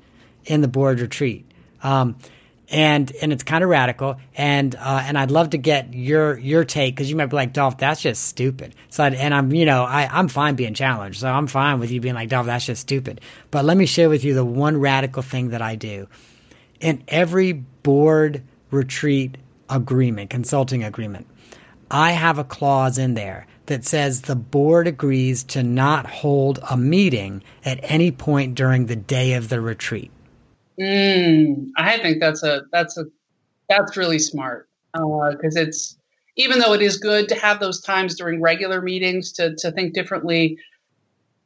in 0.45 0.61
the 0.61 0.69
board 0.69 1.01
retreat. 1.01 1.50
Um, 1.83 2.17
and 2.71 3.13
and 3.21 3.33
it's 3.33 3.43
kind 3.43 3.65
of 3.65 3.71
radical 3.71 4.17
and 4.37 4.77
uh, 4.77 5.03
and 5.05 5.19
I'd 5.19 5.31
love 5.31 5.51
to 5.51 5.59
get 5.59 5.93
your 5.93 6.39
your 6.39 6.65
take 6.65 6.95
because 6.95 7.11
you 7.11 7.17
might 7.17 7.27
be 7.27 7.37
like 7.37 7.53
Dolph 7.53 7.79
that's 7.79 8.01
just 8.01 8.25
stupid. 8.25 8.75
So 8.89 9.05
I'd, 9.05 9.15
and 9.15 9.35
I'm 9.35 9.53
you 9.53 9.67
know 9.67 9.83
I 9.83 10.09
I'm 10.11 10.29
fine 10.29 10.55
being 10.55 10.75
challenged 10.75 11.21
so 11.21 11.29
I'm 11.29 11.49
fine 11.49 11.81
with 11.81 11.91
you 11.91 12.01
being 12.01 12.15
like 12.15 12.29
Dolph 12.29 12.47
that's 12.47 12.67
just 12.67 12.83
stupid. 12.83 13.21
But 13.51 13.65
let 13.65 13.77
me 13.77 13.87
share 13.87 14.09
with 14.09 14.25
you 14.25 14.35
the 14.35 14.45
one 14.45 14.77
radical 14.77 15.23
thing 15.23 15.51
that 15.51 15.63
I 15.63 15.75
do. 15.75 16.09
In 16.79 17.03
every 17.09 17.53
board 17.53 18.43
retreat 18.71 19.37
agreement 19.69 20.31
consulting 20.31 20.85
agreement 20.85 21.27
I 21.91 22.13
have 22.13 22.39
a 22.39 22.45
clause 22.45 22.99
in 22.99 23.15
there 23.15 23.49
that 23.67 23.85
says 23.85 24.23
the 24.23 24.37
board 24.37 24.87
agrees 24.87 25.43
to 25.45 25.63
not 25.65 26.07
hold 26.07 26.61
a 26.71 26.77
meeting 26.77 27.43
at 27.65 27.81
any 27.83 28.13
point 28.13 28.55
during 28.55 28.87
the 28.87 28.97
day 28.97 29.35
of 29.35 29.49
the 29.49 29.61
retreat 29.61 30.13
Mm, 30.81 31.71
I 31.77 31.99
think 31.99 32.21
that's 32.21 32.43
a 32.43 32.63
that's 32.73 32.97
a 32.97 33.05
that's 33.69 33.97
really 33.97 34.19
smart 34.19 34.69
because 34.95 35.57
uh, 35.57 35.61
it's 35.61 35.99
even 36.37 36.59
though 36.59 36.73
it 36.73 36.81
is 36.81 36.97
good 36.97 37.29
to 37.29 37.35
have 37.35 37.61
those 37.61 37.81
times 37.83 38.17
during 38.17 38.41
regular 38.41 38.81
meetings 38.81 39.33
to 39.33 39.55
to 39.57 39.71
think 39.73 39.93
differently. 39.93 40.59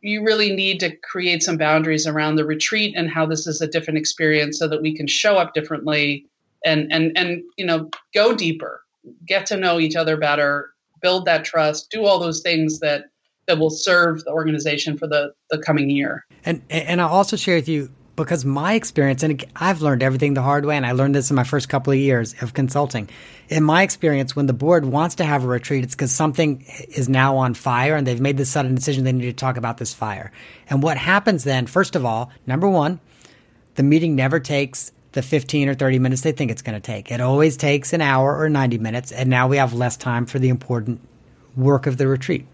You 0.02 0.22
really 0.22 0.54
need 0.54 0.80
to 0.80 0.94
create 0.98 1.42
some 1.42 1.56
boundaries 1.56 2.06
around 2.06 2.36
the 2.36 2.44
retreat 2.44 2.94
and 2.94 3.08
how 3.08 3.24
this 3.24 3.46
is 3.46 3.62
a 3.62 3.66
different 3.66 3.96
experience, 3.96 4.58
so 4.58 4.68
that 4.68 4.82
we 4.82 4.94
can 4.94 5.06
show 5.06 5.36
up 5.36 5.54
differently 5.54 6.26
and 6.64 6.92
and 6.92 7.16
and 7.16 7.42
you 7.56 7.66
know 7.66 7.90
go 8.14 8.34
deeper, 8.34 8.82
get 9.26 9.46
to 9.46 9.56
know 9.56 9.80
each 9.80 9.96
other 9.96 10.16
better, 10.16 10.74
build 11.00 11.24
that 11.24 11.44
trust, 11.44 11.90
do 11.90 12.04
all 12.04 12.20
those 12.20 12.42
things 12.42 12.80
that 12.80 13.06
that 13.46 13.58
will 13.58 13.70
serve 13.70 14.22
the 14.24 14.30
organization 14.30 14.96
for 14.96 15.06
the 15.06 15.32
the 15.50 15.58
coming 15.58 15.90
year. 15.90 16.26
And 16.44 16.62
and 16.70 17.00
I'll 17.00 17.08
also 17.08 17.36
share 17.36 17.56
with 17.56 17.68
you 17.68 17.90
because 18.16 18.44
my 18.44 18.74
experience, 18.74 19.22
and 19.22 19.44
I've 19.57 19.83
learned 19.83 20.03
everything 20.03 20.35
the 20.35 20.42
hard 20.42 20.64
way, 20.64 20.77
and 20.77 20.87
I 20.87 20.92
learned 20.92 21.14
this 21.14 21.31
in 21.31 21.37
my 21.37 21.44
first 21.44 21.68
couple 21.68 21.92
of 21.92 21.98
years 21.98 22.35
of 22.40 22.55
consulting. 22.55 23.09
In 23.48 23.64
my 23.64 23.83
experience, 23.83 24.37
when 24.37 24.46
the 24.46 24.53
board 24.53 24.85
wants 24.85 25.16
to 25.16 25.24
have 25.24 25.44
a 25.44 25.48
retreat, 25.48 25.85
it's 25.85 25.94
because 25.94 26.12
something 26.12 26.64
is 26.88 27.09
now 27.09 27.37
on 27.37 27.55
fire 27.55 27.96
and 27.96 28.07
they've 28.07 28.20
made 28.20 28.37
this 28.37 28.50
sudden 28.50 28.74
decision 28.74 29.05
they 29.05 29.12
need 29.12 29.24
to 29.24 29.33
talk 29.33 29.57
about 29.57 29.79
this 29.79 29.92
fire. 29.92 30.33
And 30.70 30.83
what 30.83 30.96
happens 30.96 31.44
then, 31.44 31.66
first 31.66 31.96
of 31.96 32.05
all, 32.05 32.31
number 32.46 32.68
one, 32.68 33.00
the 33.74 33.83
meeting 33.83 34.14
never 34.14 34.38
takes 34.38 34.92
the 35.12 35.22
15 35.22 35.68
or 35.68 35.74
30 35.74 35.98
minutes 35.98 36.22
they 36.22 36.33
think 36.33 36.50
it's 36.50 36.62
going 36.62 36.81
to 36.81 36.85
take. 36.85 37.11
It 37.11 37.20
always 37.20 37.57
takes 37.57 37.92
an 37.92 38.00
hour 38.00 38.37
or 38.37 38.48
90 38.48 38.79
minutes, 38.79 39.12
and 39.12 39.29
now 39.31 39.48
we 39.48 39.57
have 39.57 39.72
less 39.72 39.96
time 39.96 40.27
for 40.27 40.38
the 40.38 40.48
important 40.48 41.00
work 41.57 41.87
of 41.87 41.96
the 41.96 42.09
retreat. 42.09 42.46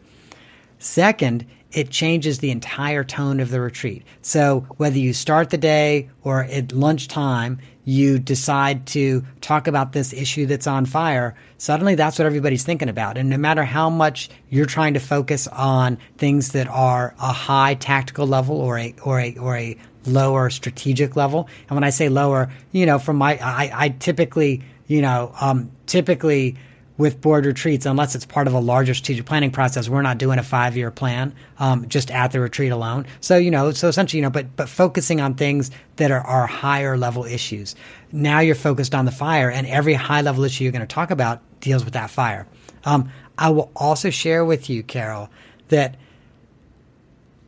Second, 0.78 1.46
it 1.72 1.90
changes 1.90 2.38
the 2.38 2.50
entire 2.50 3.04
tone 3.04 3.40
of 3.40 3.50
the 3.50 3.60
retreat. 3.60 4.04
So 4.22 4.66
whether 4.76 4.98
you 4.98 5.12
start 5.12 5.50
the 5.50 5.58
day 5.58 6.10
or 6.24 6.44
at 6.44 6.72
lunchtime, 6.72 7.58
you 7.84 8.18
decide 8.18 8.86
to 8.88 9.24
talk 9.40 9.66
about 9.66 9.92
this 9.92 10.12
issue 10.12 10.46
that's 10.46 10.66
on 10.66 10.84
fire, 10.86 11.34
suddenly 11.58 11.94
that's 11.94 12.18
what 12.18 12.26
everybody's 12.26 12.64
thinking 12.64 12.88
about. 12.88 13.16
And 13.16 13.30
no 13.30 13.36
matter 13.36 13.64
how 13.64 13.88
much 13.90 14.30
you're 14.48 14.66
trying 14.66 14.94
to 14.94 15.00
focus 15.00 15.46
on 15.48 15.98
things 16.18 16.52
that 16.52 16.68
are 16.68 17.14
a 17.20 17.32
high 17.32 17.74
tactical 17.74 18.26
level 18.26 18.56
or 18.56 18.78
a, 18.78 18.94
or 19.02 19.20
a, 19.20 19.36
or 19.36 19.56
a 19.56 19.76
lower 20.06 20.50
strategic 20.50 21.16
level. 21.16 21.48
And 21.68 21.76
when 21.76 21.84
I 21.84 21.90
say 21.90 22.08
lower, 22.08 22.52
you 22.72 22.86
know, 22.86 22.98
from 22.98 23.16
my, 23.16 23.38
I, 23.38 23.70
I 23.72 23.88
typically, 23.90 24.62
you 24.86 25.02
know, 25.02 25.32
um, 25.40 25.70
typically, 25.86 26.56
with 27.00 27.20
board 27.20 27.46
retreats, 27.46 27.86
unless 27.86 28.14
it's 28.14 28.26
part 28.26 28.46
of 28.46 28.52
a 28.52 28.60
larger 28.60 28.94
strategic 28.94 29.24
planning 29.24 29.50
process, 29.50 29.88
we're 29.88 30.02
not 30.02 30.18
doing 30.18 30.38
a 30.38 30.42
five 30.42 30.76
year 30.76 30.90
plan 30.90 31.34
um, 31.58 31.88
just 31.88 32.10
at 32.10 32.30
the 32.30 32.40
retreat 32.40 32.70
alone. 32.70 33.06
So 33.20 33.36
you 33.36 33.50
know, 33.50 33.72
so 33.72 33.88
essentially, 33.88 34.18
you 34.18 34.22
know, 34.22 34.30
but 34.30 34.54
but 34.54 34.68
focusing 34.68 35.20
on 35.20 35.34
things 35.34 35.70
that 35.96 36.10
are, 36.10 36.20
are 36.20 36.46
higher 36.46 36.96
level 36.96 37.24
issues. 37.24 37.74
Now 38.12 38.40
you're 38.40 38.54
focused 38.54 38.94
on 38.94 39.06
the 39.06 39.10
fire, 39.10 39.50
and 39.50 39.66
every 39.66 39.94
high 39.94 40.20
level 40.20 40.44
issue 40.44 40.64
you're 40.64 40.72
going 40.72 40.86
to 40.86 40.94
talk 40.94 41.10
about 41.10 41.40
deals 41.60 41.84
with 41.84 41.94
that 41.94 42.10
fire. 42.10 42.46
Um, 42.84 43.10
I 43.36 43.50
will 43.50 43.72
also 43.74 44.10
share 44.10 44.44
with 44.44 44.68
you, 44.68 44.82
Carol, 44.82 45.30
that 45.68 45.96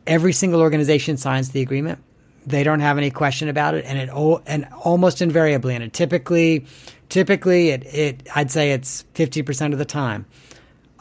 every 0.07 0.33
single 0.33 0.61
organization 0.61 1.17
signs 1.17 1.49
the 1.49 1.61
agreement 1.61 2.03
they 2.45 2.63
don't 2.63 2.79
have 2.79 2.97
any 2.97 3.11
question 3.11 3.47
about 3.47 3.73
it, 3.73 3.85
and 3.85 3.97
it 3.97 4.09
and 4.47 4.67
almost 4.83 5.21
invariably, 5.21 5.75
and 5.75 5.83
it 5.83 5.93
typically, 5.93 6.65
typically, 7.13 7.69
it, 7.69 7.85
it 7.93 8.27
I'd 8.35 8.49
say 8.49 8.71
it's 8.71 9.05
fifty 9.13 9.43
percent 9.43 9.73
of 9.73 9.79
the 9.79 9.85
time. 9.85 10.25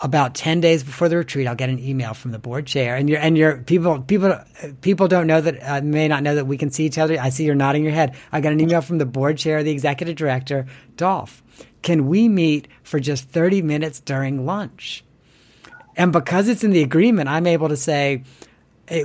About 0.03 0.35
ten 0.35 0.61
days 0.61 0.83
before 0.83 1.09
the 1.09 1.16
retreat, 1.16 1.46
I'll 1.46 1.55
get 1.55 1.70
an 1.70 1.79
email 1.79 2.12
from 2.12 2.33
the 2.33 2.38
board 2.38 2.66
chair, 2.66 2.96
and 2.96 3.09
your 3.09 3.18
and 3.18 3.38
your 3.38 3.59
people 3.59 4.03
people 4.03 4.37
people 4.83 5.09
don't 5.09 5.27
know 5.27 5.40
that 5.40 5.57
uh, 5.62 5.81
may 5.81 6.09
not 6.09 6.22
know 6.22 6.35
that 6.35 6.46
we 6.46 6.59
can 6.59 6.70
see 6.70 6.85
each 6.85 6.98
other. 6.98 7.18
I 7.18 7.31
see 7.31 7.44
you're 7.44 7.55
nodding 7.55 7.83
your 7.83 7.92
head. 7.92 8.14
I 8.31 8.40
got 8.40 8.53
an 8.53 8.61
email 8.61 8.83
from 8.83 8.98
the 8.98 9.07
board 9.07 9.38
chair, 9.38 9.62
the 9.62 9.70
executive 9.70 10.16
director, 10.16 10.66
Dolph. 10.96 11.42
Can 11.83 12.09
we 12.09 12.29
meet 12.29 12.68
for 12.83 13.01
just 13.01 13.31
thirty 13.31 13.62
minutes 13.62 14.01
during 14.01 14.44
lunch? 14.44 15.05
And 15.96 16.12
because 16.12 16.48
it's 16.48 16.64
in 16.64 16.72
the 16.72 16.83
agreement, 16.83 17.29
I'm 17.29 17.46
able 17.46 17.68
to 17.68 17.77
say, 17.77 18.25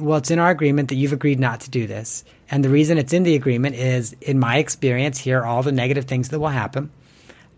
well, 0.02 0.17
it's 0.17 0.32
in 0.32 0.39
our 0.39 0.50
agreement 0.50 0.89
that 0.89 0.96
you've 0.96 1.13
agreed 1.13 1.39
not 1.39 1.62
to 1.62 1.70
do 1.70 1.86
this. 1.86 2.24
And 2.49 2.63
the 2.63 2.69
reason 2.69 2.97
it's 2.97 3.13
in 3.13 3.23
the 3.23 3.36
agreement 3.36 3.75
is, 3.75 4.15
in 4.21 4.39
my 4.39 4.57
experience, 4.57 5.17
here 5.17 5.39
are 5.39 5.45
all 5.45 5.63
the 5.63 5.71
negative 5.71 6.05
things 6.05 6.29
that 6.29 6.39
will 6.39 6.47
happen. 6.47 6.89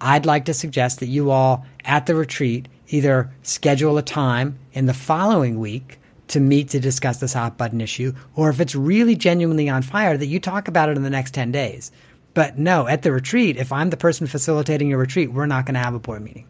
I'd 0.02 0.26
like 0.26 0.46
to 0.46 0.54
suggest 0.54 1.00
that 1.00 1.08
you 1.08 1.30
all 1.30 1.66
at 1.86 2.06
the 2.06 2.16
retreat 2.16 2.68
either 2.88 3.30
schedule 3.44 3.98
a 3.98 4.02
time 4.02 4.58
in 4.74 4.86
the 4.86 4.94
following 4.94 5.60
week 5.60 6.00
to 6.30 6.40
meet 6.40 6.70
to 6.70 6.80
discuss 6.80 7.20
this 7.20 7.34
hot 7.34 7.58
button 7.58 7.82
issue, 7.82 8.14
or 8.36 8.50
if 8.50 8.60
it's 8.60 8.76
really 8.76 9.16
genuinely 9.16 9.70
on 9.70 9.82
fire, 9.82 10.18
that 10.18 10.28
you 10.28 10.40
talk 10.40 10.68
about 10.68 10.90
it 10.90 10.98
in 10.98 11.04
the 11.04 11.10
next 11.10 11.34
10 11.34 11.52
days. 11.52 11.92
But 12.34 12.58
no, 12.58 12.88
at 12.88 13.02
the 13.02 13.12
retreat, 13.12 13.58
if 13.58 13.72
I'm 13.72 13.90
the 13.90 13.98
person 13.98 14.28
facilitating 14.28 14.90
your 14.90 15.00
retreat, 15.00 15.32
we're 15.32 15.48
not 15.48 15.66
going 15.66 15.74
to 15.74 15.82
have 15.82 15.96
a 15.96 16.00
board 16.00 16.22
meeting. 16.22 16.46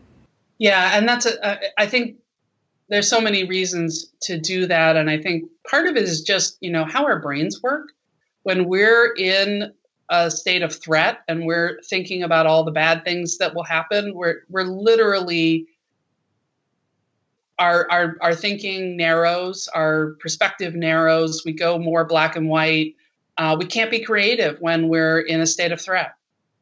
Yeah, 0.57 0.97
and 0.97 1.07
that's 1.07 1.25
a, 1.25 1.45
uh, 1.45 1.57
I 1.77 1.87
think 1.87 2.17
there's 2.89 3.07
so 3.07 3.21
many 3.21 3.45
reasons 3.45 4.11
to 4.21 4.37
do 4.37 4.65
that 4.65 4.97
and 4.97 5.09
i 5.09 5.17
think 5.17 5.49
part 5.69 5.87
of 5.87 5.95
it 5.95 6.03
is 6.03 6.21
just 6.21 6.57
you 6.59 6.71
know 6.71 6.85
how 6.85 7.05
our 7.05 7.19
brains 7.19 7.61
work 7.61 7.89
when 8.49 8.65
we're 8.65 9.13
in 9.13 9.71
a 10.09 10.31
state 10.31 10.63
of 10.63 10.75
threat 10.75 11.19
and 11.27 11.45
we're 11.45 11.79
thinking 11.87 12.23
about 12.23 12.47
all 12.47 12.63
the 12.63 12.71
bad 12.71 13.05
things 13.05 13.37
that 13.37 13.53
will 13.53 13.63
happen 13.63 14.15
we're 14.15 14.41
we're 14.49 14.63
literally 14.63 15.67
our 17.59 17.85
our 17.91 18.17
our 18.21 18.33
thinking 18.33 18.97
narrows 18.97 19.67
our 19.67 20.15
perspective 20.19 20.73
narrows 20.73 21.43
we 21.45 21.51
go 21.51 21.77
more 21.77 22.05
black 22.05 22.35
and 22.35 22.49
white. 22.49 22.95
Uh, 23.37 23.55
we 23.57 23.65
can't 23.65 23.91
be 23.91 23.99
creative 23.99 24.59
when 24.59 24.89
we're 24.89 25.19
in 25.19 25.39
a 25.39 25.47
state 25.47 25.71
of 25.71 25.79
threat. 25.79 26.13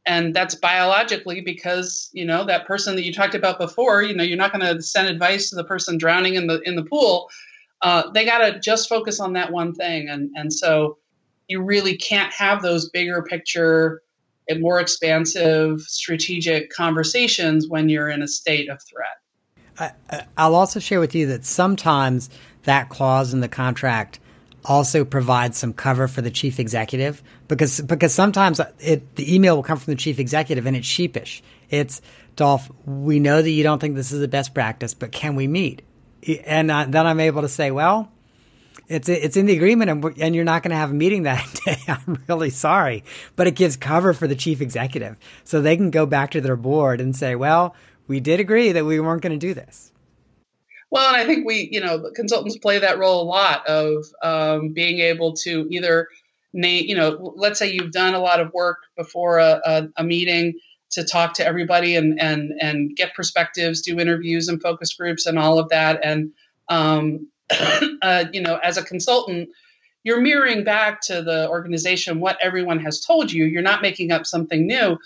And 0.05 0.35
that's 0.35 0.55
biologically 0.55 1.41
because 1.41 2.09
you 2.13 2.25
know 2.25 2.43
that 2.45 2.65
person 2.65 2.95
that 2.95 3.03
you 3.03 3.13
talked 3.13 3.35
about 3.35 3.59
before 3.59 4.01
you 4.01 4.15
know 4.15 4.23
you're 4.23 4.37
not 4.37 4.51
going 4.51 4.65
to 4.65 4.81
send 4.81 5.07
advice 5.07 5.49
to 5.49 5.55
the 5.55 5.63
person 5.63 5.97
drowning 5.97 6.35
in 6.35 6.47
the 6.47 6.59
in 6.61 6.75
the 6.75 6.83
pool. 6.83 7.29
Uh, 7.81 8.09
they 8.11 8.25
got 8.25 8.39
to 8.39 8.59
just 8.59 8.89
focus 8.89 9.19
on 9.19 9.33
that 9.33 9.51
one 9.51 9.73
thing. 9.73 10.09
And 10.09 10.31
and 10.35 10.51
so 10.51 10.97
you 11.47 11.61
really 11.61 11.97
can't 11.97 12.33
have 12.33 12.61
those 12.61 12.89
bigger 12.89 13.23
picture 13.23 14.01
and 14.49 14.61
more 14.61 14.79
expansive 14.79 15.81
strategic 15.81 16.69
conversations 16.71 17.67
when 17.67 17.89
you're 17.89 18.09
in 18.09 18.21
a 18.21 18.27
state 18.27 18.69
of 18.69 18.79
threat 18.83 19.91
I, 20.09 20.25
i'll 20.37 20.55
also 20.55 20.79
share 20.79 20.99
with 20.99 21.15
you 21.15 21.27
that 21.27 21.45
sometimes 21.45 22.29
that 22.63 22.89
clause 22.89 23.33
in 23.33 23.39
the 23.39 23.49
contract 23.49 24.19
also 24.67 25.05
provides 25.05 25.57
some 25.57 25.73
cover 25.73 26.07
for 26.07 26.21
the 26.21 26.29
chief 26.29 26.59
executive 26.59 27.23
because 27.47 27.79
because 27.81 28.13
sometimes 28.13 28.59
it 28.79 29.15
the 29.15 29.33
email 29.33 29.55
will 29.55 29.63
come 29.63 29.77
from 29.77 29.91
the 29.91 29.97
chief 29.97 30.19
executive 30.19 30.65
and 30.65 30.75
it's 30.75 30.85
sheepish. 30.85 31.41
It's 31.69 32.01
Dolph, 32.35 32.69
we 32.85 33.19
know 33.19 33.41
that 33.41 33.49
you 33.49 33.63
don't 33.63 33.79
think 33.79 33.95
this 33.95 34.11
is 34.11 34.19
the 34.19 34.27
best 34.27 34.53
practice, 34.53 34.93
but 34.93 35.11
can 35.11 35.35
we 35.35 35.47
meet? 35.47 35.81
And 36.45 36.69
uh, 36.69 36.85
then 36.87 37.07
I'm 37.07 37.19
able 37.19 37.41
to 37.41 37.49
say, 37.49 37.71
well, 37.71 38.11
it's 38.87 39.09
it's 39.09 39.37
in 39.37 39.45
the 39.45 39.55
agreement, 39.55 39.89
and, 39.89 40.17
and 40.19 40.35
you're 40.35 40.45
not 40.45 40.63
going 40.63 40.71
to 40.71 40.77
have 40.77 40.91
a 40.91 40.93
meeting 40.93 41.23
that 41.23 41.59
day. 41.65 41.77
I'm 41.87 42.21
really 42.27 42.49
sorry, 42.49 43.03
but 43.35 43.47
it 43.47 43.55
gives 43.55 43.77
cover 43.77 44.13
for 44.13 44.27
the 44.27 44.35
chief 44.35 44.61
executive, 44.61 45.17
so 45.43 45.61
they 45.61 45.75
can 45.75 45.91
go 45.91 46.05
back 46.05 46.31
to 46.31 46.41
their 46.41 46.55
board 46.55 47.01
and 47.01 47.15
say, 47.15 47.35
well, 47.35 47.75
we 48.07 48.19
did 48.19 48.39
agree 48.39 48.71
that 48.71 48.85
we 48.85 48.99
weren't 48.99 49.21
going 49.21 49.37
to 49.37 49.47
do 49.47 49.53
this. 49.53 49.91
Well, 50.89 51.07
and 51.07 51.17
I 51.17 51.25
think 51.25 51.45
we, 51.45 51.67
you 51.71 51.81
know, 51.81 52.09
consultants 52.15 52.57
play 52.57 52.79
that 52.79 52.97
role 52.97 53.21
a 53.21 53.27
lot 53.27 53.67
of 53.67 54.05
um, 54.23 54.73
being 54.73 54.99
able 54.99 55.33
to 55.33 55.67
either 55.69 56.07
name, 56.53 56.85
you 56.87 56.95
know, 56.95 57.33
let's 57.35 57.59
say 57.59 57.71
you've 57.71 57.91
done 57.91 58.13
a 58.13 58.19
lot 58.19 58.39
of 58.39 58.53
work 58.53 58.77
before 58.95 59.39
a, 59.39 59.61
a, 59.65 59.87
a 59.97 60.03
meeting 60.03 60.53
to 60.91 61.03
talk 61.03 61.33
to 61.33 61.45
everybody 61.45 61.97
and 61.97 62.19
and 62.21 62.51
and 62.61 62.95
get 62.95 63.13
perspectives, 63.13 63.81
do 63.81 63.99
interviews 63.99 64.47
and 64.47 64.61
focus 64.61 64.93
groups 64.93 65.25
and 65.25 65.37
all 65.37 65.59
of 65.59 65.67
that, 65.69 65.99
and 66.03 66.31
um, 66.69 67.27
uh, 68.01 68.25
you 68.31 68.41
know, 68.41 68.57
as 68.57 68.77
a 68.77 68.83
consultant, 68.83 69.49
you're 70.03 70.21
mirroring 70.21 70.63
back 70.63 71.01
to 71.01 71.21
the 71.21 71.49
organization 71.49 72.19
what 72.19 72.37
everyone 72.41 72.79
has 72.79 73.01
told 73.01 73.31
you. 73.31 73.45
You're 73.45 73.61
not 73.61 73.81
making 73.81 74.11
up 74.11 74.25
something 74.25 74.65
new. 74.65 74.97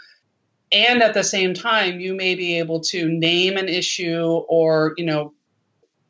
And 0.71 1.03
at 1.03 1.13
the 1.13 1.23
same 1.23 1.53
time, 1.53 1.99
you 1.99 2.13
may 2.13 2.35
be 2.35 2.59
able 2.59 2.79
to 2.81 3.09
name 3.09 3.57
an 3.57 3.67
issue 3.67 4.43
or, 4.47 4.93
you 4.97 5.05
know, 5.05 5.33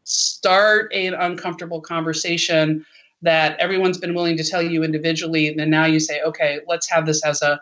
start 0.04 0.94
an 0.94 1.13
uncomfortable 1.13 1.82
conversation 1.82 2.86
that 3.22 3.60
everyone's 3.60 3.98
been 3.98 4.13
willing 4.13 4.38
to 4.38 4.44
tell 4.44 4.62
you 4.62 4.84
individually 4.84 5.48
and 5.48 5.60
then 5.60 5.70
now 5.70 5.86
you 5.86 6.00
say 6.00 6.22
okay 6.22 6.60
let's 6.67 6.89
have 6.89 7.06
this 7.06 7.24
as 7.24 7.41
a 7.41 7.62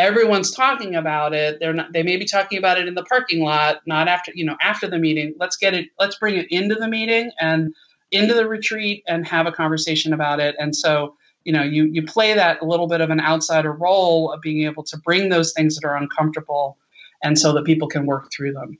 everyone's 0.00 0.50
talking 0.50 0.94
about 0.94 1.34
it 1.34 1.60
they're 1.60 1.74
not 1.74 1.92
they 1.92 2.02
may 2.02 2.16
be 2.16 2.24
talking 2.24 2.58
about 2.58 2.78
it 2.78 2.88
in 2.88 2.94
the 2.94 3.04
parking 3.04 3.44
lot 3.44 3.82
not 3.86 4.08
after 4.08 4.32
you 4.34 4.44
know 4.44 4.56
after 4.62 4.88
the 4.88 4.98
meeting 4.98 5.34
let's 5.38 5.56
get 5.58 5.74
it 5.74 5.88
let's 5.98 6.16
bring 6.16 6.36
it 6.36 6.46
into 6.50 6.74
the 6.74 6.88
meeting 6.88 7.30
and 7.38 7.74
into 8.10 8.32
the 8.32 8.48
retreat 8.48 9.04
and 9.06 9.26
have 9.26 9.46
a 9.46 9.52
conversation 9.52 10.14
about 10.14 10.40
it 10.40 10.56
and 10.58 10.74
so 10.74 11.14
you 11.44 11.52
know 11.52 11.62
you 11.62 11.84
you 11.84 12.02
play 12.02 12.32
that 12.32 12.62
a 12.62 12.64
little 12.64 12.88
bit 12.88 13.02
of 13.02 13.10
an 13.10 13.20
outsider 13.20 13.72
role 13.72 14.32
of 14.32 14.40
being 14.40 14.64
able 14.64 14.82
to 14.82 14.96
bring 15.04 15.28
those 15.28 15.52
things 15.52 15.76
that 15.76 15.86
are 15.86 15.96
uncomfortable 15.96 16.78
and 17.22 17.38
so 17.38 17.52
that 17.52 17.64
people 17.66 17.86
can 17.86 18.06
work 18.06 18.30
through 18.34 18.52
them 18.52 18.78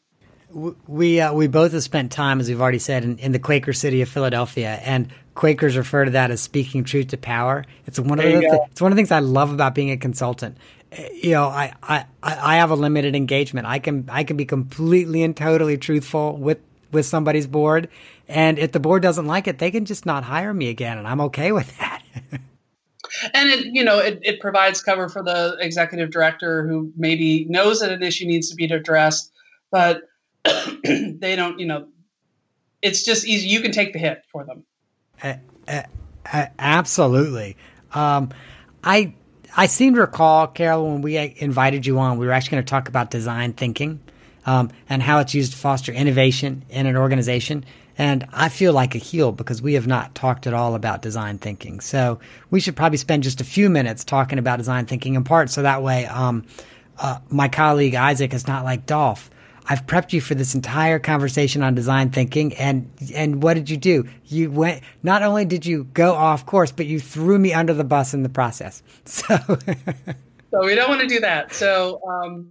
we 0.87 1.21
uh, 1.21 1.33
we 1.33 1.47
both 1.47 1.73
have 1.73 1.83
spent 1.83 2.11
time, 2.11 2.41
as 2.41 2.49
we've 2.49 2.61
already 2.61 2.81
said, 2.81 3.05
in, 3.05 3.19
in, 3.19 3.31
the 3.33 3.39
Quaker 3.39 3.73
city 3.73 4.03
of 4.03 4.09
Philadelphia, 4.09 4.81
and 4.83 5.09
Quakers 5.35 5.77
refer 5.77 6.05
to 6.05 6.11
that 6.13 6.33
as 6.33 6.41
speaking 6.41 6.83
truth 6.83 7.09
to 7.09 7.17
power. 7.17 7.65
It's 7.87 8.01
one 8.01 8.19
of 8.19 8.25
the 8.25 8.41
th- 8.41 8.61
it's 8.71 8.81
one 8.81 8.91
of 8.91 8.97
the 8.97 8.99
things 8.99 9.13
I 9.13 9.21
love 9.21 9.53
about 9.53 9.77
being 9.77 9.91
a 9.93 9.97
consultant. 9.97 10.59
You 11.15 11.33
know, 11.33 11.45
I, 11.45 11.73
I 11.83 12.05
I 12.23 12.57
have 12.57 12.71
a 12.71 12.75
limited 12.75 13.15
engagement. 13.15 13.67
I 13.67 13.79
can 13.79 14.09
I 14.11 14.25
can 14.25 14.37
be 14.37 14.45
completely 14.45 15.23
and 15.23 15.37
totally 15.37 15.79
truthful 15.79 16.37
with 16.37 16.59
with 16.93 17.07
somebody's 17.07 17.47
board, 17.47 17.89
and 18.29 18.59
if 18.59 18.73
the 18.73 18.81
board 18.81 19.03
doesn't 19.03 19.27
like 19.27 19.47
it, 19.47 19.59
they 19.59 19.71
can 19.71 19.85
just 19.85 20.05
not 20.05 20.25
hire 20.25 20.53
me 20.53 20.69
again, 20.69 20.99
and 20.99 21.07
I'm 21.07 21.21
okay 21.23 21.53
with 21.53 21.77
that. 21.79 22.03
and 23.35 23.49
it 23.49 23.67
you 23.67 23.85
know 23.85 23.99
it, 23.99 24.19
it 24.23 24.41
provides 24.41 24.83
cover 24.83 25.09
for 25.09 25.23
the 25.23 25.57
executive 25.61 26.11
director 26.11 26.67
who 26.67 26.93
maybe 26.97 27.45
knows 27.49 27.81
that 27.81 27.93
an 27.93 28.03
issue 28.03 28.27
needs 28.27 28.51
to 28.51 28.57
be 28.57 28.65
addressed, 28.65 29.33
but 29.71 30.03
they 30.85 31.37
don't, 31.37 31.59
you 31.59 31.67
know, 31.67 31.89
it's 32.83 33.05
just 33.05 33.27
easy. 33.27 33.49
You 33.49 33.61
can 33.61 33.73
take 33.73 33.93
the 33.93 33.99
hit 33.99 34.23
for 34.33 34.45
them. 34.45 34.65
Uh, 35.23 35.35
uh, 36.33 36.47
absolutely. 36.59 37.57
Um, 37.93 38.31
I 38.83 39.15
I 39.57 39.67
seem 39.67 39.95
to 39.95 40.01
recall, 40.01 40.47
Carol, 40.47 40.91
when 40.91 41.03
we 41.03 41.35
invited 41.39 41.87
you 41.87 41.99
on, 41.99 42.19
we 42.19 42.27
were 42.27 42.33
actually 42.33 42.53
going 42.57 42.65
to 42.65 42.71
talk 42.71 42.89
about 42.89 43.11
design 43.11 43.53
thinking 43.53 44.01
um, 44.47 44.71
and 44.89 45.03
how 45.03 45.19
it's 45.19 45.35
used 45.35 45.53
to 45.53 45.59
foster 45.59 45.93
innovation 45.93 46.65
in 46.71 46.87
an 46.87 46.97
organization. 46.97 47.65
And 47.99 48.27
I 48.33 48.49
feel 48.49 48.73
like 48.73 48.95
a 48.95 48.99
heel 48.99 49.33
because 49.33 49.61
we 49.61 49.75
have 49.75 49.87
not 49.87 50.15
talked 50.15 50.47
at 50.47 50.55
all 50.55 50.75
about 50.75 51.03
design 51.03 51.39
thinking. 51.39 51.81
So 51.81 52.21
we 52.51 52.61
should 52.61 52.77
probably 52.77 52.99
spend 52.99 53.25
just 53.25 53.41
a 53.41 53.45
few 53.45 53.69
minutes 53.69 54.05
talking 54.05 54.39
about 54.39 54.59
design 54.59 54.87
thinking 54.87 55.15
in 55.15 55.25
part, 55.25 55.51
so 55.51 55.63
that 55.63 55.83
way 55.83 56.07
um, 56.07 56.47
uh, 56.99 57.19
my 57.29 57.49
colleague 57.49 57.95
Isaac 57.95 58.33
is 58.33 58.47
not 58.47 58.65
like 58.65 58.87
Dolph 58.87 59.31
I've 59.71 59.87
prepped 59.87 60.13
you 60.13 60.21
for 60.21 60.35
this 60.35 60.57
entire 60.57 60.99
conversation 60.99 61.63
on 61.63 61.77
design 61.77 62.11
thinking, 62.11 62.53
and 62.57 62.91
and 63.15 63.41
what 63.41 63.55
did 63.55 63.71
you 63.71 63.77
do? 63.77 64.05
You 64.27 64.51
went. 64.51 64.83
Not 65.05 65.23
only 65.23 65.45
did 65.45 65.65
you 65.65 65.85
go 65.95 66.13
off 66.13 66.45
course, 66.45 66.73
but 66.73 66.87
you 66.87 66.99
threw 66.99 67.39
me 67.39 67.53
under 67.53 67.73
the 67.73 67.85
bus 67.85 68.13
in 68.13 68.25
the 68.25 68.29
process. 68.29 68.83
So, 69.05 69.37
so 69.37 70.65
we 70.65 70.75
don't 70.75 70.89
want 70.89 71.03
to 71.03 71.07
do 71.07 71.21
that. 71.21 71.55
So, 71.55 72.01
um, 72.09 72.51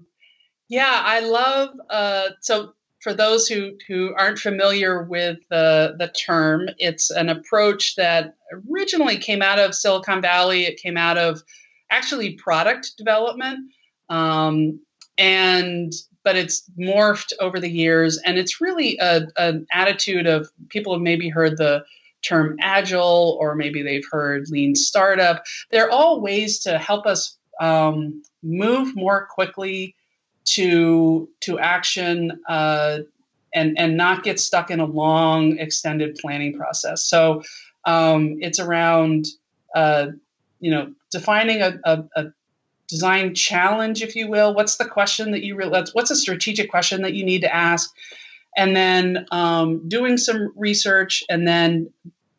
yeah, 0.70 1.02
I 1.04 1.20
love. 1.20 1.70
Uh, 1.90 2.30
so 2.40 2.74
for 3.02 3.14
those 3.14 3.50
who 3.50 3.74
who 3.86 4.14
aren't 4.18 4.40
familiar 4.40 5.04
with 5.04 5.40
the 5.50 5.96
the 6.00 6.08
term, 6.08 6.70
it's 6.78 7.12
an 7.12 7.28
approach 7.28 7.98
that 7.98 8.36
originally 8.72 9.18
came 9.18 9.42
out 9.42 9.60
of 9.60 9.76
Silicon 9.76 10.22
Valley. 10.22 10.64
It 10.64 10.82
came 10.82 10.96
out 10.96 11.18
of 11.18 11.44
actually 11.92 12.36
product 12.36 12.94
development. 12.98 13.60
Um, 14.08 14.80
and 15.18 15.92
but 16.24 16.36
it's 16.36 16.70
morphed 16.78 17.34
over 17.40 17.60
the 17.60 17.70
years 17.70 18.18
and 18.26 18.38
it's 18.38 18.62
really 18.62 18.98
a, 19.00 19.28
an 19.38 19.66
attitude 19.72 20.28
of 20.28 20.50
people 20.70 20.94
have 20.94 21.02
maybe 21.02 21.30
heard 21.30 21.58
the 21.58 21.84
term 22.22 22.58
agile 22.62 23.38
or 23.40 23.56
maybe 23.56 23.82
they've 23.82 24.06
heard 24.12 24.50
lean 24.50 24.76
startup. 24.76 25.44
They're 25.72 25.90
all 25.90 26.22
ways 26.22 26.60
to 26.60 26.78
help 26.78 27.06
us 27.06 27.38
um, 27.62 28.22
move 28.44 28.96
more 28.96 29.28
quickly 29.30 29.96
to 30.46 31.30
to 31.42 31.60
action 31.60 32.40
uh, 32.48 33.00
and 33.54 33.78
and 33.78 33.96
not 33.98 34.24
get 34.24 34.40
stuck 34.40 34.72
in 34.72 34.80
a 34.80 34.86
long 34.86 35.58
extended 35.60 36.18
planning 36.22 36.58
process. 36.58 37.04
So 37.04 37.44
um, 37.86 38.38
it's 38.42 38.60
around 38.60 39.26
uh, 39.76 40.08
you 40.60 40.72
know, 40.72 40.94
defining 41.12 41.62
a, 41.62 41.80
a, 41.86 42.04
a, 42.16 42.26
design 42.90 43.36
challenge, 43.36 44.02
if 44.02 44.16
you 44.16 44.28
will. 44.28 44.54
What's 44.54 44.78
the 44.78 44.86
question 44.86 45.32
that 45.32 45.44
you 45.44 45.56
really, 45.56 45.84
what's 45.94 46.12
a 46.12 46.16
strategic 46.16 46.70
question 46.70 47.04
that 47.04 47.14
you 47.14 47.24
need 47.24 47.42
to 47.42 47.54
ask? 47.54 47.96
And 48.58 48.76
then 48.76 49.28
um, 49.32 49.88
doing 49.88 50.18
some 50.18 50.52
research 50.58 51.24
and 51.30 51.48
then 51.48 51.92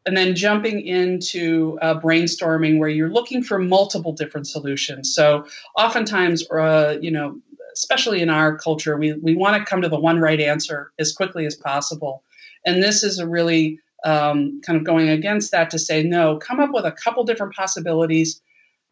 and 0.07 0.17
then 0.17 0.35
jumping 0.35 0.81
into 0.81 1.79
uh, 1.83 2.01
brainstorming 2.01 2.79
where 2.79 2.89
you're 2.89 3.11
looking 3.11 3.43
for 3.43 3.59
multiple 3.59 4.13
different 4.13 4.47
solutions. 4.47 5.15
So 5.15 5.47
oftentimes, 5.77 6.49
uh, 6.51 6.97
you 7.01 7.11
know, 7.11 7.39
especially 7.75 8.23
in 8.23 8.31
our 8.31 8.57
culture, 8.57 8.97
we, 8.97 9.13
we 9.13 9.37
want 9.37 9.57
to 9.57 9.71
come 9.71 9.83
to 9.83 9.89
the 9.89 10.01
one 10.01 10.19
right 10.19 10.41
answer 10.41 10.91
as 10.99 11.13
quickly 11.13 11.45
as 11.47 11.55
possible. 11.55 12.25
And 12.65 12.83
this 12.83 13.05
is 13.05 13.19
a 13.19 13.29
really 13.29 13.79
um, 14.05 14.61
kind 14.65 14.79
of 14.79 14.85
going 14.85 15.11
against 15.11 15.53
that 15.53 15.71
to 15.71 15.79
say, 15.79 16.03
no, 16.03 16.39
come 16.39 16.61
up 16.61 16.71
with 16.73 16.87
a 16.87 16.93
couple 16.93 17.23
different 17.25 17.55
possibilities. 17.55 18.41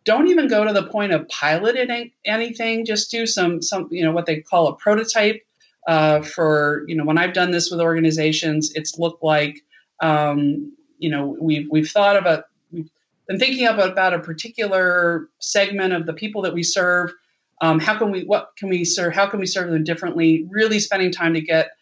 Don't 0.08 0.28
even 0.28 0.48
go 0.48 0.64
to 0.64 0.72
the 0.72 0.84
point 0.84 1.12
of 1.12 1.28
piloting 1.28 2.10
anything. 2.24 2.86
Just 2.86 3.10
do 3.10 3.26
some, 3.26 3.60
some 3.60 3.88
you 3.90 4.02
know, 4.02 4.10
what 4.10 4.24
they 4.24 4.40
call 4.40 4.68
a 4.68 4.74
prototype. 4.74 5.42
Uh, 5.86 6.22
for 6.22 6.84
you 6.88 6.96
know, 6.96 7.04
when 7.04 7.18
I've 7.18 7.34
done 7.34 7.50
this 7.50 7.70
with 7.70 7.78
organizations, 7.78 8.72
it's 8.74 8.98
looked 8.98 9.22
like 9.22 9.60
um, 10.00 10.74
you 10.98 11.10
know 11.10 11.36
we've 11.38 11.68
we've 11.70 11.90
thought 11.90 12.16
about 12.16 12.44
we've 12.72 12.88
been 13.26 13.38
thinking 13.38 13.66
about, 13.66 13.90
about 13.90 14.14
a 14.14 14.18
particular 14.18 15.28
segment 15.40 15.92
of 15.92 16.06
the 16.06 16.14
people 16.14 16.40
that 16.40 16.54
we 16.54 16.62
serve. 16.62 17.12
Um, 17.60 17.78
how 17.78 17.98
can 17.98 18.10
we 18.10 18.24
what 18.24 18.52
can 18.56 18.70
we 18.70 18.86
serve? 18.86 19.12
How 19.12 19.26
can 19.26 19.40
we 19.40 19.46
serve 19.46 19.70
them 19.70 19.84
differently? 19.84 20.46
Really 20.48 20.80
spending 20.80 21.12
time 21.12 21.34
to 21.34 21.42
get 21.42 21.72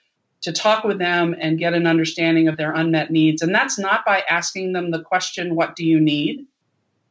to 0.42 0.52
talk 0.52 0.82
with 0.82 0.98
them 0.98 1.36
and 1.40 1.60
get 1.60 1.74
an 1.74 1.86
understanding 1.86 2.48
of 2.48 2.56
their 2.56 2.72
unmet 2.72 3.12
needs. 3.12 3.40
And 3.40 3.54
that's 3.54 3.78
not 3.78 4.04
by 4.04 4.24
asking 4.28 4.72
them 4.72 4.90
the 4.90 5.02
question, 5.02 5.54
"What 5.54 5.76
do 5.76 5.84
you 5.84 6.00
need?" 6.00 6.44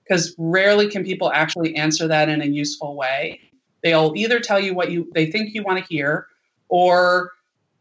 Because 0.08 0.36
rarely 0.38 0.88
can 0.90 1.04
people 1.04 1.32
actually 1.32 1.76
answer 1.76 2.08
that 2.08 2.30
in 2.30 2.42
a 2.42 2.46
useful 2.46 2.96
way. 2.96 3.40
They'll 3.82 4.14
either 4.16 4.40
tell 4.40 4.60
you 4.60 4.74
what 4.74 4.92
you 4.92 5.12
they 5.14 5.32
think 5.32 5.54
you 5.54 5.64
want 5.64 5.80
to 5.80 5.86
hear, 5.86 6.28
or 6.70 7.32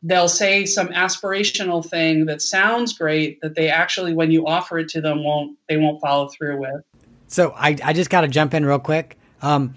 they'll 0.02 0.28
say 0.28 0.66
some 0.66 0.88
aspirational 0.88 1.84
thing 1.84 2.26
that 2.26 2.42
sounds 2.42 2.92
great 2.92 3.40
that 3.40 3.54
they 3.54 3.68
actually 3.68 4.14
when 4.14 4.30
you 4.30 4.46
offer 4.46 4.78
it 4.78 4.88
to 4.90 5.00
them 5.00 5.24
won't 5.24 5.58
they 5.68 5.76
won't 5.76 6.00
follow 6.00 6.28
through 6.28 6.60
with. 6.60 6.82
So 7.26 7.52
i, 7.56 7.76
I 7.82 7.92
just 7.92 8.10
got 8.10 8.20
to 8.20 8.28
jump 8.28 8.54
in 8.54 8.64
real 8.64 8.78
quick. 8.78 9.18
Um, 9.42 9.74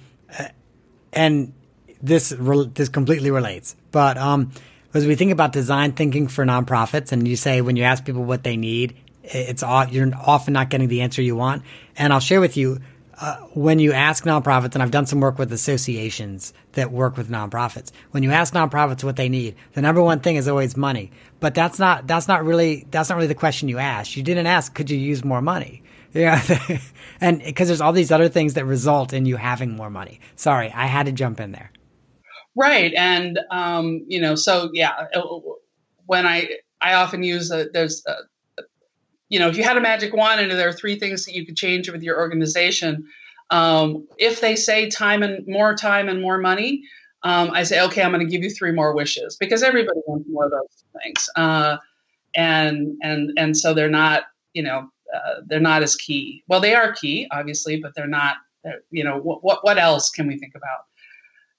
and 1.14 1.54
this 2.02 2.30
this 2.38 2.90
completely 2.90 3.32
relates. 3.32 3.76
But 3.92 4.18
um, 4.18 4.52
as 4.94 5.06
we 5.06 5.16
think 5.16 5.32
about 5.32 5.54
design 5.54 5.94
thinking 5.94 6.28
for 6.28 6.46
nonprofits 6.46 7.12
and 7.12 7.28
you 7.28 7.36
say 7.36 7.62
when 7.62 7.76
you 7.76 7.84
ask 7.84 8.06
people 8.06 8.24
what 8.24 8.44
they 8.44 8.58
need 8.58 8.96
it's 9.34 9.64
you're 9.92 10.12
often 10.26 10.54
not 10.54 10.70
getting 10.70 10.88
the 10.88 11.02
answer 11.02 11.22
you 11.22 11.36
want 11.36 11.64
and 11.96 12.14
i'll 12.14 12.20
share 12.20 12.42
with 12.42 12.58
you 12.58 12.80
uh, 13.20 13.38
when 13.54 13.80
you 13.80 13.94
ask 13.94 14.26
nonprofits, 14.26 14.76
and 14.76 14.84
I've 14.84 14.92
done 14.92 15.08
some 15.08 15.20
work 15.20 15.40
with 15.40 15.52
associations 15.52 16.54
that 16.74 16.92
work 16.92 17.18
with 17.18 17.30
nonprofits. 17.30 17.92
When 18.12 18.22
you 18.22 18.32
ask 18.32 18.54
nonprofits 18.54 19.04
what 19.04 19.16
they 19.16 19.28
need, 19.28 19.56
the 19.74 19.82
number 19.82 20.02
one 20.04 20.20
thing 20.20 20.36
is 20.36 20.48
always 20.48 20.78
money. 20.78 21.12
But 21.40 21.56
that's 21.56 21.80
not 21.80 22.06
that's 22.06 22.28
not 22.28 22.46
really 22.46 22.86
that's 22.92 23.10
not 23.10 23.16
really 23.16 23.28
the 23.28 23.36
question 23.36 23.70
you 23.70 23.80
asked. 23.80 24.16
You 24.16 24.24
didn't 24.24 24.46
ask, 24.46 24.74
could 24.74 24.90
you 24.90 24.98
use 24.98 25.24
more 25.24 25.42
money? 25.42 25.84
Yeah, 26.14 26.42
and 27.22 27.44
because 27.44 27.68
there's 27.68 27.82
all 27.82 27.92
these 27.92 28.12
other 28.12 28.30
things 28.30 28.56
that 28.56 28.66
result 28.66 29.14
in 29.14 29.26
you 29.28 29.36
having 29.36 29.76
more 29.76 29.90
money. 29.90 30.20
Sorry, 30.36 30.72
I 30.72 30.88
had 30.88 31.06
to 31.06 31.12
jump 31.12 31.40
in 31.40 31.52
there. 31.52 31.70
Right, 32.56 32.92
and 32.96 33.38
um, 33.52 34.04
you 34.08 34.20
know, 34.20 34.34
so 34.34 34.72
yeah, 34.74 34.94
uh, 35.14 35.22
when 36.06 36.26
I 36.26 36.48
I 36.82 36.94
often 36.94 37.24
use 37.24 37.52
a, 37.52 37.68
there's 37.72 38.04
a, 38.08 38.14
you 39.30 39.40
know, 39.40 39.48
if 39.50 39.58
you 39.58 39.64
had 39.64 39.78
a 39.78 39.82
magic 39.82 40.14
wand 40.14 40.40
and 40.40 40.52
there 40.52 40.70
are 40.70 40.74
three 40.74 40.98
things 40.98 41.26
that 41.26 41.36
you 41.36 41.46
could 41.46 41.58
change 41.58 41.90
with 41.90 42.04
your 42.04 42.18
organization, 42.18 43.08
um, 43.50 44.08
if 44.18 44.42
they 44.42 44.56
say 44.56 44.90
time 44.90 45.24
and 45.24 45.46
more 45.48 45.76
time 45.76 46.10
and 46.10 46.22
more 46.22 46.38
money, 46.38 46.84
um, 47.24 47.52
I 47.52 47.64
say, 47.64 47.82
okay, 47.82 48.04
I'm 48.04 48.12
going 48.12 48.26
to 48.26 48.32
give 48.32 48.44
you 48.44 48.50
three 48.50 48.72
more 48.72 48.94
wishes 48.94 49.36
because 49.38 49.64
everybody 49.64 50.00
wants 50.06 50.28
more 50.30 50.46
of 50.46 50.52
those 50.52 50.84
things. 51.02 51.30
Uh, 51.36 51.78
and 52.36 52.96
and 53.02 53.32
and 53.38 53.58
so 53.58 53.74
they're 53.74 53.90
not, 53.90 54.24
you 54.54 54.64
know, 54.64 54.90
uh, 55.14 55.36
they're 55.46 55.60
not 55.60 55.84
as 55.84 55.96
key. 55.96 56.44
Well, 56.48 56.60
they 56.60 56.76
are 56.76 56.94
key, 56.94 57.28
obviously, 57.32 57.80
but 57.80 57.96
they're 57.96 58.08
not. 58.08 58.38
They're, 58.64 58.82
you 58.92 59.04
know, 59.04 59.18
what 59.18 59.44
what 59.44 59.64
what 59.64 59.78
else 59.78 60.10
can 60.10 60.28
we 60.28 60.38
think 60.38 60.54
about? 60.56 60.87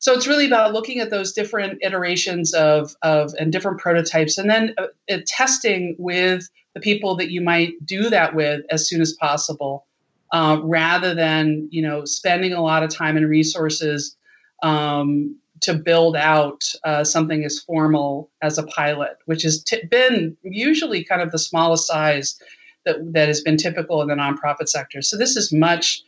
So 0.01 0.13
it's 0.13 0.27
really 0.29 0.47
about 0.47 0.73
looking 0.73 1.01
at 1.01 1.11
those 1.11 1.33
different 1.33 1.81
iterations 1.83 2.55
of 2.55 2.95
of 3.03 3.35
and 3.39 3.53
different 3.53 3.79
prototypes, 3.81 4.39
and 4.39 4.49
then 4.49 4.75
uh, 4.79 4.87
uh 5.11 5.19
testing 5.27 5.97
with 5.99 6.49
the 6.75 6.81
people 6.81 7.17
that 7.17 7.31
you 7.31 7.41
might 7.41 7.75
do 7.85 8.09
that 8.11 8.35
with 8.35 8.63
as 8.71 8.89
soon 8.89 9.01
as 9.01 9.13
possible, 9.15 9.87
uh, 10.33 10.61
rather 10.63 11.15
than 11.15 11.69
you 11.71 11.83
know 11.83 12.05
spending 12.05 12.53
a 12.53 12.63
lot 12.63 12.83
of 12.83 12.95
time 12.95 13.17
and 13.17 13.29
resources 13.29 14.17
um, 14.63 15.37
to 15.61 15.75
build 15.75 16.15
out 16.15 16.63
uh, 16.85 17.03
something 17.03 17.45
as 17.45 17.59
formal 17.59 18.31
as 18.41 18.59
a 18.59 18.63
pilot, 18.65 19.17
which 19.27 19.43
has 19.43 19.63
t- 19.65 19.85
been 19.91 20.37
usually 20.43 21.03
kind 21.03 21.23
of 21.23 21.33
the 21.33 21.39
smallest 21.39 21.89
size 21.89 22.41
that 22.85 22.97
that 23.13 23.27
has 23.27 23.41
been 23.41 23.57
typical 23.57 24.01
in 24.01 24.07
the 24.07 24.15
nonprofit 24.15 24.69
sector. 24.69 25.03
So 25.03 25.17
this 25.17 25.37
is 25.37 25.53
much 25.53 26.03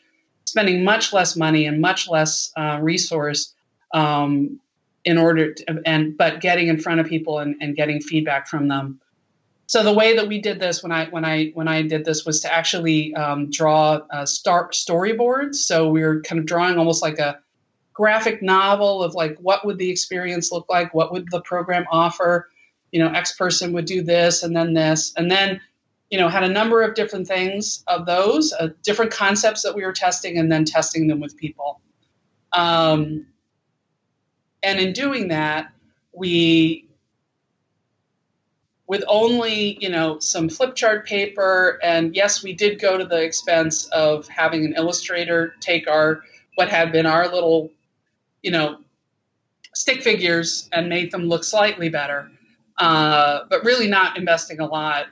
spending 0.44 0.84
much 0.84 1.12
less 1.12 1.36
money 1.36 1.66
and 1.66 1.80
much 1.80 2.08
less 2.08 2.52
uh, 2.56 2.78
resource 2.80 3.52
um, 3.92 4.60
in 5.04 5.18
order 5.18 5.54
to, 5.54 5.80
and 5.86 6.16
but 6.16 6.40
getting 6.40 6.68
in 6.68 6.78
front 6.78 7.00
of 7.00 7.06
people 7.06 7.38
and, 7.38 7.56
and 7.60 7.76
getting 7.76 8.00
feedback 8.00 8.46
from 8.46 8.68
them 8.68 9.00
so 9.70 9.84
the 9.84 9.92
way 9.92 10.16
that 10.16 10.26
we 10.26 10.40
did 10.40 10.58
this 10.58 10.82
when 10.82 10.90
I 10.90 11.06
when 11.10 11.24
I 11.24 11.52
when 11.54 11.68
I 11.68 11.82
did 11.82 12.04
this 12.04 12.26
was 12.26 12.40
to 12.40 12.52
actually 12.52 13.14
um, 13.14 13.52
draw 13.52 14.00
uh, 14.10 14.26
start 14.26 14.72
storyboards. 14.72 15.54
So 15.54 15.88
we 15.88 16.02
were 16.02 16.22
kind 16.22 16.40
of 16.40 16.46
drawing 16.46 16.76
almost 16.76 17.02
like 17.02 17.20
a 17.20 17.38
graphic 17.92 18.42
novel 18.42 19.00
of 19.00 19.14
like 19.14 19.38
what 19.38 19.64
would 19.64 19.78
the 19.78 19.88
experience 19.88 20.50
look 20.50 20.66
like, 20.68 20.92
what 20.92 21.12
would 21.12 21.30
the 21.30 21.40
program 21.42 21.84
offer. 21.88 22.50
You 22.90 22.98
know, 22.98 23.12
X 23.12 23.36
person 23.36 23.72
would 23.72 23.84
do 23.84 24.02
this 24.02 24.42
and 24.42 24.56
then 24.56 24.74
this, 24.74 25.12
and 25.16 25.30
then 25.30 25.60
you 26.10 26.18
know 26.18 26.26
had 26.26 26.42
a 26.42 26.48
number 26.48 26.82
of 26.82 26.96
different 26.96 27.28
things 27.28 27.84
of 27.86 28.06
those 28.06 28.52
uh, 28.54 28.70
different 28.82 29.12
concepts 29.12 29.62
that 29.62 29.76
we 29.76 29.84
were 29.84 29.92
testing, 29.92 30.36
and 30.36 30.50
then 30.50 30.64
testing 30.64 31.06
them 31.06 31.20
with 31.20 31.36
people. 31.36 31.80
Um, 32.50 33.24
and 34.62 34.78
in 34.78 34.92
doing 34.92 35.28
that, 35.28 35.72
we 36.12 36.86
with 38.86 39.04
only 39.06 39.78
you 39.80 39.88
know 39.88 40.18
some 40.18 40.48
flip 40.48 40.74
chart 40.74 41.06
paper 41.06 41.78
and 41.82 42.16
yes 42.16 42.42
we 42.42 42.52
did 42.52 42.80
go 42.80 42.98
to 42.98 43.04
the 43.04 43.22
expense 43.22 43.86
of 43.86 44.26
having 44.26 44.64
an 44.64 44.74
illustrator 44.76 45.54
take 45.60 45.86
our 45.88 46.22
what 46.56 46.68
had 46.68 46.90
been 46.90 47.06
our 47.06 47.28
little 47.32 47.70
you 48.42 48.50
know 48.50 48.78
stick 49.76 50.02
figures 50.02 50.68
and 50.72 50.88
made 50.88 51.12
them 51.12 51.22
look 51.22 51.44
slightly 51.44 51.88
better 51.88 52.28
uh, 52.80 53.44
but 53.50 53.62
really 53.62 53.86
not 53.86 54.16
investing 54.16 54.58
a 54.58 54.66
lot. 54.66 55.06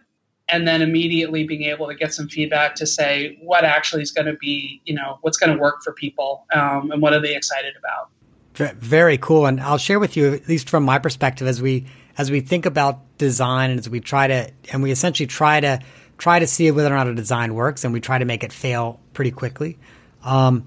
And 0.51 0.66
then 0.66 0.80
immediately 0.80 1.44
being 1.44 1.64
able 1.64 1.86
to 1.88 1.94
get 1.94 2.14
some 2.14 2.26
feedback 2.26 2.74
to 2.76 2.86
say 2.86 3.38
what 3.42 3.64
actually 3.64 4.01
is 4.01 4.11
going 4.11 4.26
to 4.28 4.32
be 4.32 4.80
you 4.86 4.94
know 4.94 5.18
what's 5.20 5.36
going 5.36 5.55
to 5.55 5.61
work 5.61 5.82
for 5.84 5.92
people 5.92 6.46
um, 6.55 6.90
and 6.90 7.03
what 7.03 7.12
are 7.12 7.20
they 7.20 7.36
excited 7.36 7.74
about 7.76 8.09
very 8.59 9.18
cool 9.18 9.46
and 9.46 9.61
i'll 9.61 9.78
share 9.78 9.98
with 9.98 10.16
you 10.16 10.34
at 10.34 10.48
least 10.48 10.68
from 10.68 10.84
my 10.84 10.98
perspective 10.98 11.46
as 11.46 11.62
we 11.62 11.86
as 12.18 12.32
we 12.32 12.40
think 12.40 12.66
about 12.66 13.16
design 13.16 13.70
and 13.70 13.78
as 13.78 13.88
we 13.88 14.00
try 14.00 14.26
to, 14.26 14.50
and 14.72 14.82
we 14.82 14.90
essentially 14.90 15.28
try 15.28 15.61
to 15.61 15.80
try 16.18 16.40
to 16.40 16.46
see 16.48 16.70
whether 16.72 16.92
or 16.92 16.96
not 16.96 17.06
a 17.06 17.14
design 17.14 17.54
works, 17.54 17.84
and 17.84 17.92
we 17.92 18.00
try 18.00 18.18
to 18.18 18.24
make 18.24 18.42
it 18.42 18.52
fail 18.52 18.98
pretty 19.14 19.30
quickly. 19.30 19.78
Um, 20.24 20.66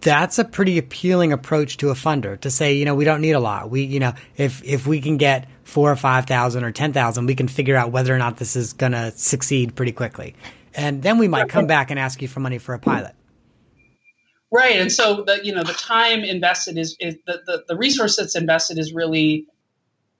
that's 0.00 0.38
a 0.38 0.44
pretty 0.44 0.78
appealing 0.78 1.32
approach 1.32 1.76
to 1.78 1.90
a 1.90 1.94
funder 1.94 2.38
to 2.40 2.50
say, 2.50 2.74
you 2.74 2.84
know, 2.84 2.94
we 2.94 3.04
don't 3.04 3.20
need 3.20 3.32
a 3.32 3.40
lot. 3.40 3.70
We, 3.70 3.82
you 3.82 4.00
know, 4.00 4.14
if 4.36 4.62
if 4.64 4.86
we 4.86 5.00
can 5.00 5.16
get 5.16 5.48
four 5.62 5.90
or 5.90 5.96
five 5.96 6.26
thousand 6.26 6.64
or 6.64 6.72
ten 6.72 6.92
thousand, 6.92 7.26
we 7.26 7.36
can 7.36 7.48
figure 7.48 7.76
out 7.76 7.92
whether 7.92 8.14
or 8.14 8.18
not 8.18 8.36
this 8.36 8.56
is 8.56 8.72
going 8.72 8.92
to 8.92 9.12
succeed 9.12 9.76
pretty 9.76 9.92
quickly, 9.92 10.34
and 10.74 11.02
then 11.02 11.18
we 11.18 11.28
might 11.28 11.48
come 11.48 11.66
back 11.68 11.90
and 11.90 12.00
ask 12.00 12.20
you 12.20 12.28
for 12.28 12.40
money 12.40 12.58
for 12.58 12.74
a 12.74 12.80
pilot. 12.80 13.14
Right, 14.50 14.76
and 14.76 14.90
so 14.90 15.24
the 15.24 15.40
you 15.44 15.54
know 15.54 15.62
the 15.62 15.74
time 15.74 16.24
invested 16.24 16.78
is, 16.78 16.96
is 17.00 17.16
the, 17.26 17.42
the 17.46 17.64
the 17.68 17.76
resource 17.76 18.16
that's 18.16 18.34
invested 18.34 18.78
is 18.78 18.94
really 18.94 19.46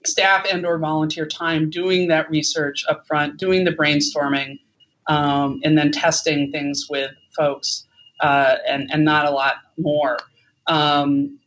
staff 0.04 0.46
and 0.50 0.66
or 0.66 0.78
volunteer 0.78 1.26
time 1.26 1.70
doing 1.70 2.08
that 2.08 2.30
research 2.30 2.84
up 2.88 3.06
front, 3.06 3.38
doing 3.38 3.64
the 3.64 3.72
brainstorming, 3.72 4.58
um, 5.06 5.60
and 5.64 5.78
then 5.78 5.90
testing 5.90 6.52
things 6.52 6.86
with 6.90 7.10
folks, 7.36 7.86
uh, 8.20 8.56
and 8.68 8.90
and 8.92 9.04
not 9.04 9.26
a 9.26 9.30
lot 9.30 9.54
more. 9.78 10.18
Um, 10.66 11.38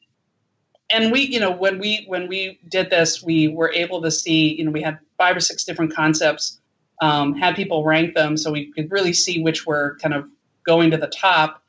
and 0.89 1.11
we, 1.11 1.21
you 1.21 1.39
know, 1.39 1.51
when 1.51 1.79
we 1.79 2.05
when 2.07 2.27
we 2.27 2.59
did 2.67 2.89
this, 2.89 3.23
we 3.23 3.47
were 3.47 3.71
able 3.71 4.01
to 4.01 4.11
see, 4.11 4.55
you 4.55 4.65
know, 4.65 4.71
we 4.71 4.81
had 4.81 4.99
five 5.17 5.37
or 5.37 5.39
six 5.39 5.63
different 5.63 5.93
concepts, 5.93 6.59
um, 7.01 7.35
had 7.35 7.55
people 7.55 7.83
rank 7.83 8.15
them, 8.15 8.37
so 8.37 8.51
we 8.51 8.71
could 8.73 8.91
really 8.91 9.13
see 9.13 9.41
which 9.41 9.65
were 9.65 9.97
kind 10.01 10.13
of 10.13 10.25
going 10.65 10.91
to 10.91 10.97
the 10.97 11.07
top. 11.07 11.60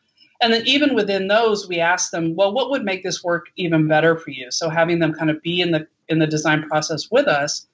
And 0.42 0.52
then 0.52 0.66
even 0.66 0.94
within 0.94 1.28
those, 1.28 1.68
we 1.68 1.78
ask 1.78 2.10
them, 2.10 2.34
well, 2.34 2.52
what 2.52 2.68
would 2.70 2.84
make 2.84 3.04
this 3.04 3.22
work 3.22 3.46
even 3.56 3.86
better 3.86 4.16
for 4.16 4.30
you? 4.30 4.50
So 4.50 4.68
having 4.68 4.98
them 4.98 5.14
kind 5.14 5.30
of 5.30 5.40
be 5.40 5.60
in 5.60 5.70
the 5.70 5.86
in 6.08 6.18
the 6.18 6.26
design 6.26 6.68
process 6.68 7.08
with 7.10 7.28
us. 7.28 7.66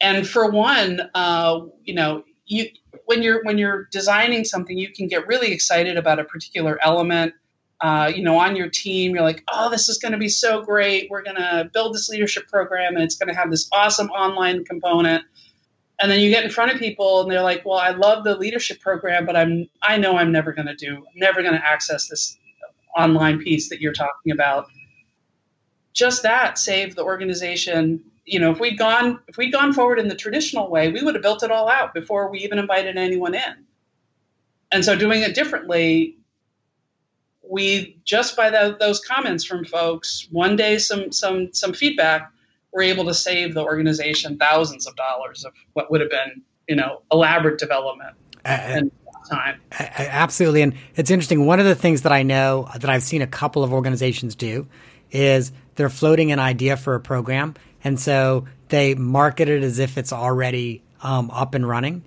And 0.00 0.26
for 0.26 0.50
one, 0.50 1.02
uh, 1.14 1.60
you 1.84 1.94
know, 1.94 2.24
you 2.46 2.66
when 3.04 3.22
you're 3.22 3.44
when 3.44 3.58
you're 3.58 3.88
designing 3.92 4.44
something, 4.44 4.76
you 4.76 4.90
can 4.90 5.06
get 5.06 5.26
really 5.26 5.52
excited 5.52 5.96
about 5.98 6.18
a 6.18 6.24
particular 6.24 6.78
element. 6.82 7.34
Uh, 7.80 8.10
you 8.14 8.22
know, 8.22 8.38
on 8.38 8.54
your 8.56 8.70
team, 8.70 9.12
you're 9.12 9.24
like, 9.24 9.42
oh, 9.52 9.68
this 9.68 9.88
is 9.88 9.98
going 9.98 10.12
to 10.12 10.18
be 10.18 10.28
so 10.28 10.62
great. 10.62 11.08
We're 11.10 11.22
going 11.22 11.36
to 11.36 11.68
build 11.74 11.94
this 11.94 12.08
leadership 12.08 12.46
program, 12.48 12.94
and 12.94 13.02
it's 13.02 13.16
going 13.16 13.28
to 13.28 13.34
have 13.34 13.50
this 13.50 13.68
awesome 13.72 14.08
online 14.10 14.64
component. 14.64 15.24
And 16.00 16.10
then 16.10 16.20
you 16.20 16.30
get 16.30 16.44
in 16.44 16.50
front 16.50 16.72
of 16.72 16.78
people, 16.78 17.20
and 17.20 17.30
they're 17.30 17.42
like, 17.42 17.64
well, 17.64 17.78
I 17.78 17.90
love 17.90 18.24
the 18.24 18.36
leadership 18.36 18.80
program, 18.80 19.24
but 19.24 19.36
I'm 19.36 19.68
I 19.82 19.96
know 19.98 20.16
I'm 20.16 20.32
never 20.32 20.52
going 20.52 20.66
to 20.66 20.74
do, 20.74 20.96
I'm 20.96 21.04
never 21.16 21.42
going 21.42 21.54
to 21.54 21.64
access 21.64 22.08
this 22.08 22.38
online 22.96 23.38
piece 23.38 23.68
that 23.68 23.80
you're 23.80 23.92
talking 23.92 24.32
about. 24.32 24.66
Just 25.92 26.22
that 26.22 26.58
saved 26.58 26.96
the 26.96 27.04
organization 27.04 28.02
you 28.24 28.38
know, 28.38 28.52
if 28.52 28.60
we'd 28.60 28.78
gone 28.78 29.20
if 29.28 29.36
we'd 29.36 29.52
gone 29.52 29.72
forward 29.72 29.98
in 29.98 30.08
the 30.08 30.14
traditional 30.14 30.70
way, 30.70 30.90
we 30.90 31.02
would 31.02 31.14
have 31.14 31.22
built 31.22 31.42
it 31.42 31.50
all 31.50 31.68
out 31.68 31.92
before 31.94 32.30
we 32.30 32.38
even 32.40 32.58
invited 32.58 32.96
anyone 32.96 33.34
in. 33.34 33.66
And 34.70 34.84
so, 34.84 34.96
doing 34.96 35.22
it 35.22 35.34
differently, 35.34 36.16
we 37.42 38.00
just 38.04 38.36
by 38.36 38.50
the, 38.50 38.76
those 38.78 39.00
comments 39.00 39.44
from 39.44 39.64
folks, 39.64 40.28
one 40.30 40.56
day 40.56 40.78
some 40.78 41.10
some 41.12 41.52
some 41.52 41.72
feedback, 41.72 42.30
we're 42.72 42.82
able 42.82 43.04
to 43.04 43.14
save 43.14 43.54
the 43.54 43.62
organization 43.62 44.38
thousands 44.38 44.86
of 44.86 44.96
dollars 44.96 45.44
of 45.44 45.52
what 45.74 45.90
would 45.90 46.00
have 46.00 46.10
been 46.10 46.42
you 46.68 46.76
know 46.76 47.02
elaborate 47.10 47.58
development 47.58 48.14
uh, 48.44 48.48
and 48.48 48.90
time. 49.30 49.60
Absolutely, 49.72 50.62
and 50.62 50.74
it's 50.96 51.10
interesting. 51.10 51.46
One 51.46 51.60
of 51.60 51.66
the 51.66 51.74
things 51.74 52.02
that 52.02 52.12
I 52.12 52.22
know 52.22 52.68
that 52.78 52.90
I've 52.90 53.02
seen 53.02 53.22
a 53.22 53.26
couple 53.26 53.62
of 53.62 53.72
organizations 53.72 54.34
do 54.34 54.66
is 55.10 55.52
they're 55.74 55.90
floating 55.90 56.32
an 56.32 56.38
idea 56.38 56.76
for 56.76 56.94
a 56.94 57.00
program 57.00 57.54
and 57.84 57.98
so 57.98 58.46
they 58.68 58.94
market 58.94 59.48
it 59.48 59.62
as 59.62 59.78
if 59.78 59.98
it's 59.98 60.12
already 60.12 60.82
um, 61.02 61.30
up 61.30 61.54
and 61.54 61.66
running. 61.66 62.04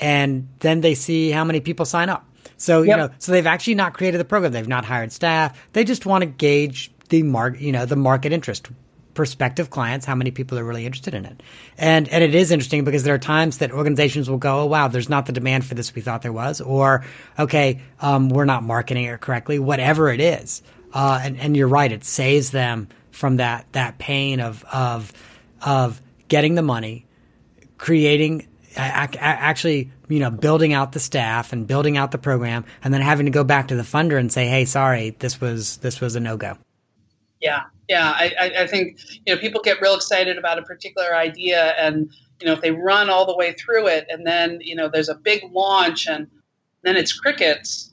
And 0.00 0.48
then 0.60 0.80
they 0.80 0.94
see 0.94 1.30
how 1.30 1.44
many 1.44 1.60
people 1.60 1.84
sign 1.84 2.08
up. 2.08 2.24
So, 2.56 2.82
you 2.82 2.96
know, 2.96 3.10
so 3.18 3.32
they've 3.32 3.46
actually 3.46 3.74
not 3.74 3.94
created 3.94 4.18
the 4.18 4.24
program. 4.24 4.52
They've 4.52 4.66
not 4.66 4.84
hired 4.84 5.12
staff. 5.12 5.68
They 5.72 5.84
just 5.84 6.06
want 6.06 6.22
to 6.22 6.26
gauge 6.26 6.90
the 7.08 7.22
market, 7.22 7.60
you 7.60 7.72
know, 7.72 7.84
the 7.84 7.96
market 7.96 8.32
interest 8.32 8.68
prospective 9.18 9.68
clients, 9.68 10.06
how 10.06 10.14
many 10.14 10.30
people 10.30 10.56
are 10.60 10.62
really 10.62 10.86
interested 10.86 11.12
in 11.12 11.26
it. 11.26 11.42
And 11.76 12.08
and 12.08 12.22
it 12.22 12.36
is 12.36 12.52
interesting 12.52 12.84
because 12.84 13.02
there 13.02 13.16
are 13.16 13.18
times 13.18 13.58
that 13.58 13.72
organizations 13.72 14.30
will 14.30 14.38
go, 14.38 14.60
oh 14.60 14.66
wow, 14.66 14.86
there's 14.86 15.08
not 15.08 15.26
the 15.26 15.32
demand 15.32 15.66
for 15.66 15.74
this 15.74 15.92
we 15.92 16.02
thought 16.02 16.22
there 16.22 16.32
was, 16.32 16.60
or 16.60 17.04
okay, 17.36 17.80
um, 18.00 18.28
we're 18.28 18.44
not 18.44 18.62
marketing 18.62 19.06
it 19.06 19.20
correctly, 19.20 19.58
whatever 19.58 20.08
it 20.12 20.20
is. 20.20 20.62
Uh, 20.94 21.18
and 21.20 21.36
and 21.40 21.56
you're 21.56 21.66
right, 21.66 21.90
it 21.90 22.04
saves 22.04 22.52
them 22.52 22.86
from 23.10 23.38
that 23.38 23.66
that 23.72 23.98
pain 23.98 24.38
of 24.38 24.64
of 24.72 25.12
of 25.66 26.00
getting 26.28 26.54
the 26.54 26.62
money, 26.62 27.04
creating 27.76 28.46
actually 28.76 29.90
you 30.08 30.20
know 30.20 30.30
building 30.30 30.72
out 30.72 30.92
the 30.92 31.00
staff 31.00 31.52
and 31.52 31.66
building 31.66 31.96
out 31.96 32.12
the 32.12 32.18
program 32.18 32.64
and 32.84 32.94
then 32.94 33.00
having 33.00 33.26
to 33.26 33.32
go 33.32 33.42
back 33.42 33.66
to 33.66 33.74
the 33.74 33.82
funder 33.82 34.16
and 34.16 34.30
say 34.30 34.46
hey 34.46 34.64
sorry 34.64 35.16
this 35.18 35.40
was 35.40 35.78
this 35.78 36.00
was 36.00 36.14
a 36.14 36.20
no-go 36.20 36.56
yeah 37.40 37.64
yeah 37.88 38.12
I, 38.14 38.52
I 38.60 38.66
think 38.66 38.98
you 39.26 39.34
know 39.34 39.40
people 39.40 39.60
get 39.62 39.80
real 39.80 39.94
excited 39.94 40.38
about 40.38 40.58
a 40.58 40.62
particular 40.62 41.14
idea 41.14 41.74
and 41.78 42.10
you 42.40 42.46
know 42.46 42.52
if 42.52 42.60
they 42.60 42.70
run 42.70 43.10
all 43.10 43.26
the 43.26 43.36
way 43.36 43.52
through 43.52 43.88
it 43.88 44.06
and 44.08 44.26
then 44.26 44.60
you 44.60 44.74
know 44.74 44.88
there's 44.88 45.08
a 45.08 45.14
big 45.14 45.42
launch 45.52 46.06
and 46.06 46.28
then 46.82 46.96
it's 46.96 47.12
crickets 47.12 47.92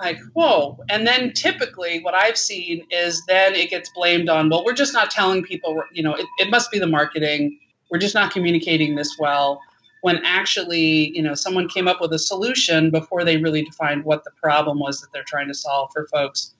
like 0.00 0.18
whoa. 0.34 0.78
And 0.90 1.06
then 1.06 1.32
typically 1.32 2.00
what 2.00 2.14
i've 2.14 2.36
seen 2.36 2.86
is 2.90 3.24
then 3.26 3.54
it 3.54 3.70
gets 3.70 3.90
blamed 3.90 4.28
on 4.28 4.48
well 4.48 4.64
we're 4.64 4.74
just 4.74 4.92
not 4.92 5.10
telling 5.10 5.42
people 5.42 5.82
you 5.92 6.02
know 6.02 6.14
it, 6.14 6.26
it 6.38 6.50
must 6.50 6.70
be 6.70 6.78
the 6.78 6.86
marketing. 6.86 7.58
We're 7.90 7.98
just 7.98 8.14
not 8.14 8.32
communicating 8.32 8.96
this 8.96 9.16
well. 9.18 9.60
When 10.02 10.24
actually 10.24 11.16
you 11.16 11.22
know 11.22 11.34
someone 11.34 11.68
came 11.68 11.88
up 11.88 12.00
with 12.00 12.12
a 12.12 12.18
solution 12.18 12.90
before 12.90 13.24
they 13.24 13.36
really 13.36 13.62
defined 13.62 14.04
what 14.04 14.24
the 14.24 14.30
problem 14.42 14.78
was 14.78 15.00
that 15.00 15.08
they're 15.12 15.24
trying 15.26 15.48
to 15.48 15.54
solve 15.54 15.90
for 15.92 16.06
folks. 16.08 16.54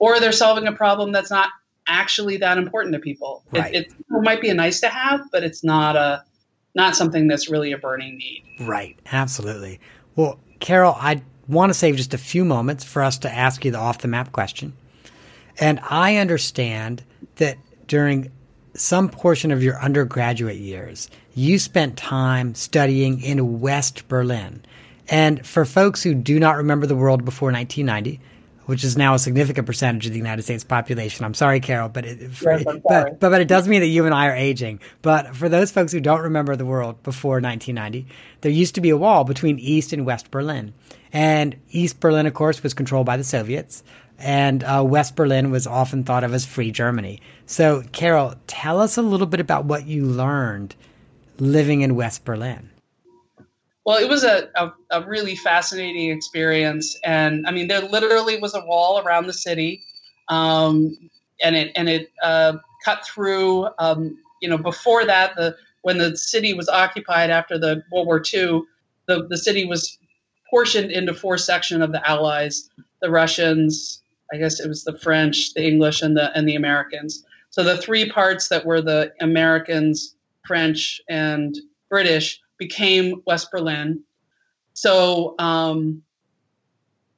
Or 0.00 0.20
they're 0.20 0.32
solving 0.32 0.66
a 0.66 0.72
problem 0.72 1.12
that's 1.12 1.30
not 1.30 1.50
actually 1.86 2.36
that 2.36 2.58
important 2.58 2.94
to 2.94 2.98
people 2.98 3.44
right. 3.52 3.74
it, 3.74 3.86
it, 3.86 3.92
it 3.92 4.22
might 4.22 4.40
be 4.40 4.48
a 4.48 4.54
nice 4.54 4.80
to 4.80 4.88
have 4.88 5.20
but 5.30 5.42
it's 5.42 5.62
not 5.62 5.96
a 5.96 6.24
not 6.74 6.96
something 6.96 7.28
that's 7.28 7.48
really 7.48 7.72
a 7.72 7.78
burning 7.78 8.16
need 8.16 8.44
right 8.60 8.98
absolutely 9.12 9.78
well 10.16 10.38
carol 10.60 10.96
i 10.98 11.20
want 11.48 11.70
to 11.70 11.74
save 11.74 11.96
just 11.96 12.14
a 12.14 12.18
few 12.18 12.44
moments 12.44 12.84
for 12.84 13.02
us 13.02 13.18
to 13.18 13.32
ask 13.32 13.64
you 13.64 13.70
the 13.70 13.78
off 13.78 13.98
the 13.98 14.08
map 14.08 14.32
question. 14.32 14.72
And 15.58 15.80
I 15.88 16.16
understand 16.16 17.02
that 17.36 17.58
during 17.86 18.30
some 18.74 19.08
portion 19.08 19.52
of 19.52 19.62
your 19.62 19.80
undergraduate 19.80 20.56
years, 20.56 21.08
you 21.34 21.58
spent 21.58 21.96
time 21.96 22.54
studying 22.54 23.20
in 23.20 23.60
West 23.60 24.08
Berlin. 24.08 24.64
And 25.08 25.46
for 25.46 25.64
folks 25.64 26.02
who 26.02 26.14
do 26.14 26.40
not 26.40 26.56
remember 26.56 26.86
the 26.86 26.96
world 26.96 27.24
before 27.24 27.52
1990, 27.52 28.20
which 28.66 28.84
is 28.84 28.96
now 28.96 29.14
a 29.14 29.18
significant 29.18 29.66
percentage 29.66 30.06
of 30.06 30.12
the 30.12 30.18
United 30.18 30.42
States 30.42 30.64
population. 30.64 31.24
I'm 31.24 31.34
sorry, 31.34 31.60
Carol, 31.60 31.88
but 31.88 32.04
it, 32.04 32.18
yes, 32.20 32.64
but, 32.64 32.82
but, 32.82 33.20
but 33.20 33.40
it 33.40 33.48
does 33.48 33.68
mean 33.68 33.80
that 33.80 33.88
you 33.88 34.06
and 34.06 34.14
I 34.14 34.28
are 34.28 34.36
aging. 34.36 34.80
But 35.02 35.36
for 35.36 35.48
those 35.48 35.70
folks 35.70 35.92
who 35.92 36.00
don't 36.00 36.22
remember 36.22 36.56
the 36.56 36.66
world 36.66 37.02
before 37.02 37.40
1990, 37.40 38.06
there 38.40 38.52
used 38.52 38.74
to 38.76 38.80
be 38.80 38.90
a 38.90 38.96
wall 38.96 39.24
between 39.24 39.58
East 39.58 39.92
and 39.92 40.06
West 40.06 40.30
Berlin. 40.30 40.72
And 41.12 41.56
East 41.70 42.00
Berlin, 42.00 42.26
of 42.26 42.34
course, 42.34 42.62
was 42.62 42.74
controlled 42.74 43.06
by 43.06 43.16
the 43.16 43.24
Soviets, 43.24 43.84
and 44.18 44.64
uh, 44.64 44.82
West 44.84 45.16
Berlin 45.16 45.50
was 45.50 45.66
often 45.66 46.04
thought 46.04 46.24
of 46.24 46.34
as 46.34 46.44
free 46.44 46.70
Germany. 46.70 47.20
So, 47.46 47.82
Carol, 47.92 48.34
tell 48.46 48.80
us 48.80 48.96
a 48.96 49.02
little 49.02 49.26
bit 49.26 49.40
about 49.40 49.64
what 49.64 49.86
you 49.86 50.04
learned 50.04 50.74
living 51.38 51.82
in 51.82 51.94
West 51.94 52.24
Berlin. 52.24 52.70
Well, 53.84 53.98
it 53.98 54.08
was 54.08 54.24
a, 54.24 54.48
a, 54.54 54.72
a, 54.90 55.06
really 55.06 55.36
fascinating 55.36 56.10
experience, 56.10 56.98
and 57.04 57.46
I 57.46 57.50
mean, 57.50 57.68
there 57.68 57.82
literally 57.82 58.38
was 58.38 58.54
a 58.54 58.64
wall 58.64 58.98
around 58.98 59.26
the 59.26 59.34
city, 59.34 59.84
um, 60.28 60.96
and 61.42 61.54
it 61.54 61.72
and 61.76 61.88
it 61.88 62.10
uh, 62.22 62.54
cut 62.82 63.06
through. 63.06 63.68
Um, 63.78 64.16
you 64.40 64.48
know, 64.48 64.56
before 64.56 65.04
that, 65.04 65.36
the 65.36 65.56
when 65.82 65.98
the 65.98 66.16
city 66.16 66.54
was 66.54 66.66
occupied 66.70 67.28
after 67.28 67.58
the 67.58 67.82
World 67.92 68.06
War 68.06 68.22
II, 68.32 68.62
the 69.06 69.26
the 69.28 69.36
city 69.36 69.66
was 69.66 69.98
portioned 70.48 70.90
into 70.90 71.12
four 71.12 71.36
sections 71.36 71.82
of 71.82 71.92
the 71.92 72.08
Allies: 72.08 72.70
the 73.02 73.10
Russians, 73.10 74.02
I 74.32 74.38
guess 74.38 74.60
it 74.60 74.68
was 74.68 74.84
the 74.84 74.98
French, 74.98 75.52
the 75.52 75.62
English, 75.62 76.00
and 76.00 76.16
the 76.16 76.34
and 76.34 76.48
the 76.48 76.56
Americans. 76.56 77.22
So 77.50 77.62
the 77.62 77.76
three 77.76 78.10
parts 78.10 78.48
that 78.48 78.64
were 78.64 78.80
the 78.80 79.12
Americans, 79.20 80.14
French, 80.46 81.02
and 81.06 81.54
British 81.90 82.40
became 82.58 83.22
West 83.26 83.50
Berlin. 83.50 84.04
So 84.74 85.34
um, 85.38 86.02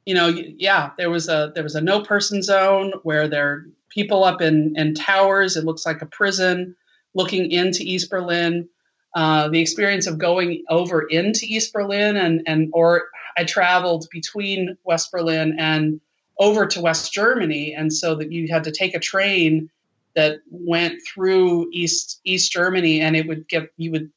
you 0.06 0.14
know, 0.14 0.28
yeah, 0.28 0.90
there 0.96 1.10
was 1.10 1.28
a 1.28 1.52
there 1.54 1.64
was 1.64 1.74
a 1.74 1.80
no 1.80 2.00
person 2.02 2.42
zone 2.42 2.92
where 3.02 3.28
there 3.28 3.48
are 3.48 3.66
people 3.90 4.24
up 4.24 4.40
in 4.40 4.74
in 4.76 4.94
towers. 4.94 5.56
It 5.56 5.64
looks 5.64 5.84
like 5.84 6.00
a 6.00 6.06
prison 6.06 6.76
looking 7.14 7.50
into 7.50 7.82
East 7.82 8.08
Berlin. 8.08 8.68
Uh, 9.14 9.48
the 9.48 9.60
experience 9.60 10.06
of 10.06 10.18
going 10.18 10.62
over 10.68 11.02
into 11.02 11.46
East 11.46 11.72
Berlin 11.72 12.16
and 12.16 12.42
and 12.46 12.70
or 12.72 13.08
I 13.36 13.44
traveled 13.44 14.06
between 14.12 14.76
West 14.84 15.10
Berlin 15.10 15.56
and 15.58 16.00
over 16.38 16.66
to 16.66 16.80
West 16.80 17.12
Germany, 17.12 17.74
and 17.74 17.92
so 17.92 18.14
that 18.14 18.30
you 18.30 18.48
had 18.48 18.64
to 18.64 18.70
take 18.70 18.94
a 18.94 19.00
train 19.00 19.70
that 20.14 20.38
went 20.50 21.00
through 21.06 21.68
East 21.72 22.20
East 22.24 22.52
Germany, 22.52 23.00
and 23.00 23.16
it 23.16 23.26
would 23.26 23.48
get 23.48 23.72
you 23.76 23.90
would 23.90 24.12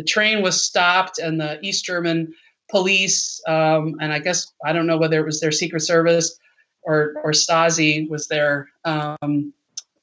the 0.00 0.06
train 0.06 0.40
was 0.40 0.64
stopped, 0.64 1.18
and 1.18 1.38
the 1.38 1.60
East 1.60 1.84
German 1.84 2.32
police, 2.70 3.42
um, 3.46 3.96
and 4.00 4.14
I 4.14 4.18
guess 4.18 4.50
I 4.64 4.72
don't 4.72 4.86
know 4.86 4.96
whether 4.96 5.20
it 5.20 5.26
was 5.26 5.40
their 5.40 5.52
Secret 5.52 5.80
Service 5.80 6.38
or 6.82 7.12
or 7.22 7.32
Stasi 7.32 8.08
was 8.08 8.26
their 8.26 8.70
um, 8.86 9.52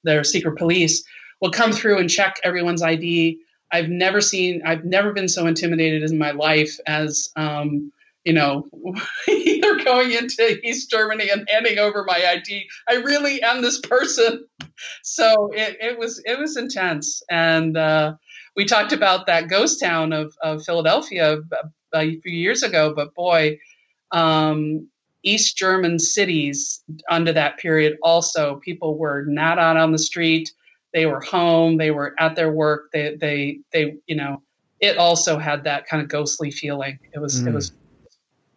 their 0.03 0.23
secret 0.23 0.55
police, 0.55 1.03
would 1.41 1.53
come 1.53 1.71
through 1.71 1.97
and 1.97 2.11
check 2.11 2.39
everyone's 2.43 2.83
ID. 2.83 3.39
I've 3.71 3.89
never 3.89 4.21
seen, 4.21 4.61
I've 4.63 4.85
never 4.85 5.13
been 5.13 5.27
so 5.27 5.47
intimidated 5.47 6.03
in 6.03 6.19
my 6.19 6.29
life 6.31 6.77
as 6.85 7.29
um, 7.35 7.91
you 8.23 8.33
know, 8.33 8.67
either 9.27 9.83
going 9.83 10.11
into 10.11 10.59
East 10.63 10.91
Germany 10.91 11.31
and 11.31 11.49
handing 11.49 11.79
over 11.79 12.03
my 12.05 12.23
ID. 12.23 12.67
I 12.87 12.95
really 12.97 13.41
am 13.41 13.63
this 13.63 13.79
person. 13.79 14.45
So 15.01 15.49
it, 15.55 15.77
it 15.81 15.97
was 15.97 16.21
it 16.23 16.37
was 16.37 16.55
intense, 16.55 17.23
and 17.31 17.75
uh, 17.75 18.13
we 18.58 18.66
talked 18.66 18.91
about 18.91 19.28
that 19.28 19.47
ghost 19.47 19.80
town 19.80 20.12
of, 20.12 20.36
of 20.41 20.66
Philadelphia 20.66 21.38
a 21.93 22.20
few 22.20 22.32
years 22.32 22.64
ago. 22.64 22.91
But 22.93 23.14
boy, 23.14 23.60
um, 24.12 24.89
East 25.24 25.58
German 25.58 25.99
cities 25.99 26.84
under 27.10 27.32
that 27.32 27.58
period 27.60 27.97
also 28.01 28.55
people 28.58 28.97
were 28.97 29.24
not 29.28 29.60
out 29.60 29.78
on 29.78 29.91
the 29.91 29.99
street. 29.99 30.51
They 30.93 31.05
were 31.05 31.22
home. 31.22 31.78
They 31.78 31.91
were 31.91 32.16
at 32.20 32.36
their 32.36 32.51
work. 32.51 32.89
They 32.91 33.16
they 33.16 33.60
they 33.72 33.97
you 34.08 34.16
know 34.16 34.41
it 34.80 34.97
also 34.97 35.38
had 35.38 35.64
that 35.66 35.88
kind 35.88 36.01
of 36.01 36.10
ghostly 36.10 36.49
feeling. 36.49 36.97
It 37.14 37.20
was 37.20 37.41
mm. 37.41 37.47
it 37.47 37.53
was 37.53 37.72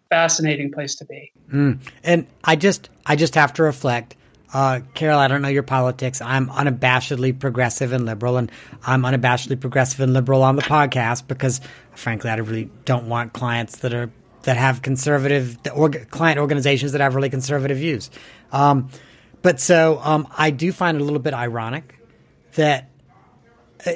fascinating 0.09 0.73
place 0.73 0.95
to 0.97 1.05
be. 1.05 1.33
Mm. 1.53 1.79
And 2.05 2.27
I 2.45 2.57
just 2.57 2.89
I 3.05 3.17
just 3.17 3.35
have 3.35 3.53
to 3.55 3.63
reflect 3.63 4.17
Uh, 4.53 4.81
Carol, 4.95 5.19
I 5.19 5.29
don't 5.29 5.43
know 5.43 5.49
your 5.49 5.63
politics. 5.63 6.21
I'm 6.21 6.49
unabashedly 6.49 7.39
progressive 7.39 7.93
and 7.93 8.05
liberal, 8.05 8.37
and 8.37 8.51
I'm 8.85 9.03
unabashedly 9.03 9.61
progressive 9.61 10.01
and 10.01 10.13
liberal 10.13 10.43
on 10.43 10.57
the 10.57 10.63
podcast 10.63 11.29
because, 11.29 11.61
frankly, 11.95 12.31
I 12.31 12.37
really 12.37 12.71
don't 12.85 13.09
want 13.09 13.33
clients 13.33 13.79
that 13.79 13.95
are 13.95 14.11
that 14.43 14.57
have 14.57 14.81
conservative 14.81 15.59
client 16.11 16.39
organizations 16.39 16.93
that 16.93 17.01
have 17.01 17.15
really 17.15 17.29
conservative 17.29 17.77
views. 17.77 18.11
Um, 18.53 18.89
but 19.43 19.61
so 19.61 20.01
um, 20.03 20.27
I 20.37 20.51
do 20.51 20.73
find 20.73 20.97
it 20.97 21.01
a 21.03 21.05
little 21.05 21.21
bit 21.21 21.35
ironic 21.35 21.95
that 22.55 22.91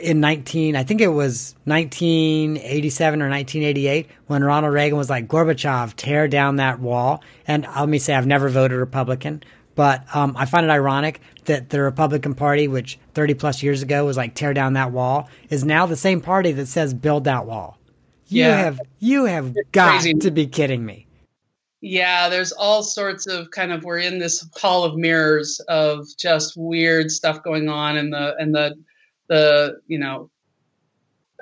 in 0.01 0.21
19, 0.21 0.77
I 0.77 0.85
think 0.85 1.01
it 1.01 1.09
was 1.09 1.55
1987 1.65 3.21
or 3.21 3.29
1988 3.29 4.09
when 4.27 4.43
Ronald 4.43 4.73
Reagan 4.73 4.97
was 4.97 5.11
like, 5.11 5.29
Gorbachev, 5.29 5.95
tear 5.97 6.29
down 6.29 6.57
that 6.57 6.81
wall. 6.81 7.23
And 7.47 7.67
let 7.77 7.89
me 7.89 7.99
say, 7.99 8.15
I've 8.15 8.27
never 8.27 8.49
voted 8.49 8.79
Republican, 8.79 9.43
but 9.75 10.05
um, 10.15 10.37
I 10.37 10.47
find 10.47 10.65
it 10.65 10.71
ironic 10.71 11.21
that 11.45 11.71
the 11.71 11.81
Republican 11.83 12.35
Party, 12.35 12.69
which 12.69 12.99
30 13.15 13.35
plus 13.35 13.63
years 13.63 13.83
ago 13.83 14.05
was 14.05 14.17
like, 14.17 14.35
tear 14.35 14.55
down 14.55 14.75
that 14.75 14.93
wall, 14.93 15.29
is 15.51 15.65
now 15.65 15.87
the 15.87 15.97
same 15.97 16.21
party 16.21 16.53
that 16.53 16.67
says 16.67 16.95
build 16.95 17.25
that 17.25 17.47
wall. 17.47 17.79
You 18.29 18.45
yeah. 18.45 18.57
have, 18.57 18.81
you 19.01 19.25
have 19.27 19.53
it's 19.57 19.71
got 19.71 20.01
crazy. 20.01 20.15
to 20.15 20.31
be 20.31 20.47
kidding 20.47 20.85
me. 20.85 21.07
Yeah, 21.81 22.31
there's 22.31 22.53
all 22.53 22.83
sorts 22.83 23.27
of 23.27 23.51
kind 23.51 23.71
of 23.71 23.85
we're 23.85 23.99
in 23.99 24.19
this 24.19 24.49
hall 24.57 24.85
of 24.85 24.97
mirrors 24.97 25.61
of 25.69 26.07
just 26.17 26.57
weird 26.57 27.11
stuff 27.11 27.43
going 27.43 27.69
on 27.69 27.99
and 27.99 28.11
the 28.11 28.35
and 28.39 28.55
the 28.55 28.75
the 29.29 29.81
you 29.87 29.99
know 29.99 30.31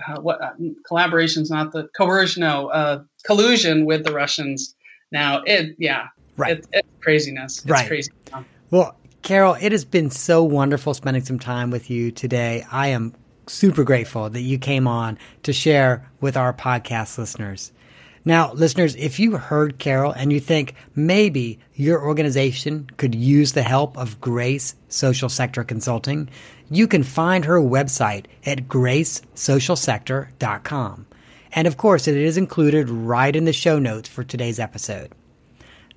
uh, 0.04 0.20
what 0.20 0.42
uh, 0.42 0.50
collaboration's 0.84 1.48
not 1.48 1.70
the 1.70 1.86
coercion 1.96 2.40
no 2.40 2.68
uh, 2.70 3.04
collusion 3.24 3.84
with 3.84 4.04
the 4.04 4.12
Russians 4.12 4.74
now 5.12 5.42
it 5.46 5.76
yeah 5.78 6.08
right 6.42 6.58
it, 6.58 6.66
it's 6.72 6.88
craziness 7.00 7.58
it's 7.58 7.70
right. 7.70 7.86
crazy 7.86 8.10
well 8.70 8.96
Carol 9.22 9.56
it 9.60 9.72
has 9.72 9.84
been 9.84 10.10
so 10.10 10.42
wonderful 10.42 10.94
spending 10.94 11.24
some 11.24 11.38
time 11.38 11.70
with 11.70 11.90
you 11.90 12.10
today 12.10 12.66
I 12.70 12.88
am 12.88 13.14
super 13.46 13.84
grateful 13.84 14.30
that 14.30 14.40
you 14.40 14.58
came 14.58 14.86
on 14.86 15.18
to 15.44 15.52
share 15.52 16.10
with 16.20 16.36
our 16.36 16.52
podcast 16.52 17.18
listeners 17.18 17.72
now, 18.24 18.52
listeners, 18.52 18.94
if 18.94 19.18
you 19.18 19.36
heard 19.36 19.80
Carol 19.80 20.12
and 20.12 20.32
you 20.32 20.38
think 20.38 20.74
maybe 20.94 21.58
your 21.74 22.00
organization 22.00 22.88
could 22.96 23.16
use 23.16 23.52
the 23.52 23.64
help 23.64 23.98
of 23.98 24.20
Grace 24.20 24.76
Social 24.88 25.28
Sector 25.28 25.64
Consulting, 25.64 26.28
you 26.70 26.86
can 26.86 27.02
find 27.02 27.44
her 27.44 27.60
website 27.60 28.26
at 28.46 28.68
gracesocialsector.com. 28.68 31.06
And 31.54 31.66
of 31.66 31.76
course, 31.76 32.06
it 32.06 32.16
is 32.16 32.38
included 32.38 32.88
right 32.88 33.34
in 33.34 33.44
the 33.44 33.52
show 33.52 33.80
notes 33.80 34.08
for 34.08 34.22
today's 34.22 34.60
episode. 34.60 35.10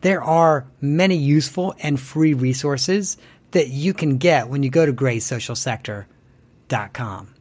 There 0.06 0.22
are 0.22 0.68
many 0.82 1.16
useful 1.16 1.74
and 1.80 2.00
free 2.00 2.36
resources 2.36 3.18
that 3.54 3.70
you 3.70 3.92
can 3.92 4.20
get 4.20 4.50
when 4.50 4.62
you 4.62 4.70
go 4.70 4.86
to 4.86 4.94
gracesocialsector.com. 4.94 7.34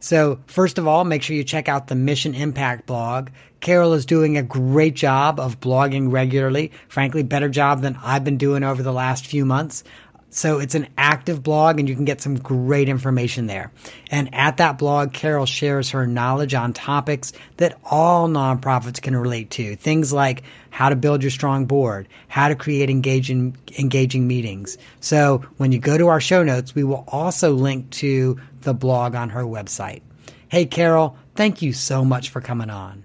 So, 0.00 0.40
first 0.48 0.78
of 0.78 0.88
all, 0.88 1.04
make 1.04 1.22
sure 1.22 1.36
you 1.36 1.44
check 1.44 1.68
out 1.68 1.86
the 1.86 1.94
Mission 1.94 2.34
Impact 2.34 2.86
blog. 2.86 3.28
Carol 3.60 3.92
is 3.92 4.04
doing 4.04 4.36
a 4.36 4.42
great 4.42 4.96
job 4.96 5.38
of 5.38 5.60
blogging 5.60 6.10
regularly. 6.10 6.72
Frankly, 6.88 7.22
better 7.22 7.48
job 7.48 7.82
than 7.82 7.96
I've 8.02 8.24
been 8.24 8.36
doing 8.36 8.64
over 8.64 8.82
the 8.82 8.92
last 8.92 9.24
few 9.24 9.44
months. 9.44 9.84
So 10.30 10.58
it's 10.58 10.74
an 10.74 10.88
active 10.98 11.42
blog 11.42 11.80
and 11.80 11.88
you 11.88 11.94
can 11.94 12.04
get 12.04 12.20
some 12.20 12.36
great 12.36 12.88
information 12.88 13.46
there. 13.46 13.72
And 14.10 14.34
at 14.34 14.58
that 14.58 14.78
blog, 14.78 15.12
Carol 15.12 15.46
shares 15.46 15.90
her 15.90 16.06
knowledge 16.06 16.54
on 16.54 16.72
topics 16.72 17.32
that 17.56 17.78
all 17.84 18.28
nonprofits 18.28 19.00
can 19.00 19.16
relate 19.16 19.50
to. 19.52 19.76
Things 19.76 20.12
like 20.12 20.42
how 20.70 20.90
to 20.90 20.96
build 20.96 21.22
your 21.22 21.30
strong 21.30 21.64
board, 21.64 22.08
how 22.28 22.48
to 22.48 22.54
create 22.54 22.90
engaging, 22.90 23.56
engaging 23.78 24.28
meetings. 24.28 24.76
So 25.00 25.44
when 25.56 25.72
you 25.72 25.78
go 25.78 25.96
to 25.96 26.08
our 26.08 26.20
show 26.20 26.42
notes, 26.42 26.74
we 26.74 26.84
will 26.84 27.04
also 27.08 27.52
link 27.52 27.90
to 27.90 28.38
the 28.60 28.74
blog 28.74 29.14
on 29.14 29.30
her 29.30 29.44
website. 29.44 30.02
Hey, 30.48 30.66
Carol, 30.66 31.16
thank 31.34 31.62
you 31.62 31.72
so 31.72 32.04
much 32.04 32.30
for 32.30 32.40
coming 32.40 32.70
on. 32.70 33.04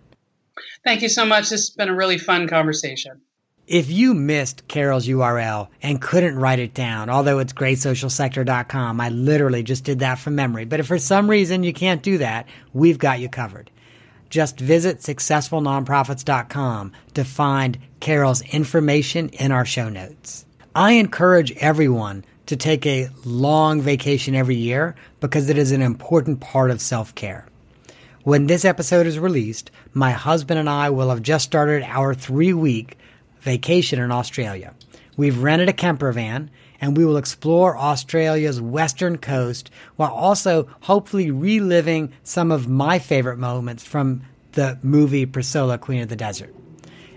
Thank 0.84 1.02
you 1.02 1.10
so 1.10 1.26
much. 1.26 1.44
This 1.50 1.68
has 1.68 1.70
been 1.70 1.90
a 1.90 1.96
really 1.96 2.18
fun 2.18 2.48
conversation. 2.48 3.22
If 3.68 3.90
you 3.90 4.14
missed 4.14 4.68
Carol's 4.68 5.08
URL 5.08 5.70
and 5.82 6.02
couldn't 6.02 6.38
write 6.38 6.60
it 6.60 6.74
down, 6.74 7.10
although 7.10 7.40
it's 7.40 7.54
gracesocialsector.com, 7.54 9.00
I 9.00 9.08
literally 9.08 9.64
just 9.64 9.86
did 9.86 10.00
that 10.00 10.20
from 10.20 10.36
memory. 10.36 10.66
But 10.66 10.82
if 10.82 10.88
for 10.88 11.00
some 11.00 11.30
reason 11.30 11.64
you 11.64 11.72
can't 11.72 12.04
do 12.04 12.18
that, 12.18 12.48
we've 12.74 12.98
got 12.98 13.22
you 13.22 13.30
covered. 13.30 13.72
Just 14.30 14.60
visit 14.60 15.00
successfulnonprofits.com 15.00 16.92
to 17.14 17.24
find 17.24 17.78
Carol's 18.02 18.42
information 18.42 19.30
in 19.30 19.54
our 19.54 19.64
show 19.64 19.88
notes. 19.88 20.46
I 20.76 20.94
encourage 20.94 21.54
everyone 21.54 22.26
to 22.48 22.58
take 22.58 22.86
a 22.86 23.10
long 23.24 23.80
vacation 23.80 24.36
every 24.36 24.56
year 24.56 24.96
because 25.22 25.50
it 25.50 25.58
is 25.58 25.72
an 25.72 25.82
important 25.82 26.42
part 26.42 26.70
of 26.70 26.82
self 26.82 27.16
care. 27.16 27.48
When 28.24 28.48
this 28.48 28.66
episode 28.66 29.08
is 29.08 29.20
released, 29.20 29.72
my 29.94 30.12
husband 30.12 30.60
and 30.60 30.70
I 30.70 30.90
will 30.90 31.10
have 31.12 31.22
just 31.22 31.46
started 31.46 31.84
our 31.84 32.14
three 32.14 32.54
week 32.54 32.98
vacation 33.44 34.00
in 34.00 34.12
Australia. 34.12 34.74
We've 35.16 35.38
rented 35.38 35.70
a 35.70 35.74
camper 35.74 36.12
van 36.12 36.50
and 36.82 36.98
we 36.98 37.06
will 37.06 37.18
explore 37.18 37.78
Australia's 37.78 38.60
western 38.60 39.18
coast 39.18 39.70
while 39.96 40.12
also 40.12 40.68
hopefully 40.82 41.32
reliving 41.32 42.12
some 42.24 42.52
of 42.52 42.68
my 42.68 43.00
favorite 43.00 43.38
moments 43.38 43.84
from 43.84 44.24
the 44.54 44.78
movie 44.82 45.26
Priscilla, 45.26 45.78
Queen 45.78 46.02
of 46.02 46.10
the 46.10 46.16
Desert. 46.16 46.54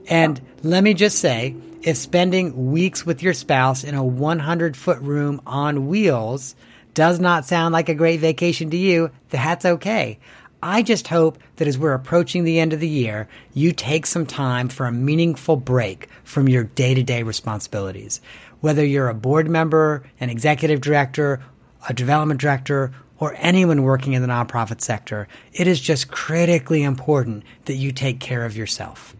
And 0.08 0.40
let 0.62 0.84
me 0.84 0.94
just 0.94 1.18
say, 1.18 1.56
if 1.82 1.96
spending 1.96 2.70
weeks 2.70 3.04
with 3.04 3.22
your 3.22 3.34
spouse 3.34 3.84
in 3.84 3.94
a 3.94 4.04
100 4.04 4.76
foot 4.76 5.00
room 5.00 5.40
on 5.46 5.86
wheels 5.86 6.54
does 6.94 7.20
not 7.20 7.44
sound 7.44 7.72
like 7.72 7.88
a 7.88 7.94
great 7.94 8.20
vacation 8.20 8.70
to 8.70 8.76
you, 8.76 9.10
that's 9.30 9.64
okay. 9.64 10.18
I 10.62 10.82
just 10.82 11.08
hope 11.08 11.38
that 11.56 11.68
as 11.68 11.78
we're 11.78 11.92
approaching 11.92 12.44
the 12.44 12.58
end 12.58 12.72
of 12.72 12.80
the 12.80 12.88
year, 12.88 13.28
you 13.52 13.72
take 13.72 14.06
some 14.06 14.26
time 14.26 14.68
for 14.68 14.86
a 14.86 14.92
meaningful 14.92 15.56
break 15.56 16.08
from 16.24 16.48
your 16.48 16.64
day 16.64 16.94
to 16.94 17.02
day 17.02 17.22
responsibilities. 17.22 18.20
Whether 18.60 18.84
you're 18.84 19.08
a 19.08 19.14
board 19.14 19.48
member, 19.50 20.04
an 20.18 20.30
executive 20.30 20.80
director, 20.80 21.42
a 21.88 21.92
development 21.92 22.40
director, 22.40 22.92
or 23.18 23.34
anyone 23.38 23.82
working 23.82 24.14
in 24.14 24.22
the 24.22 24.28
nonprofit 24.28 24.80
sector, 24.80 25.28
it 25.52 25.66
is 25.66 25.80
just 25.80 26.10
critically 26.10 26.82
important 26.82 27.44
that 27.66 27.74
you 27.74 27.92
take 27.92 28.20
care 28.20 28.44
of 28.44 28.56
yourself. 28.56 29.14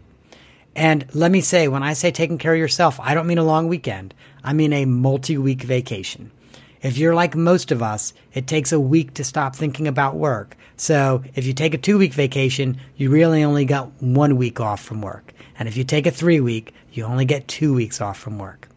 And 0.75 1.05
let 1.13 1.31
me 1.31 1.41
say, 1.41 1.67
when 1.67 1.81
I 1.81 1.93
say 1.93 2.11
taking 2.11 2.37
care 2.37 2.53
of 2.53 2.59
yourself, 2.59 2.99
I 2.99 3.13
don't 3.13 3.25
mean 3.25 3.39
a 3.39 3.43
long 3.43 3.67
weekend. 3.67 4.13
I 4.43 4.53
mean 4.53 4.73
a 4.73 4.85
multi 4.85 5.37
week 5.37 5.63
vacation. 5.63 6.31
If 6.81 6.97
you're 6.97 7.15
like 7.15 7.35
most 7.35 7.71
of 7.71 7.81
us, 7.81 8.13
it 8.33 8.47
takes 8.47 8.71
a 8.71 8.79
week 8.79 9.15
to 9.15 9.23
stop 9.23 9.55
thinking 9.55 9.87
about 9.87 10.15
work. 10.15 10.55
So 10.75 11.23
if 11.33 11.45
you 11.45 11.53
take 11.53 11.73
a 11.73 11.79
two 11.79 11.97
week 11.97 12.13
vacation, 12.13 12.79
you 12.95 13.09
really 13.09 13.43
only 13.43 13.65
got 13.65 14.01
one 14.01 14.37
week 14.37 14.59
off 14.59 14.83
from 14.83 15.01
work. 15.01 15.33
And 15.57 15.67
if 15.67 15.75
you 15.75 15.83
take 15.83 16.05
a 16.05 16.11
three 16.11 16.39
week, 16.39 16.73
you 16.91 17.03
only 17.03 17.25
get 17.25 17.47
two 17.47 17.73
weeks 17.73 17.99
off 17.99 18.19
from 18.19 18.37
work. 18.37 18.67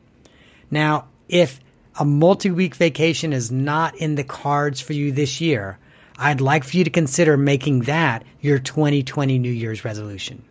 Now, 0.70 1.06
if 1.28 1.60
a 1.98 2.04
multi 2.04 2.50
week 2.50 2.74
vacation 2.74 3.32
is 3.32 3.50
not 3.50 3.96
in 3.96 4.14
the 4.14 4.24
cards 4.24 4.80
for 4.80 4.94
you 4.94 5.12
this 5.12 5.40
year, 5.40 5.78
I'd 6.16 6.40
like 6.40 6.64
for 6.64 6.76
you 6.76 6.84
to 6.84 6.90
consider 6.90 7.36
making 7.36 7.82
that 7.82 8.24
your 8.40 8.58
2020 8.58 9.38
New 9.38 9.50
Year's 9.50 9.84
resolution. 9.84 10.42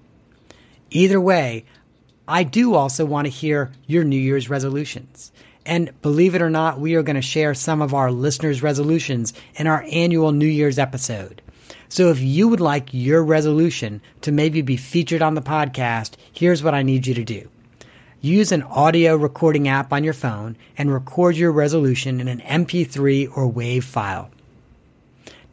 Either 0.92 1.22
way, 1.22 1.66
I 2.28 2.44
do 2.44 2.76
also 2.76 3.06
want 3.06 3.26
to 3.26 3.32
hear 3.32 3.72
your 3.88 4.04
New 4.04 4.20
Year's 4.20 4.50
resolutions. 4.50 5.32
And 5.66 5.92
believe 6.02 6.36
it 6.36 6.42
or 6.42 6.50
not, 6.50 6.80
we 6.80 6.96
are 6.96 7.04
going 7.04 7.16
to 7.16 7.22
share 7.22 7.54
some 7.54 7.82
of 7.82 7.94
our 7.94 8.12
listeners' 8.12 8.64
resolutions 8.64 9.34
in 9.56 9.68
our 9.68 9.86
annual 9.92 10.32
New 10.32 10.48
Year's 10.48 10.80
episode. 10.80 11.42
So 11.90 12.10
if 12.10 12.20
you 12.20 12.48
would 12.48 12.60
like 12.60 12.94
your 12.94 13.24
resolution 13.24 14.02
to 14.22 14.32
maybe 14.32 14.62
be 14.62 14.78
featured 14.78 15.22
on 15.22 15.34
the 15.34 15.42
podcast, 15.42 16.14
here's 16.32 16.64
what 16.64 16.74
I 16.74 16.84
need 16.84 17.08
you 17.08 17.14
to 17.16 17.24
do. 17.24 17.50
Use 18.22 18.52
an 18.52 18.64
audio 18.64 19.16
recording 19.16 19.68
app 19.68 19.94
on 19.94 20.04
your 20.04 20.14
phone 20.14 20.58
and 20.78 20.94
record 20.94 21.36
your 21.36 21.52
resolution 21.52 22.20
in 22.20 22.28
an 22.28 22.42
MP3 22.42 23.36
or 23.36 23.52
WAV 23.52 23.84
file. 23.84 24.30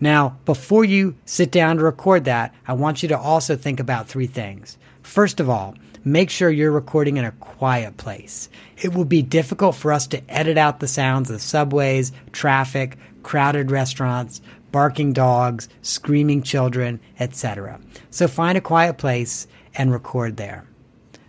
Now, 0.00 0.36
before 0.44 0.84
you 0.84 1.14
sit 1.24 1.50
down 1.50 1.76
to 1.76 1.84
record 1.84 2.24
that, 2.24 2.54
I 2.66 2.74
want 2.74 3.02
you 3.02 3.08
to 3.10 3.18
also 3.18 3.56
think 3.56 3.80
about 3.80 4.08
three 4.08 4.26
things. 4.26 4.76
First 5.02 5.40
of 5.40 5.48
all, 5.48 5.74
make 6.06 6.30
sure 6.30 6.48
you're 6.48 6.70
recording 6.70 7.16
in 7.16 7.24
a 7.24 7.32
quiet 7.32 7.96
place. 7.96 8.48
It 8.78 8.94
will 8.94 9.04
be 9.04 9.22
difficult 9.22 9.74
for 9.74 9.92
us 9.92 10.06
to 10.06 10.30
edit 10.30 10.56
out 10.56 10.78
the 10.78 10.86
sounds 10.86 11.30
of 11.30 11.42
subways, 11.42 12.12
traffic, 12.30 12.96
crowded 13.24 13.72
restaurants, 13.72 14.40
barking 14.70 15.12
dogs, 15.12 15.68
screaming 15.82 16.42
children, 16.42 17.00
etc. 17.18 17.80
So 18.10 18.28
find 18.28 18.56
a 18.56 18.60
quiet 18.60 18.98
place 18.98 19.48
and 19.74 19.92
record 19.92 20.36
there. 20.36 20.64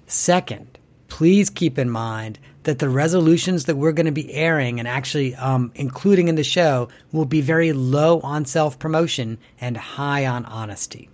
Second, 0.05 0.77
please 1.07 1.49
keep 1.49 1.79
in 1.79 1.89
mind 1.89 2.37
that 2.63 2.77
the 2.77 2.89
resolutions 2.89 3.65
that 3.65 3.77
we're 3.77 3.93
going 3.93 4.05
to 4.05 4.11
be 4.11 4.31
airing 4.31 4.77
and 4.77 4.87
actually 4.87 5.33
um, 5.35 5.71
including 5.73 6.27
in 6.27 6.35
the 6.35 6.43
show 6.43 6.87
will 7.11 7.25
be 7.25 7.41
very 7.41 7.73
low 7.73 8.19
on 8.19 8.45
self 8.45 8.77
promotion 8.77 9.39
and 9.59 9.75
high 9.75 10.27
on 10.27 10.45
honesty. 10.45 11.09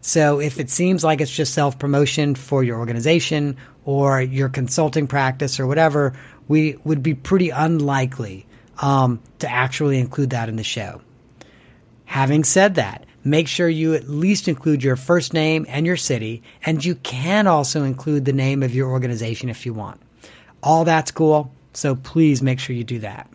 So 0.00 0.40
if 0.40 0.58
it 0.58 0.70
seems 0.70 1.04
like 1.04 1.20
it's 1.20 1.34
just 1.34 1.54
self 1.54 1.78
promotion 1.78 2.34
for 2.34 2.62
your 2.62 2.78
organization 2.78 3.56
or 3.84 4.20
your 4.20 4.48
consulting 4.48 5.06
practice 5.06 5.58
or 5.58 5.66
whatever, 5.66 6.14
we 6.46 6.76
would 6.84 7.02
be 7.02 7.14
pretty 7.14 7.50
unlikely 7.50 8.46
um, 8.80 9.20
to 9.40 9.50
actually 9.50 9.98
include 9.98 10.30
that 10.30 10.48
in 10.48 10.56
the 10.56 10.64
show. 10.64 11.00
Having 12.04 12.44
said 12.44 12.76
that, 12.76 13.04
make 13.24 13.48
sure 13.48 13.68
you 13.68 13.94
at 13.94 14.08
least 14.08 14.48
include 14.48 14.82
your 14.82 14.96
first 14.96 15.34
name 15.34 15.66
and 15.68 15.84
your 15.84 15.96
city, 15.96 16.42
and 16.64 16.84
you 16.84 16.94
can 16.94 17.46
also 17.46 17.84
include 17.84 18.24
the 18.24 18.32
name 18.32 18.62
of 18.62 18.74
your 18.74 18.90
organization 18.90 19.48
if 19.48 19.66
you 19.66 19.74
want. 19.74 20.00
All 20.62 20.84
that's 20.84 21.10
cool, 21.10 21.52
so 21.74 21.94
please 21.94 22.40
make 22.40 22.58
sure 22.58 22.74
you 22.74 22.84
do 22.84 23.00
that. 23.00 23.28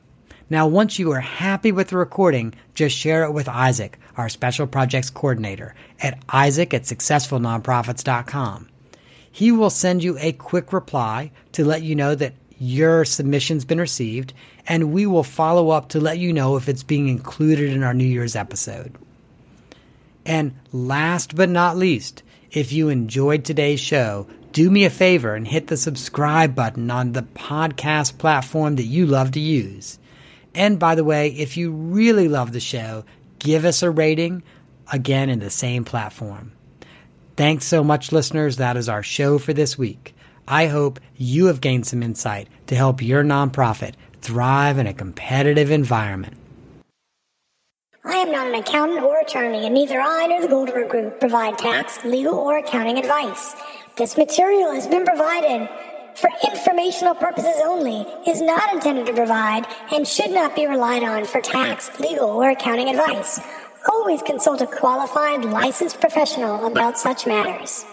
Now, 0.50 0.68
once 0.68 1.00
you 1.00 1.12
are 1.12 1.20
happy 1.20 1.72
with 1.72 1.88
the 1.90 1.98
recording, 1.98 2.54
just 2.76 2.96
share 2.96 3.24
it 3.24 3.32
with 3.32 3.48
Isaac, 3.48 3.98
our 4.18 4.30
special 4.30 4.68
projects 4.68 5.10
coordinator, 5.10 5.74
at 6.02 6.20
isaac 6.30 6.74
at 6.74 6.84
successfulnonprofits.com. 6.84 8.70
He 9.32 9.52
will 9.52 9.70
send 9.70 10.04
you 10.04 10.18
a 10.20 10.34
quick 10.34 10.74
reply 10.74 11.32
to 11.54 11.66
let 11.66 11.82
you 11.82 11.96
know 11.96 12.14
that 12.14 12.36
your 12.60 13.04
submission's 13.04 13.66
been 13.66 13.80
received, 13.80 14.34
and 14.68 14.94
we 14.94 15.06
will 15.06 15.24
follow 15.24 15.70
up 15.72 15.90
to 15.90 16.00
let 16.00 16.20
you 16.20 16.32
know 16.32 16.56
if 16.56 16.70
it's 16.70 16.84
being 16.84 17.08
included 17.08 17.72
in 17.72 17.84
our 17.84 17.94
New 17.94 18.06
Year's 18.06 18.36
episode. 18.36 18.96
And 20.26 20.54
last 20.72 21.36
but 21.36 21.50
not 21.50 21.78
least, 21.78 22.24
if 22.52 22.72
you 22.72 22.90
enjoyed 22.90 23.44
today's 23.44 23.80
show, 23.80 24.28
do 24.52 24.70
me 24.70 24.86
a 24.86 24.90
favor 24.90 25.34
and 25.36 25.48
hit 25.48 25.68
the 25.68 25.78
subscribe 25.78 26.54
button 26.54 26.92
on 26.92 27.14
the 27.14 27.24
podcast 27.24 28.20
platform 28.20 28.76
that 28.76 28.84
you 28.84 29.08
love 29.08 29.32
to 29.32 29.40
use. 29.40 29.98
And 30.56 30.80
by 30.80 30.96
the 30.96 31.04
way, 31.04 31.30
if 31.30 31.58
you 31.58 31.72
really 31.72 32.28
love 32.28 32.52
the 32.52 32.60
show, 32.60 33.06
give 33.40 33.66
us 33.66 33.84
a 33.84 33.90
rating 33.90 34.44
again 34.92 35.30
in 35.30 35.40
the 35.40 35.50
same 35.50 35.86
platform. 35.86 36.52
Thanks 37.36 37.66
so 37.66 37.84
much, 37.84 38.12
listeners. 38.12 38.58
That 38.58 38.78
is 38.78 38.90
our 38.90 39.02
show 39.02 39.40
for 39.40 39.54
this 39.54 39.78
week. 39.78 40.14
I 40.48 40.68
hope 40.68 41.00
you 41.16 41.46
have 41.48 41.62
gained 41.62 41.88
some 41.88 42.04
insight 42.04 42.48
to 42.68 42.76
help 42.76 43.02
your 43.02 43.24
nonprofit 43.24 43.94
thrive 44.22 44.78
in 44.78 44.88
a 44.88 44.94
competitive 44.94 45.72
environment. 45.72 46.38
I 48.06 48.16
am 48.16 48.32
not 48.32 48.48
an 48.48 48.56
accountant 48.56 49.02
or 49.02 49.20
attorney, 49.20 49.66
and 49.66 49.74
neither 49.74 50.00
I 50.00 50.28
nor 50.28 50.42
the 50.42 50.50
Goldenburg 50.50 50.90
Group 50.90 51.20
provide 51.22 51.58
tax, 51.58 52.04
legal, 52.04 52.36
or 52.36 52.58
accounting 52.58 52.98
advice. 52.98 53.56
This 53.96 54.18
material 54.18 54.74
has 54.74 54.88
been 54.88 55.06
provided 55.06 55.70
for 56.16 56.30
informational 56.44 57.16
purposes 57.16 57.56
only, 57.64 58.06
is 58.28 58.42
not 58.42 58.74
intended 58.74 59.06
to 59.08 59.14
provide, 59.14 59.66
and 59.92 60.08
should 60.08 60.32
not 60.32 60.56
be 60.56 60.68
relied 60.68 61.04
on 61.04 61.26
for 61.26 61.42
tax, 61.42 62.00
legal, 62.00 62.30
or 62.30 62.50
accounting 62.50 62.90
advice. 62.90 63.40
Always 63.90 64.22
consult 64.22 64.62
a 64.62 64.68
qualified 64.68 65.46
licensed 65.46 66.00
professional 66.00 66.66
about 66.66 66.98
such 66.98 67.26
matters. 67.26 67.86